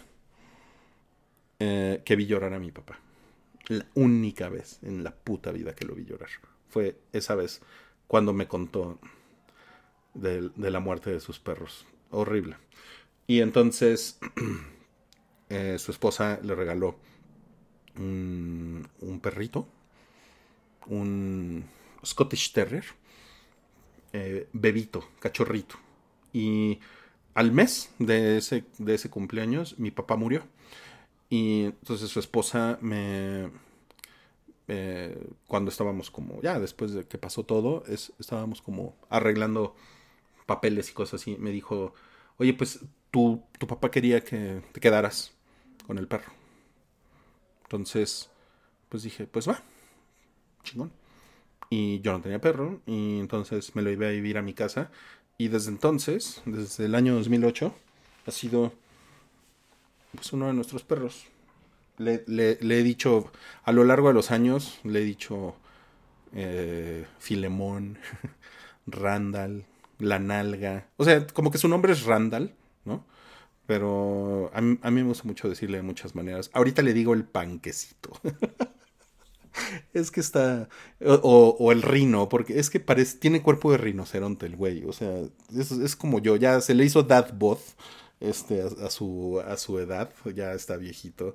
eh, 1.59 2.03
que 2.05 2.17
vi 2.17 2.27
llorar 2.27 2.55
a 2.55 2.59
mi 2.59 2.73
papá. 2.73 2.99
La 3.69 3.87
única 3.95 4.49
vez 4.49 4.81
en 4.83 5.05
la 5.05 5.15
puta 5.15 5.53
vida 5.53 5.75
que 5.75 5.85
lo 5.85 5.95
vi 5.95 6.05
llorar. 6.05 6.29
Fue 6.69 6.97
esa 7.13 7.35
vez 7.35 7.61
cuando 8.09 8.33
me 8.33 8.49
contó 8.49 8.99
de, 10.15 10.51
de 10.57 10.71
la 10.71 10.81
muerte 10.81 11.11
de 11.11 11.21
sus 11.21 11.39
perros. 11.39 11.87
Horrible. 12.11 12.57
Y 13.27 13.41
entonces 13.41 14.19
eh, 15.49 15.77
su 15.79 15.91
esposa 15.93 16.39
le 16.43 16.55
regaló 16.55 16.97
un, 17.97 18.87
un 19.01 19.21
perrito, 19.21 19.67
un 20.89 21.65
Scottish 22.05 22.53
Terrier, 22.53 22.85
eh, 24.13 24.49
bebito, 24.53 25.05
cachorrito. 25.21 25.77
Y 26.33 26.81
al 27.35 27.53
mes 27.53 27.91
de 27.99 28.39
ese, 28.39 28.65
de 28.79 28.95
ese 28.95 29.11
cumpleaños, 29.11 29.79
mi 29.79 29.91
papá 29.91 30.17
murió. 30.17 30.43
Y 31.31 31.65
entonces 31.67 32.11
su 32.11 32.21
esposa 32.21 32.79
me... 32.83 33.51
eh, 34.69 35.29
cuando 35.47 35.71
estábamos 35.71 36.11
como, 36.11 36.41
ya 36.43 36.59
después 36.61 36.93
de 36.93 37.07
que 37.07 37.19
pasó 37.19 37.45
todo, 37.45 37.85
es- 37.87 38.13
estábamos 38.19 38.63
como 38.63 38.97
arreglando 39.11 39.75
papeles 40.47 40.91
y 40.91 40.95
cosas 40.95 41.21
así, 41.21 41.37
me 41.39 41.51
dijo, 41.51 41.95
oye, 42.39 42.55
pues 42.55 42.81
tu, 43.11 43.43
tu 43.59 43.67
papá 43.67 43.91
quería 43.91 44.23
que 44.25 44.63
te 44.73 44.81
quedaras 44.81 45.35
con 45.87 45.99
el 45.99 46.09
perro. 46.09 46.33
Entonces, 47.65 48.31
pues 48.89 49.03
dije, 49.03 49.27
pues 49.27 49.49
va, 49.49 49.63
chingón. 50.63 50.93
Y 51.71 52.01
yo 52.03 52.13
no 52.13 52.21
tenía 52.23 52.41
perro, 52.41 52.81
y 52.87 53.21
entonces 53.21 53.77
me 53.77 53.83
lo 53.83 53.91
iba 53.91 54.07
a 54.09 54.11
vivir 54.11 54.39
a 54.39 54.43
mi 54.43 54.55
casa. 54.55 54.91
Y 55.39 55.49
desde 55.49 55.71
entonces, 55.71 56.43
desde 56.47 56.87
el 56.87 56.95
año 56.95 57.15
2008, 57.17 57.75
ha 58.27 58.31
sido 58.31 58.73
pues, 60.15 60.33
uno 60.33 60.47
de 60.47 60.55
nuestros 60.55 60.83
perros. 60.83 61.27
Le, 61.99 62.25
le- 62.29 62.59
he 62.61 62.83
dicho, 62.85 63.33
a 63.65 63.73
lo 63.73 63.85
largo 63.85 64.09
de 64.09 64.15
los 64.15 64.31
años, 64.31 64.81
le 64.85 65.01
he 65.01 65.05
dicho 65.05 65.57
eh, 66.35 67.07
Filemón, 67.19 67.99
Randall, 68.87 69.65
La 70.03 70.19
Nalga. 70.19 70.89
O 70.97 71.05
sea, 71.05 71.27
como 71.29 71.51
que 71.51 71.59
su 71.59 71.69
nombre 71.69 71.93
es 71.93 72.05
Randall, 72.05 72.55
¿no? 72.85 73.07
Pero 73.67 74.51
a 74.55 74.61
mí, 74.61 74.79
me 74.91 75.03
gusta 75.05 75.25
mucho 75.25 75.49
decirle 75.49 75.79
de 75.79 75.83
muchas 75.83 76.15
maneras. 76.15 76.51
Ahorita 76.53 76.83
le 76.83 76.93
digo 76.95 77.15
el 77.15 77.25
panquecito. 77.25 78.11
es 79.93 80.11
que 80.11 80.21
está. 80.21 80.69
O, 81.05 81.57
o- 81.59 81.73
el 81.73 81.83
rino, 81.83 82.29
porque 82.29 82.59
es 82.59 82.71
que 82.71 82.81
parece. 82.81 83.19
Tiene 83.19 83.43
cuerpo 83.43 83.71
de 83.73 83.79
rinoceronte 83.79 84.47
el 84.47 84.57
güey. 84.57 84.85
O 84.85 84.93
sea, 84.93 85.13
es, 85.57 85.97
como 85.97 86.19
yo. 86.21 86.37
Ya 86.37 86.61
se 86.61 86.75
le 86.75 86.85
hizo 86.85 87.03
dad 87.03 87.33
bod 87.35 87.59
este, 88.21 88.63
a 88.63 88.91
su, 88.91 89.41
a 89.47 89.57
su 89.57 89.79
edad. 89.79 90.11
Ya 90.35 90.53
está 90.55 90.77
viejito. 90.77 91.35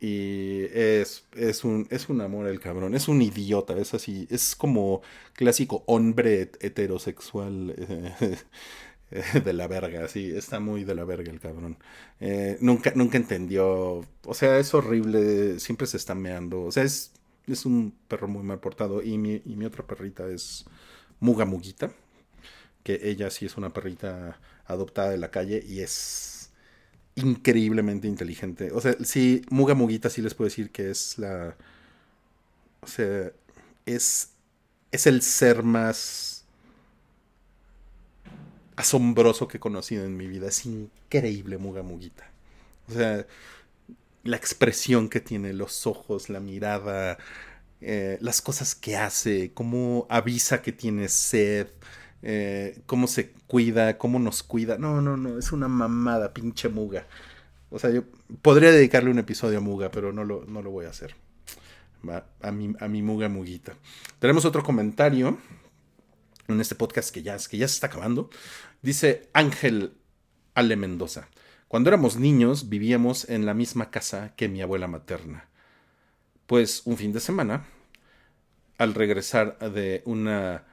Y 0.00 0.64
es, 0.72 1.26
es, 1.36 1.64
un, 1.64 1.86
es 1.90 2.08
un 2.08 2.20
amor 2.22 2.46
el 2.48 2.60
cabrón. 2.60 2.94
Es 2.94 3.08
un 3.08 3.20
idiota. 3.22 3.76
Es 3.78 3.94
así. 3.94 4.26
Es 4.30 4.56
como 4.56 5.02
clásico 5.34 5.84
hombre 5.86 6.42
het- 6.42 6.58
heterosexual. 6.64 7.74
eh, 7.78 8.36
de 9.44 9.52
la 9.52 9.66
verga, 9.66 10.06
sí, 10.08 10.30
está 10.36 10.60
muy 10.60 10.84
de 10.84 10.94
la 10.94 11.04
verga 11.04 11.30
el 11.32 11.40
cabrón. 11.40 11.78
Eh, 12.20 12.58
nunca, 12.60 12.92
nunca 12.94 13.16
entendió, 13.18 14.04
o 14.24 14.34
sea, 14.34 14.58
es 14.58 14.72
horrible, 14.74 15.58
siempre 15.60 15.86
se 15.86 15.96
está 15.96 16.14
meando, 16.14 16.62
o 16.62 16.70
sea, 16.72 16.84
es, 16.84 17.12
es 17.46 17.66
un 17.66 17.92
perro 18.08 18.28
muy 18.28 18.42
mal 18.44 18.60
portado. 18.60 19.02
Y 19.02 19.18
mi, 19.18 19.42
y 19.44 19.56
mi 19.56 19.64
otra 19.64 19.86
perrita 19.86 20.28
es 20.28 20.64
Muga 21.20 21.44
Muguita, 21.44 21.92
que 22.82 23.00
ella 23.10 23.30
sí 23.30 23.46
es 23.46 23.56
una 23.56 23.70
perrita 23.72 24.40
adoptada 24.66 25.10
de 25.10 25.18
la 25.18 25.30
calle 25.30 25.62
y 25.66 25.80
es 25.80 26.39
increíblemente 27.16 28.08
inteligente. 28.08 28.70
O 28.72 28.80
sea, 28.80 28.96
sí, 29.04 29.42
Muga 29.50 29.74
Muguita 29.74 30.10
sí 30.10 30.22
les 30.22 30.34
puedo 30.34 30.48
decir 30.48 30.70
que 30.70 30.90
es 30.90 31.18
la, 31.18 31.56
o 32.80 32.86
sea, 32.86 33.32
es, 33.86 34.30
es 34.92 35.06
el 35.06 35.22
ser 35.22 35.62
más 35.62 36.44
asombroso 38.76 39.48
que 39.48 39.58
he 39.58 39.60
conocido 39.60 40.04
en 40.04 40.16
mi 40.16 40.26
vida. 40.26 40.48
Es 40.48 40.66
increíble 40.66 41.58
Muga 41.58 41.82
Muguita. 41.82 42.30
O 42.88 42.92
sea, 42.92 43.26
la 44.24 44.36
expresión 44.36 45.08
que 45.08 45.20
tiene, 45.20 45.52
los 45.52 45.86
ojos, 45.86 46.28
la 46.28 46.40
mirada, 46.40 47.18
eh, 47.80 48.18
las 48.20 48.42
cosas 48.42 48.74
que 48.74 48.96
hace, 48.96 49.52
cómo 49.54 50.06
avisa 50.10 50.62
que 50.62 50.72
tiene 50.72 51.08
sed, 51.08 51.68
eh, 52.22 52.82
cómo 52.86 53.06
se 53.06 53.32
cuida, 53.46 53.98
cómo 53.98 54.18
nos 54.18 54.42
cuida. 54.42 54.78
No, 54.78 55.00
no, 55.00 55.16
no, 55.16 55.38
es 55.38 55.52
una 55.52 55.68
mamada, 55.68 56.34
pinche 56.34 56.68
Muga. 56.68 57.06
O 57.70 57.78
sea, 57.78 57.90
yo 57.90 58.04
podría 58.42 58.72
dedicarle 58.72 59.10
un 59.10 59.18
episodio 59.18 59.58
a 59.58 59.60
Muga, 59.60 59.90
pero 59.90 60.12
no 60.12 60.24
lo, 60.24 60.44
no 60.46 60.62
lo 60.62 60.70
voy 60.70 60.86
a 60.86 60.90
hacer. 60.90 61.14
A 62.40 62.50
mi, 62.50 62.74
a 62.80 62.88
mi 62.88 63.02
Muga 63.02 63.28
Muguita. 63.28 63.74
Tenemos 64.18 64.44
otro 64.44 64.62
comentario 64.62 65.38
en 66.48 66.60
este 66.60 66.74
podcast 66.74 67.12
que 67.14 67.22
ya, 67.22 67.36
que 67.36 67.58
ya 67.58 67.68
se 67.68 67.74
está 67.74 67.86
acabando. 67.88 68.30
Dice 68.82 69.28
Ángel 69.32 69.94
Ale 70.54 70.76
Mendoza. 70.76 71.28
Cuando 71.68 71.90
éramos 71.90 72.16
niños 72.16 72.68
vivíamos 72.68 73.28
en 73.28 73.46
la 73.46 73.54
misma 73.54 73.90
casa 73.90 74.34
que 74.36 74.48
mi 74.48 74.60
abuela 74.60 74.88
materna. 74.88 75.48
Pues 76.46 76.82
un 76.84 76.96
fin 76.96 77.12
de 77.12 77.20
semana, 77.20 77.66
al 78.76 78.94
regresar 78.94 79.58
de 79.58 80.02
una 80.04 80.64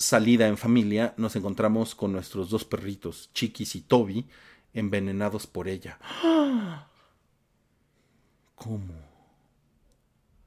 salida 0.00 0.48
en 0.48 0.56
familia, 0.56 1.14
nos 1.18 1.36
encontramos 1.36 1.94
con 1.94 2.10
nuestros 2.12 2.48
dos 2.48 2.64
perritos, 2.64 3.30
Chiquis 3.34 3.76
y 3.76 3.82
Toby, 3.82 4.26
envenenados 4.72 5.46
por 5.46 5.68
ella. 5.68 5.98
¿Cómo? 8.54 8.94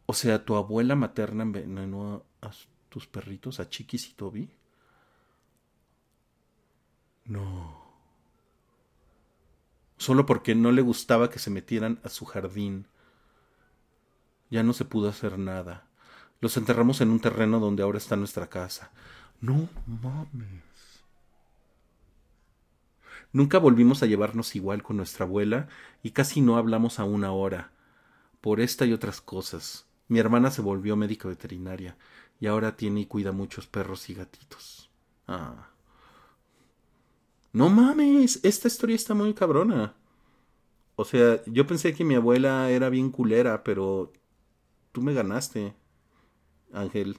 O 0.08 0.14
sea, 0.14 0.44
tu 0.44 0.56
abuela 0.56 0.96
materna 0.96 1.44
envenenó 1.44 2.26
a, 2.42 2.52
tus 2.90 3.06
perritos, 3.08 3.60
a 3.60 3.70
Chiquis 3.70 4.10
y 4.10 4.14
Toby. 4.14 4.50
No. 7.26 7.82
Solo 9.98 10.26
porque 10.26 10.56
no 10.56 10.72
le 10.72 10.82
gustaba 10.82 11.30
que 11.30 11.40
se 11.40 11.52
metieran 11.52 12.00
a 12.04 12.10
su 12.10 12.26
jardín. 12.26 12.88
Ya 14.50 14.64
no 14.64 14.74
se 14.74 14.84
pudo 14.84 15.10
hacer 15.10 15.38
nada. 15.38 15.88
Los 16.42 16.58
enterramos 16.58 17.02
en 17.02 17.12
un 17.12 17.20
terreno 17.20 17.60
donde 17.60 17.84
ahora 17.84 18.00
está 18.00 18.16
nuestra 18.16 18.48
casa. 18.48 18.92
No 19.42 19.68
mames. 19.86 20.64
Nunca 23.32 23.58
volvimos 23.58 24.04
a 24.04 24.06
llevarnos 24.06 24.56
igual 24.56 24.84
con 24.84 24.98
nuestra 24.98 25.26
abuela 25.26 25.68
y 26.04 26.12
casi 26.12 26.42
no 26.42 26.58
hablamos 26.58 27.00
a 27.00 27.04
una 27.04 27.32
hora. 27.32 27.72
Por 28.42 28.62
esta 28.62 28.86
y 28.86 28.94
otras 28.94 29.22
cosas. 29.22 29.88
Mi 30.08 30.20
hermana 30.20 30.52
se 30.52 30.62
volvió 30.62 30.96
médica 30.96 31.28
veterinaria 31.28 31.98
y 32.40 32.48
ahora 32.48 32.76
tiene 32.76 33.02
y 33.02 33.06
cuida 33.06 33.32
muchos 33.32 33.68
perros 33.68 34.10
y 34.10 34.14
gatitos. 34.14 34.90
Ah. 35.28 35.70
No 37.54 37.70
mames, 37.70 38.40
esta 38.44 38.68
historia 38.68 38.96
está 38.96 39.14
muy 39.14 39.34
cabrona. 39.34 39.96
O 40.96 41.06
sea, 41.06 41.44
yo 41.46 41.66
pensé 41.66 41.94
que 41.94 42.04
mi 42.04 42.16
abuela 42.16 42.70
era 42.70 42.90
bien 42.90 43.10
culera, 43.10 43.64
pero 43.64 44.12
tú 44.92 45.02
me 45.02 45.14
ganaste, 45.14 45.74
Ángel. 46.72 47.18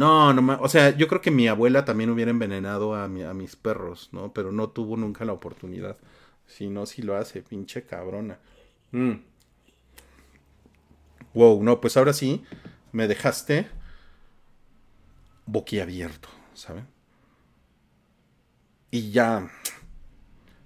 No, 0.00 0.32
no, 0.34 0.42
ma- 0.42 0.58
o 0.60 0.68
sea, 0.68 0.96
yo 0.96 1.08
creo 1.08 1.20
que 1.22 1.30
mi 1.30 1.48
abuela 1.48 1.84
también 1.84 2.10
hubiera 2.10 2.30
envenenado 2.30 2.94
a 2.94 3.08
mis 3.08 3.56
perros, 3.56 4.10
¿no? 4.12 4.32
Pero 4.32 4.52
no 4.52 4.68
tuvo 4.70 4.96
nunca 4.96 5.24
la 5.24 5.32
oportunidad. 5.32 5.96
Si 6.46 6.68
no, 6.68 6.86
si 6.86 7.02
lo 7.02 7.16
hace, 7.16 7.42
pinche 7.42 7.84
cabrona. 7.84 8.38
Mm. 8.92 9.14
Wow, 11.34 11.62
no, 11.62 11.80
pues 11.80 11.96
ahora 11.96 12.12
sí 12.12 12.42
me 12.92 13.06
dejaste 13.06 13.66
boquiabierto, 15.46 16.28
¿saben? 16.54 16.86
Y 18.90 19.10
ya, 19.12 19.48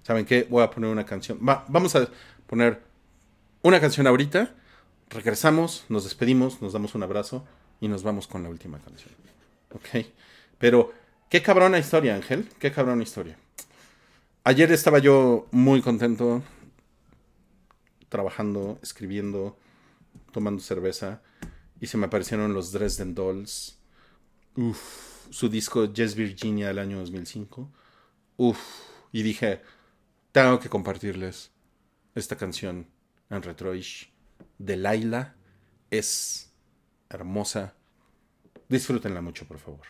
¿saben 0.03 0.25
qué? 0.25 0.47
Voy 0.49 0.63
a 0.63 0.69
poner 0.69 0.89
una 0.89 1.05
canción. 1.05 1.39
Va, 1.47 1.65
vamos 1.67 1.95
a 1.95 2.07
poner 2.47 2.81
una 3.63 3.79
canción 3.79 4.07
ahorita. 4.07 4.55
Regresamos, 5.09 5.85
nos 5.89 6.05
despedimos, 6.05 6.61
nos 6.61 6.73
damos 6.73 6.95
un 6.95 7.03
abrazo 7.03 7.45
y 7.81 7.89
nos 7.89 8.03
vamos 8.03 8.27
con 8.27 8.43
la 8.43 8.49
última 8.49 8.79
canción. 8.79 9.13
¿Ok? 9.73 10.05
Pero, 10.57 10.93
qué 11.29 11.41
cabrona 11.41 11.79
historia, 11.79 12.15
Ángel. 12.15 12.47
Qué 12.59 12.71
cabrona 12.71 13.03
historia. 13.03 13.37
Ayer 14.45 14.71
estaba 14.71 14.99
yo 14.99 15.47
muy 15.51 15.81
contento 15.81 16.43
trabajando, 18.07 18.79
escribiendo, 18.81 19.57
tomando 20.31 20.61
cerveza 20.61 21.21
y 21.79 21.87
se 21.87 21.97
me 21.97 22.05
aparecieron 22.05 22.53
los 22.53 22.71
Dresden 22.71 23.15
Dolls. 23.15 23.79
Uf, 24.55 25.27
su 25.31 25.49
disco 25.49 25.91
Yes 25.91 26.15
Virginia 26.15 26.67
del 26.67 26.79
año 26.79 26.99
2005. 26.99 27.71
Uf, 28.37 28.59
y 29.11 29.23
dije, 29.23 29.61
tengo 30.31 30.59
que 30.59 30.69
compartirles 30.69 31.51
esta 32.13 32.35
canción 32.35 32.87
en 33.29 33.41
Retroish 33.41 34.11
de 34.57 34.77
Laila. 34.77 35.35
Es 35.89 36.50
hermosa. 37.13 37.73
Disfrútenla 38.67 39.21
mucho, 39.21 39.45
por 39.45 39.59
favor. 39.59 39.85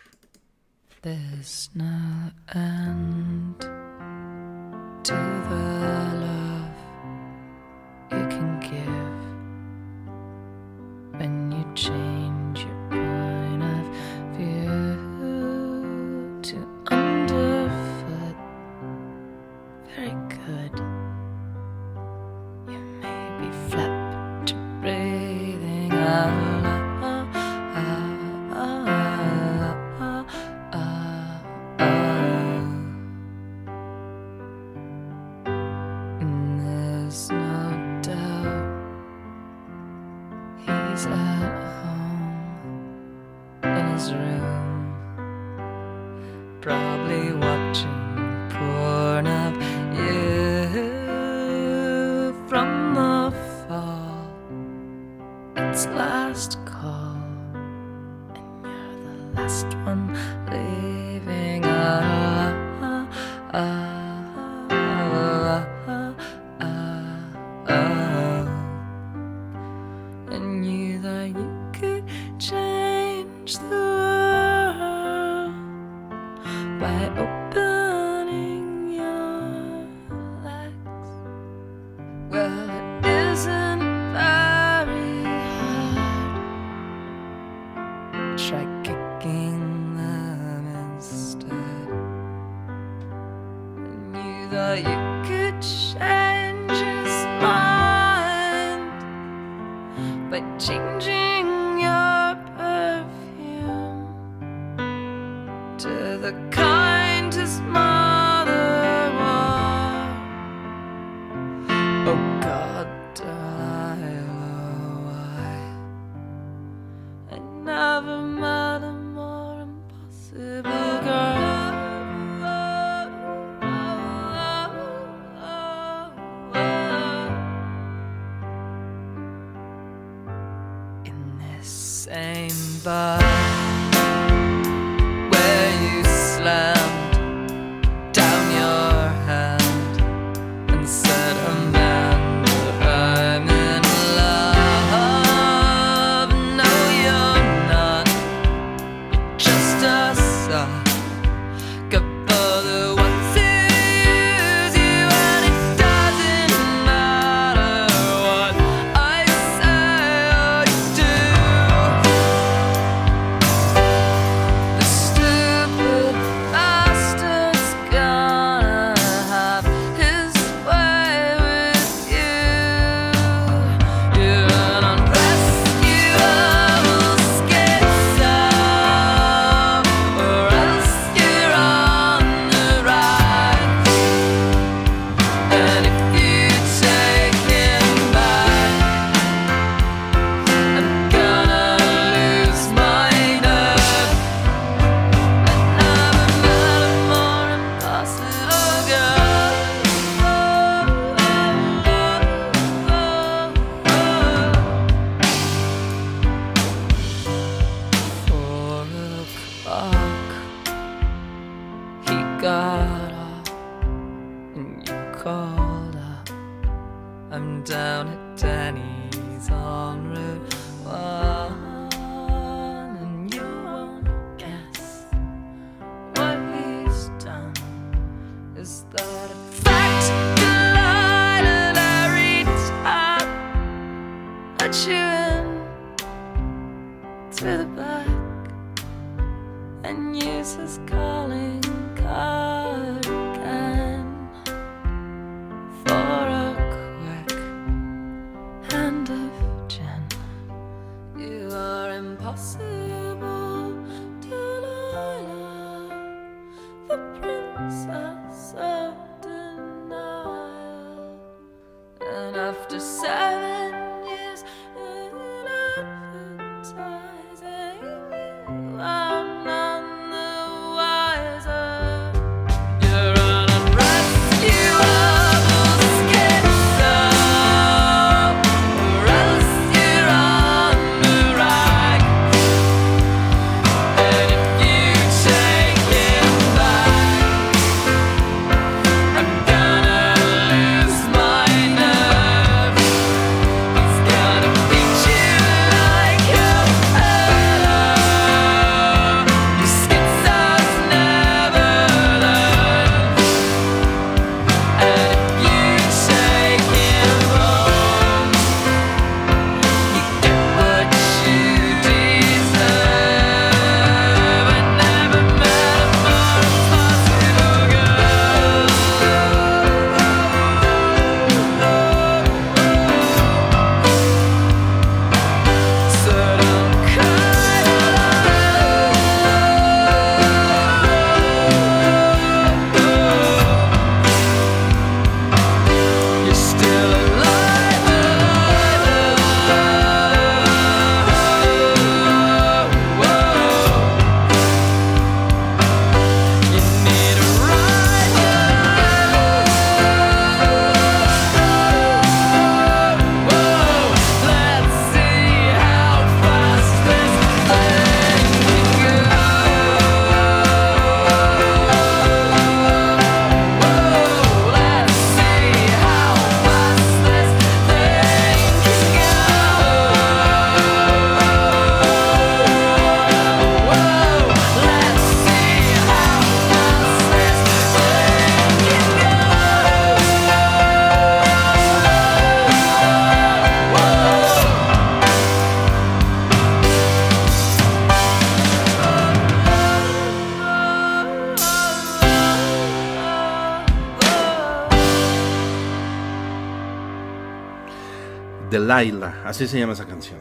Así 399.32 399.48
se 399.48 399.58
llama 399.58 399.72
esa 399.72 399.86
canción. 399.86 400.20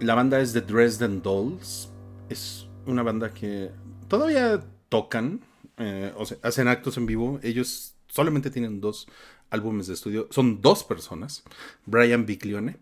La 0.00 0.16
banda 0.16 0.40
es 0.40 0.52
The 0.52 0.60
Dresden 0.60 1.22
Dolls. 1.22 1.88
Es 2.28 2.66
una 2.84 3.04
banda 3.04 3.32
que 3.32 3.70
todavía 4.08 4.60
tocan, 4.88 5.40
eh, 5.76 6.12
o 6.16 6.26
sea, 6.26 6.38
hacen 6.42 6.66
actos 6.66 6.96
en 6.96 7.06
vivo. 7.06 7.38
Ellos 7.44 7.94
solamente 8.08 8.50
tienen 8.50 8.80
dos 8.80 9.06
álbumes 9.50 9.86
de 9.86 9.94
estudio. 9.94 10.26
Son 10.32 10.60
dos 10.60 10.82
personas. 10.82 11.44
Brian 11.86 12.26
Biglione, 12.26 12.78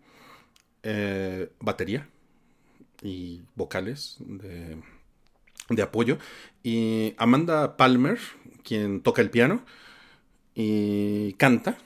eh, 0.81 1.51
batería 1.59 2.09
y 3.03 3.43
vocales 3.53 4.17
de, 4.21 4.81
de 5.69 5.81
apoyo. 5.83 6.17
Y 6.63 7.13
Amanda 7.17 7.77
Palmer, 7.77 8.17
quien 8.63 9.01
toca 9.01 9.21
el 9.21 9.29
piano 9.29 9.63
y 10.55 11.33
canta. 11.33 11.77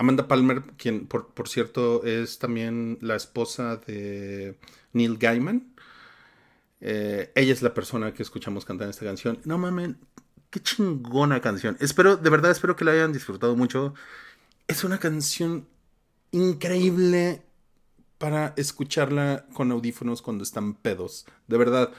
Amanda 0.00 0.26
Palmer, 0.26 0.62
quien 0.78 1.06
por, 1.06 1.28
por 1.34 1.46
cierto 1.46 2.02
es 2.04 2.38
también 2.38 2.96
la 3.02 3.16
esposa 3.16 3.76
de 3.76 4.58
Neil 4.94 5.18
Gaiman. 5.18 5.74
Eh, 6.80 7.30
ella 7.34 7.52
es 7.52 7.60
la 7.60 7.74
persona 7.74 8.14
que 8.14 8.22
escuchamos 8.22 8.64
cantar 8.64 8.88
esta 8.88 9.04
canción. 9.04 9.40
No 9.44 9.58
mames, 9.58 9.96
qué 10.48 10.58
chingona 10.60 11.42
canción. 11.42 11.76
Espero, 11.80 12.16
de 12.16 12.30
verdad, 12.30 12.50
espero 12.50 12.76
que 12.76 12.86
la 12.86 12.92
hayan 12.92 13.12
disfrutado 13.12 13.54
mucho. 13.56 13.92
Es 14.68 14.84
una 14.84 14.96
canción 14.96 15.68
increíble 16.30 17.42
para 18.16 18.54
escucharla 18.56 19.44
con 19.52 19.70
audífonos 19.70 20.22
cuando 20.22 20.44
están 20.44 20.76
pedos. 20.76 21.26
De 21.46 21.58
verdad, 21.58 21.92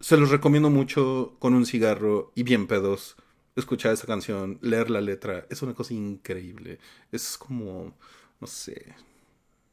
se 0.00 0.16
los 0.16 0.30
recomiendo 0.30 0.70
mucho 0.70 1.36
con 1.38 1.54
un 1.54 1.66
cigarro 1.66 2.32
y 2.34 2.42
bien 2.42 2.66
pedos. 2.66 3.14
Escuchar 3.58 3.92
esta 3.92 4.06
canción, 4.06 4.58
leer 4.62 4.88
la 4.88 5.00
letra, 5.00 5.46
es 5.50 5.62
una 5.62 5.74
cosa 5.74 5.92
increíble. 5.94 6.78
Es 7.12 7.36
como, 7.36 7.94
no 8.40 8.46
sé, 8.46 8.94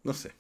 no 0.03 0.14
sé. 0.14 0.32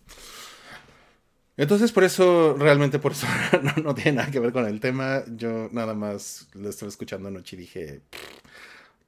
Entonces, 1.57 1.91
por 1.91 2.03
eso, 2.03 2.55
realmente 2.57 2.99
por 2.99 3.13
eso 3.13 3.27
no, 3.63 3.83
no 3.83 3.95
tiene 3.95 4.13
nada 4.13 4.31
que 4.31 4.39
ver 4.39 4.51
con 4.51 4.65
el 4.65 4.79
tema. 4.79 5.23
Yo 5.35 5.69
nada 5.71 5.93
más 5.93 6.47
lo 6.53 6.69
estaba 6.69 6.89
escuchando 6.89 7.29
anoche 7.29 7.55
y 7.55 7.59
dije, 7.59 8.01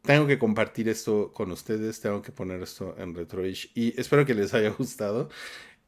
tengo 0.04 0.26
que 0.26 0.40
compartir 0.40 0.88
esto 0.90 1.32
con 1.34 1.52
ustedes, 1.52 2.00
tengo 2.00 2.22
que 2.22 2.32
poner 2.32 2.62
esto 2.62 2.96
en 2.98 3.14
Retroish 3.14 3.72
y 3.76 4.00
espero 4.00 4.26
que 4.26 4.34
les 4.34 4.54
haya 4.54 4.70
gustado. 4.78 5.30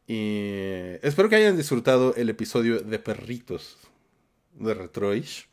Y 0.07 0.97
espero 1.01 1.29
que 1.29 1.35
hayan 1.35 1.55
disfrutado 1.55 2.15
el 2.15 2.29
episodio 2.29 2.81
de 2.81 2.99
Perritos 2.99 3.77
de 4.55 4.73
Retroish. 4.73 5.47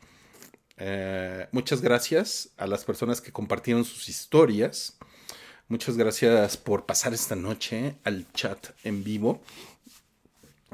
Eh, 0.77 1.47
muchas 1.51 1.81
gracias 1.81 2.51
a 2.57 2.67
las 2.67 2.85
personas 2.85 3.19
que 3.21 3.31
compartieron 3.31 3.83
sus 3.83 4.09
historias. 4.09 4.97
Muchas 5.67 5.97
gracias 5.97 6.55
por 6.55 6.85
pasar 6.85 7.13
esta 7.13 7.35
noche 7.35 7.97
al 8.03 8.31
chat 8.33 8.67
en 8.83 9.03
vivo. 9.03 9.41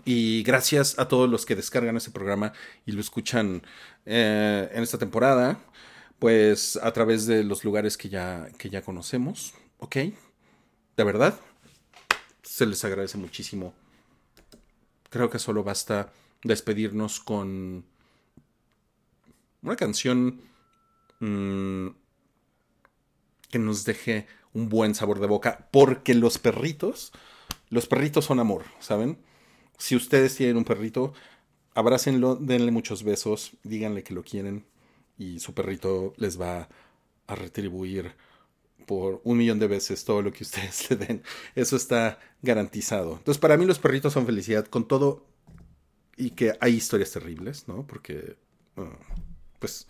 Y 0.06 0.44
gracias 0.44 1.00
a 1.00 1.08
todos 1.08 1.30
los 1.30 1.46
que 1.46 1.56
descargan 1.56 1.96
este 1.96 2.12
programa 2.12 2.52
y 2.86 2.92
lo 2.92 3.00
escuchan 3.00 3.64
eh, 4.06 4.70
en 4.74 4.84
esta 4.84 4.98
temporada, 4.98 5.60
pues 6.20 6.78
a 6.82 6.92
través 6.92 7.26
de 7.26 7.44
los 7.44 7.64
lugares 7.64 7.98
que 7.98 8.10
ya, 8.10 8.50
que 8.58 8.70
ya 8.70 8.82
conocemos, 8.82 9.54
¿ok? 9.80 9.96
De 10.98 11.04
verdad, 11.04 11.40
se 12.42 12.66
les 12.66 12.84
agradece 12.84 13.18
muchísimo. 13.18 13.74
Creo 15.10 15.30
que 15.30 15.40
solo 15.40 15.64
basta 15.64 16.12
despedirnos 16.44 17.22
con 17.22 17.86
una 19.64 19.76
canción 19.76 20.42
mm, 21.20 21.88
que 23.50 23.60
nos 23.60 23.86
deje 23.86 24.28
un 24.54 24.70
buen 24.70 24.94
sabor 24.94 25.20
de 25.20 25.28
boca, 25.28 25.68
porque 25.72 26.14
los 26.14 26.38
perritos, 26.38 27.12
los 27.70 27.88
perritos 27.88 28.26
son 28.26 28.40
amor, 28.40 28.64
¿saben? 28.80 29.18
Si 29.78 29.96
ustedes 29.96 30.36
tienen 30.36 30.58
un 30.58 30.64
perrito, 30.64 31.14
abrácenlo, 31.74 32.36
denle 32.36 32.72
muchos 32.72 33.04
besos, 33.04 33.58
díganle 33.64 34.04
que 34.04 34.14
lo 34.14 34.24
quieren 34.24 34.66
y 35.18 35.40
su 35.40 35.54
perrito 35.54 36.14
les 36.18 36.40
va 36.40 36.70
a 37.28 37.36
retribuir 37.36 38.16
por 38.86 39.22
un 39.24 39.38
millón 39.38 39.60
de 39.60 39.68
veces 39.68 40.04
todo 40.04 40.22
lo 40.22 40.32
que 40.32 40.44
ustedes 40.44 40.90
le 40.90 40.98
den. 40.98 41.24
Eso 41.56 41.76
está 41.76 42.20
garantizado. 42.42 43.18
Entonces, 43.18 43.40
para 43.40 43.58
mí 43.58 43.66
los 43.66 43.80
perritos 43.80 44.14
son 44.14 44.26
felicidad 44.26 44.66
con 44.66 44.88
todo 44.88 45.26
y 46.18 46.32
que 46.32 46.54
hay 46.60 46.76
historias 46.76 47.12
terribles, 47.12 47.68
¿no? 47.68 47.88
Porque, 47.88 48.38
uh, 48.78 48.84
pues, 49.64 49.88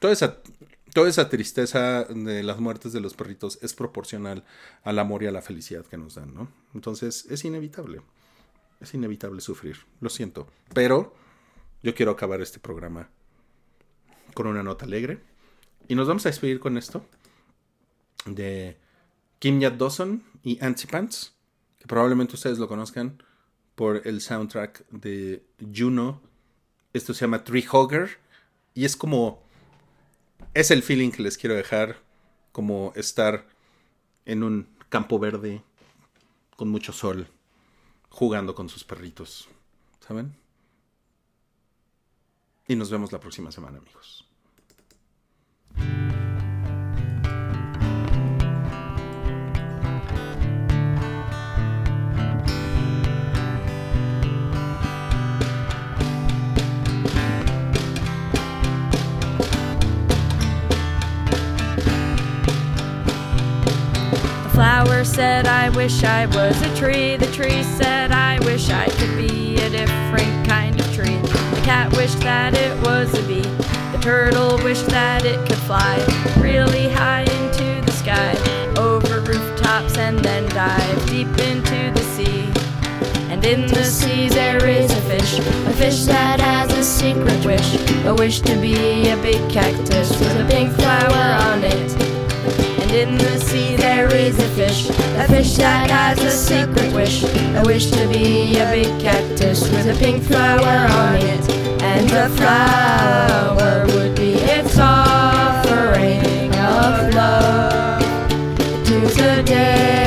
toda 0.00 0.14
esa, 0.14 0.40
toda 0.94 1.10
esa 1.10 1.28
tristeza 1.28 2.04
de 2.04 2.42
las 2.42 2.58
muertes 2.58 2.94
de 2.94 3.00
los 3.00 3.12
perritos 3.12 3.58
es 3.60 3.74
proporcional 3.74 4.46
al 4.82 4.98
amor 4.98 5.22
y 5.22 5.26
a 5.26 5.30
la 5.30 5.42
felicidad 5.42 5.84
que 5.84 5.98
nos 5.98 6.14
dan, 6.14 6.32
¿no? 6.32 6.48
Entonces, 6.72 7.26
es 7.28 7.44
inevitable. 7.44 8.00
Es 8.80 8.94
inevitable 8.94 9.42
sufrir. 9.42 9.76
Lo 10.00 10.08
siento. 10.08 10.46
Pero 10.72 11.14
yo 11.82 11.94
quiero 11.94 12.12
acabar 12.12 12.40
este 12.40 12.60
programa 12.60 13.10
con 14.32 14.46
una 14.46 14.62
nota 14.62 14.86
alegre. 14.86 15.20
Y 15.86 15.96
nos 15.96 16.08
vamos 16.08 16.24
a 16.24 16.30
despedir 16.30 16.60
con 16.60 16.78
esto 16.78 17.04
de 18.24 18.78
Kim 19.38 19.60
Yat 19.60 19.74
Dawson 19.74 20.24
y 20.42 20.64
Antsy 20.64 20.86
Pants, 20.86 21.34
que 21.78 21.86
probablemente 21.86 22.36
ustedes 22.36 22.58
lo 22.58 22.68
conozcan 22.68 23.22
por 23.74 24.00
el 24.06 24.22
soundtrack 24.22 24.88
de 24.88 25.44
Juno. 25.74 26.22
Esto 26.94 27.12
se 27.12 27.22
llama 27.22 27.42
Tree 27.42 27.66
Hugger 27.70 28.18
y 28.72 28.84
es 28.84 28.96
como 28.96 29.42
es 30.54 30.70
el 30.70 30.84
feeling 30.84 31.10
que 31.10 31.22
les 31.22 31.36
quiero 31.36 31.56
dejar, 31.56 32.00
como 32.52 32.92
estar 32.94 33.48
en 34.24 34.44
un 34.44 34.68
campo 34.88 35.18
verde 35.18 35.62
con 36.56 36.68
mucho 36.68 36.92
sol, 36.92 37.26
jugando 38.08 38.54
con 38.54 38.68
sus 38.68 38.84
perritos, 38.84 39.48
¿saben? 40.06 40.36
Y 42.68 42.76
nos 42.76 42.90
vemos 42.90 43.10
la 43.10 43.18
próxima 43.18 43.50
semana, 43.50 43.78
amigos. 43.78 44.24
Flower 64.64 65.04
said, 65.04 65.46
I 65.46 65.68
wish 65.68 66.04
I 66.04 66.24
was 66.24 66.56
a 66.62 66.74
tree. 66.74 67.16
The 67.16 67.30
tree 67.32 67.62
said, 67.62 68.12
I 68.12 68.38
wish 68.46 68.70
I 68.70 68.86
could 68.96 69.14
be 69.14 69.56
a 69.56 69.68
different 69.68 70.48
kind 70.48 70.80
of 70.80 70.86
tree. 70.94 71.18
The 71.56 71.62
cat 71.66 71.94
wished 71.94 72.20
that 72.20 72.54
it 72.54 72.74
was 72.80 73.12
a 73.12 73.22
bee. 73.28 73.42
The 73.92 73.98
turtle 74.00 74.56
wished 74.64 74.86
that 74.86 75.26
it 75.26 75.38
could 75.46 75.62
fly 75.68 75.96
really 76.38 76.88
high 76.88 77.26
into 77.38 77.84
the 77.84 77.92
sky, 77.92 78.32
over 78.78 79.20
rooftops, 79.20 79.98
and 79.98 80.18
then 80.20 80.48
dive 80.48 81.06
deep 81.08 81.28
into 81.50 81.92
the 81.92 82.04
sea. 82.14 82.44
And 83.30 83.44
in 83.44 83.66
the 83.66 83.84
sea 83.84 84.30
there 84.30 84.66
is 84.66 84.90
a 84.90 85.02
fish, 85.02 85.40
a 85.40 85.72
fish 85.74 86.04
that 86.06 86.40
has 86.40 86.72
a 86.72 86.82
secret 86.82 87.44
wish, 87.44 87.70
a 88.06 88.14
wish 88.14 88.40
to 88.40 88.58
be 88.58 89.10
a 89.10 89.16
big 89.18 89.42
cactus 89.52 90.08
with 90.18 90.40
a 90.40 90.48
pink 90.48 90.72
flower 90.72 91.52
on 91.52 91.62
it. 91.62 92.13
In 92.94 93.18
the 93.18 93.40
sea 93.40 93.74
there 93.74 94.06
is 94.14 94.38
a 94.38 94.48
fish, 94.50 94.88
a 94.88 95.26
fish 95.26 95.56
that 95.56 95.90
has 95.90 96.22
a 96.22 96.30
secret 96.30 96.94
wish, 96.94 97.24
a 97.24 97.62
wish 97.66 97.90
to 97.90 98.06
be 98.06 98.56
a 98.56 98.70
big 98.70 99.00
cactus 99.00 99.62
with 99.62 99.88
a 99.88 99.98
pink 99.98 100.22
flower 100.22 100.86
on 100.92 101.16
it. 101.16 101.50
And 101.82 102.08
the 102.08 102.28
flower 102.36 103.84
would 103.96 104.14
be 104.14 104.34
its 104.34 104.78
offering 104.78 106.54
of 106.54 107.14
love 107.14 108.00
to 108.86 109.00
the 109.00 109.42
desert, 109.44 110.03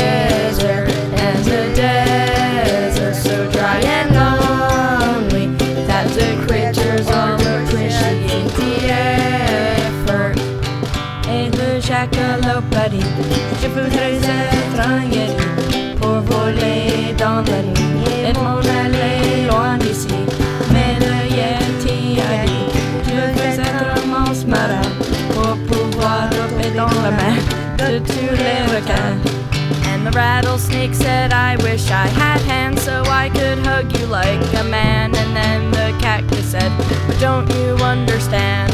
And 29.85 30.05
the 30.05 30.11
rattlesnake 30.11 30.93
said, 30.93 31.33
I 31.33 31.55
wish 31.57 31.89
I 31.89 32.07
had 32.07 32.41
hands 32.41 32.81
so 32.83 33.03
I 33.07 33.29
could 33.29 33.59
hug 33.65 33.97
you 33.97 34.05
like 34.05 34.41
a 34.53 34.63
man. 34.63 35.15
And 35.15 35.35
then 35.35 35.71
the 35.71 35.97
cactus 35.99 36.51
said, 36.51 36.71
But 37.07 37.19
don't 37.19 37.49
you 37.55 37.75
understand? 37.83 38.73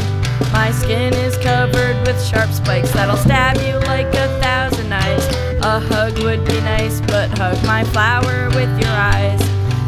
My 0.52 0.70
skin 0.70 1.12
is 1.14 1.36
covered 1.38 1.96
with 2.06 2.22
sharp 2.22 2.50
spikes 2.50 2.92
that'll 2.92 3.16
stab 3.16 3.56
you 3.56 3.78
like 3.88 4.12
a 4.14 4.43
thousand 5.80 6.44
nice, 6.62 7.00
but 7.00 7.30
hug 7.38 7.62
my 7.64 7.84
flower 7.84 8.48
with 8.50 8.70
your 8.80 8.90
eyes. 8.90 9.40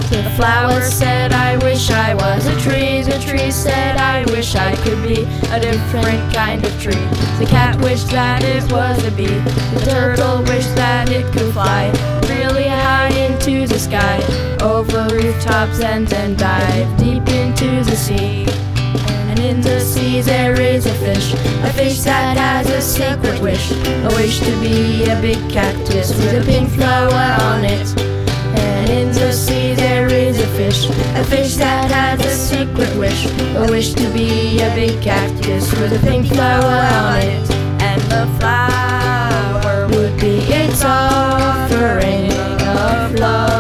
So 0.08 0.22
the 0.22 0.30
flower 0.30 0.80
said, 0.82 1.32
I 1.32 1.56
wish 1.58 1.90
I 1.90 2.14
was 2.14 2.46
a 2.46 2.60
tree. 2.60 3.02
The 3.02 3.18
tree 3.24 3.50
said, 3.50 3.96
I 3.96 4.24
wish 4.26 4.54
I 4.54 4.74
could 4.76 5.02
be 5.02 5.22
a 5.50 5.60
different 5.60 6.34
kind 6.34 6.64
of 6.64 6.72
tree. 6.80 7.06
The 7.38 7.46
cat 7.48 7.80
wished 7.80 8.10
that 8.10 8.42
it 8.42 8.70
was 8.70 9.04
a 9.04 9.10
bee. 9.12 9.26
The 9.26 9.86
turtle 9.90 10.42
wished 10.44 10.74
that 10.76 11.08
it 11.10 11.26
could 11.32 11.52
fly 11.52 11.90
really 12.28 12.68
high 12.68 13.10
into 13.10 13.66
the 13.66 13.78
sky, 13.78 14.18
over 14.62 15.06
rooftops 15.14 15.80
and 15.80 16.06
then 16.06 16.36
dive 16.36 16.98
deep 16.98 17.28
into 17.28 17.84
the 17.84 17.96
sea. 17.96 18.65
And 19.36 19.44
in 19.44 19.60
the 19.60 19.80
sea 19.80 20.22
there 20.22 20.58
is 20.58 20.86
a 20.86 20.94
fish, 20.94 21.34
a 21.34 21.70
fish 21.74 22.00
that 22.04 22.38
has 22.38 22.70
a 22.70 22.80
secret 22.80 23.38
wish, 23.42 23.70
a 23.70 24.08
wish 24.16 24.40
to 24.40 24.60
be 24.60 25.04
a 25.10 25.20
big 25.20 25.36
cactus 25.50 26.08
with 26.08 26.42
a 26.42 26.44
pink 26.46 26.70
flower 26.70 27.36
on 27.42 27.62
it. 27.62 27.86
And 28.56 28.88
in 28.88 29.08
the 29.12 29.30
sea 29.32 29.74
there 29.74 30.06
is 30.06 30.38
a 30.40 30.46
fish, 30.56 30.88
a 30.88 31.24
fish 31.24 31.56
that 31.56 31.90
has 31.90 32.24
a 32.24 32.30
secret 32.30 32.96
wish, 32.96 33.26
a 33.56 33.66
wish 33.68 33.92
to 33.92 34.08
be 34.14 34.58
a 34.62 34.74
big 34.74 35.02
cactus 35.02 35.70
with 35.72 35.92
a 35.92 36.06
pink 36.06 36.28
flower 36.28 36.86
on 37.04 37.20
it. 37.20 37.50
And 37.82 38.00
the 38.08 38.26
flower 38.40 39.86
would 39.88 40.18
be 40.18 40.38
its 40.48 40.82
offering 40.82 42.32
of 42.62 43.20
love. 43.20 43.55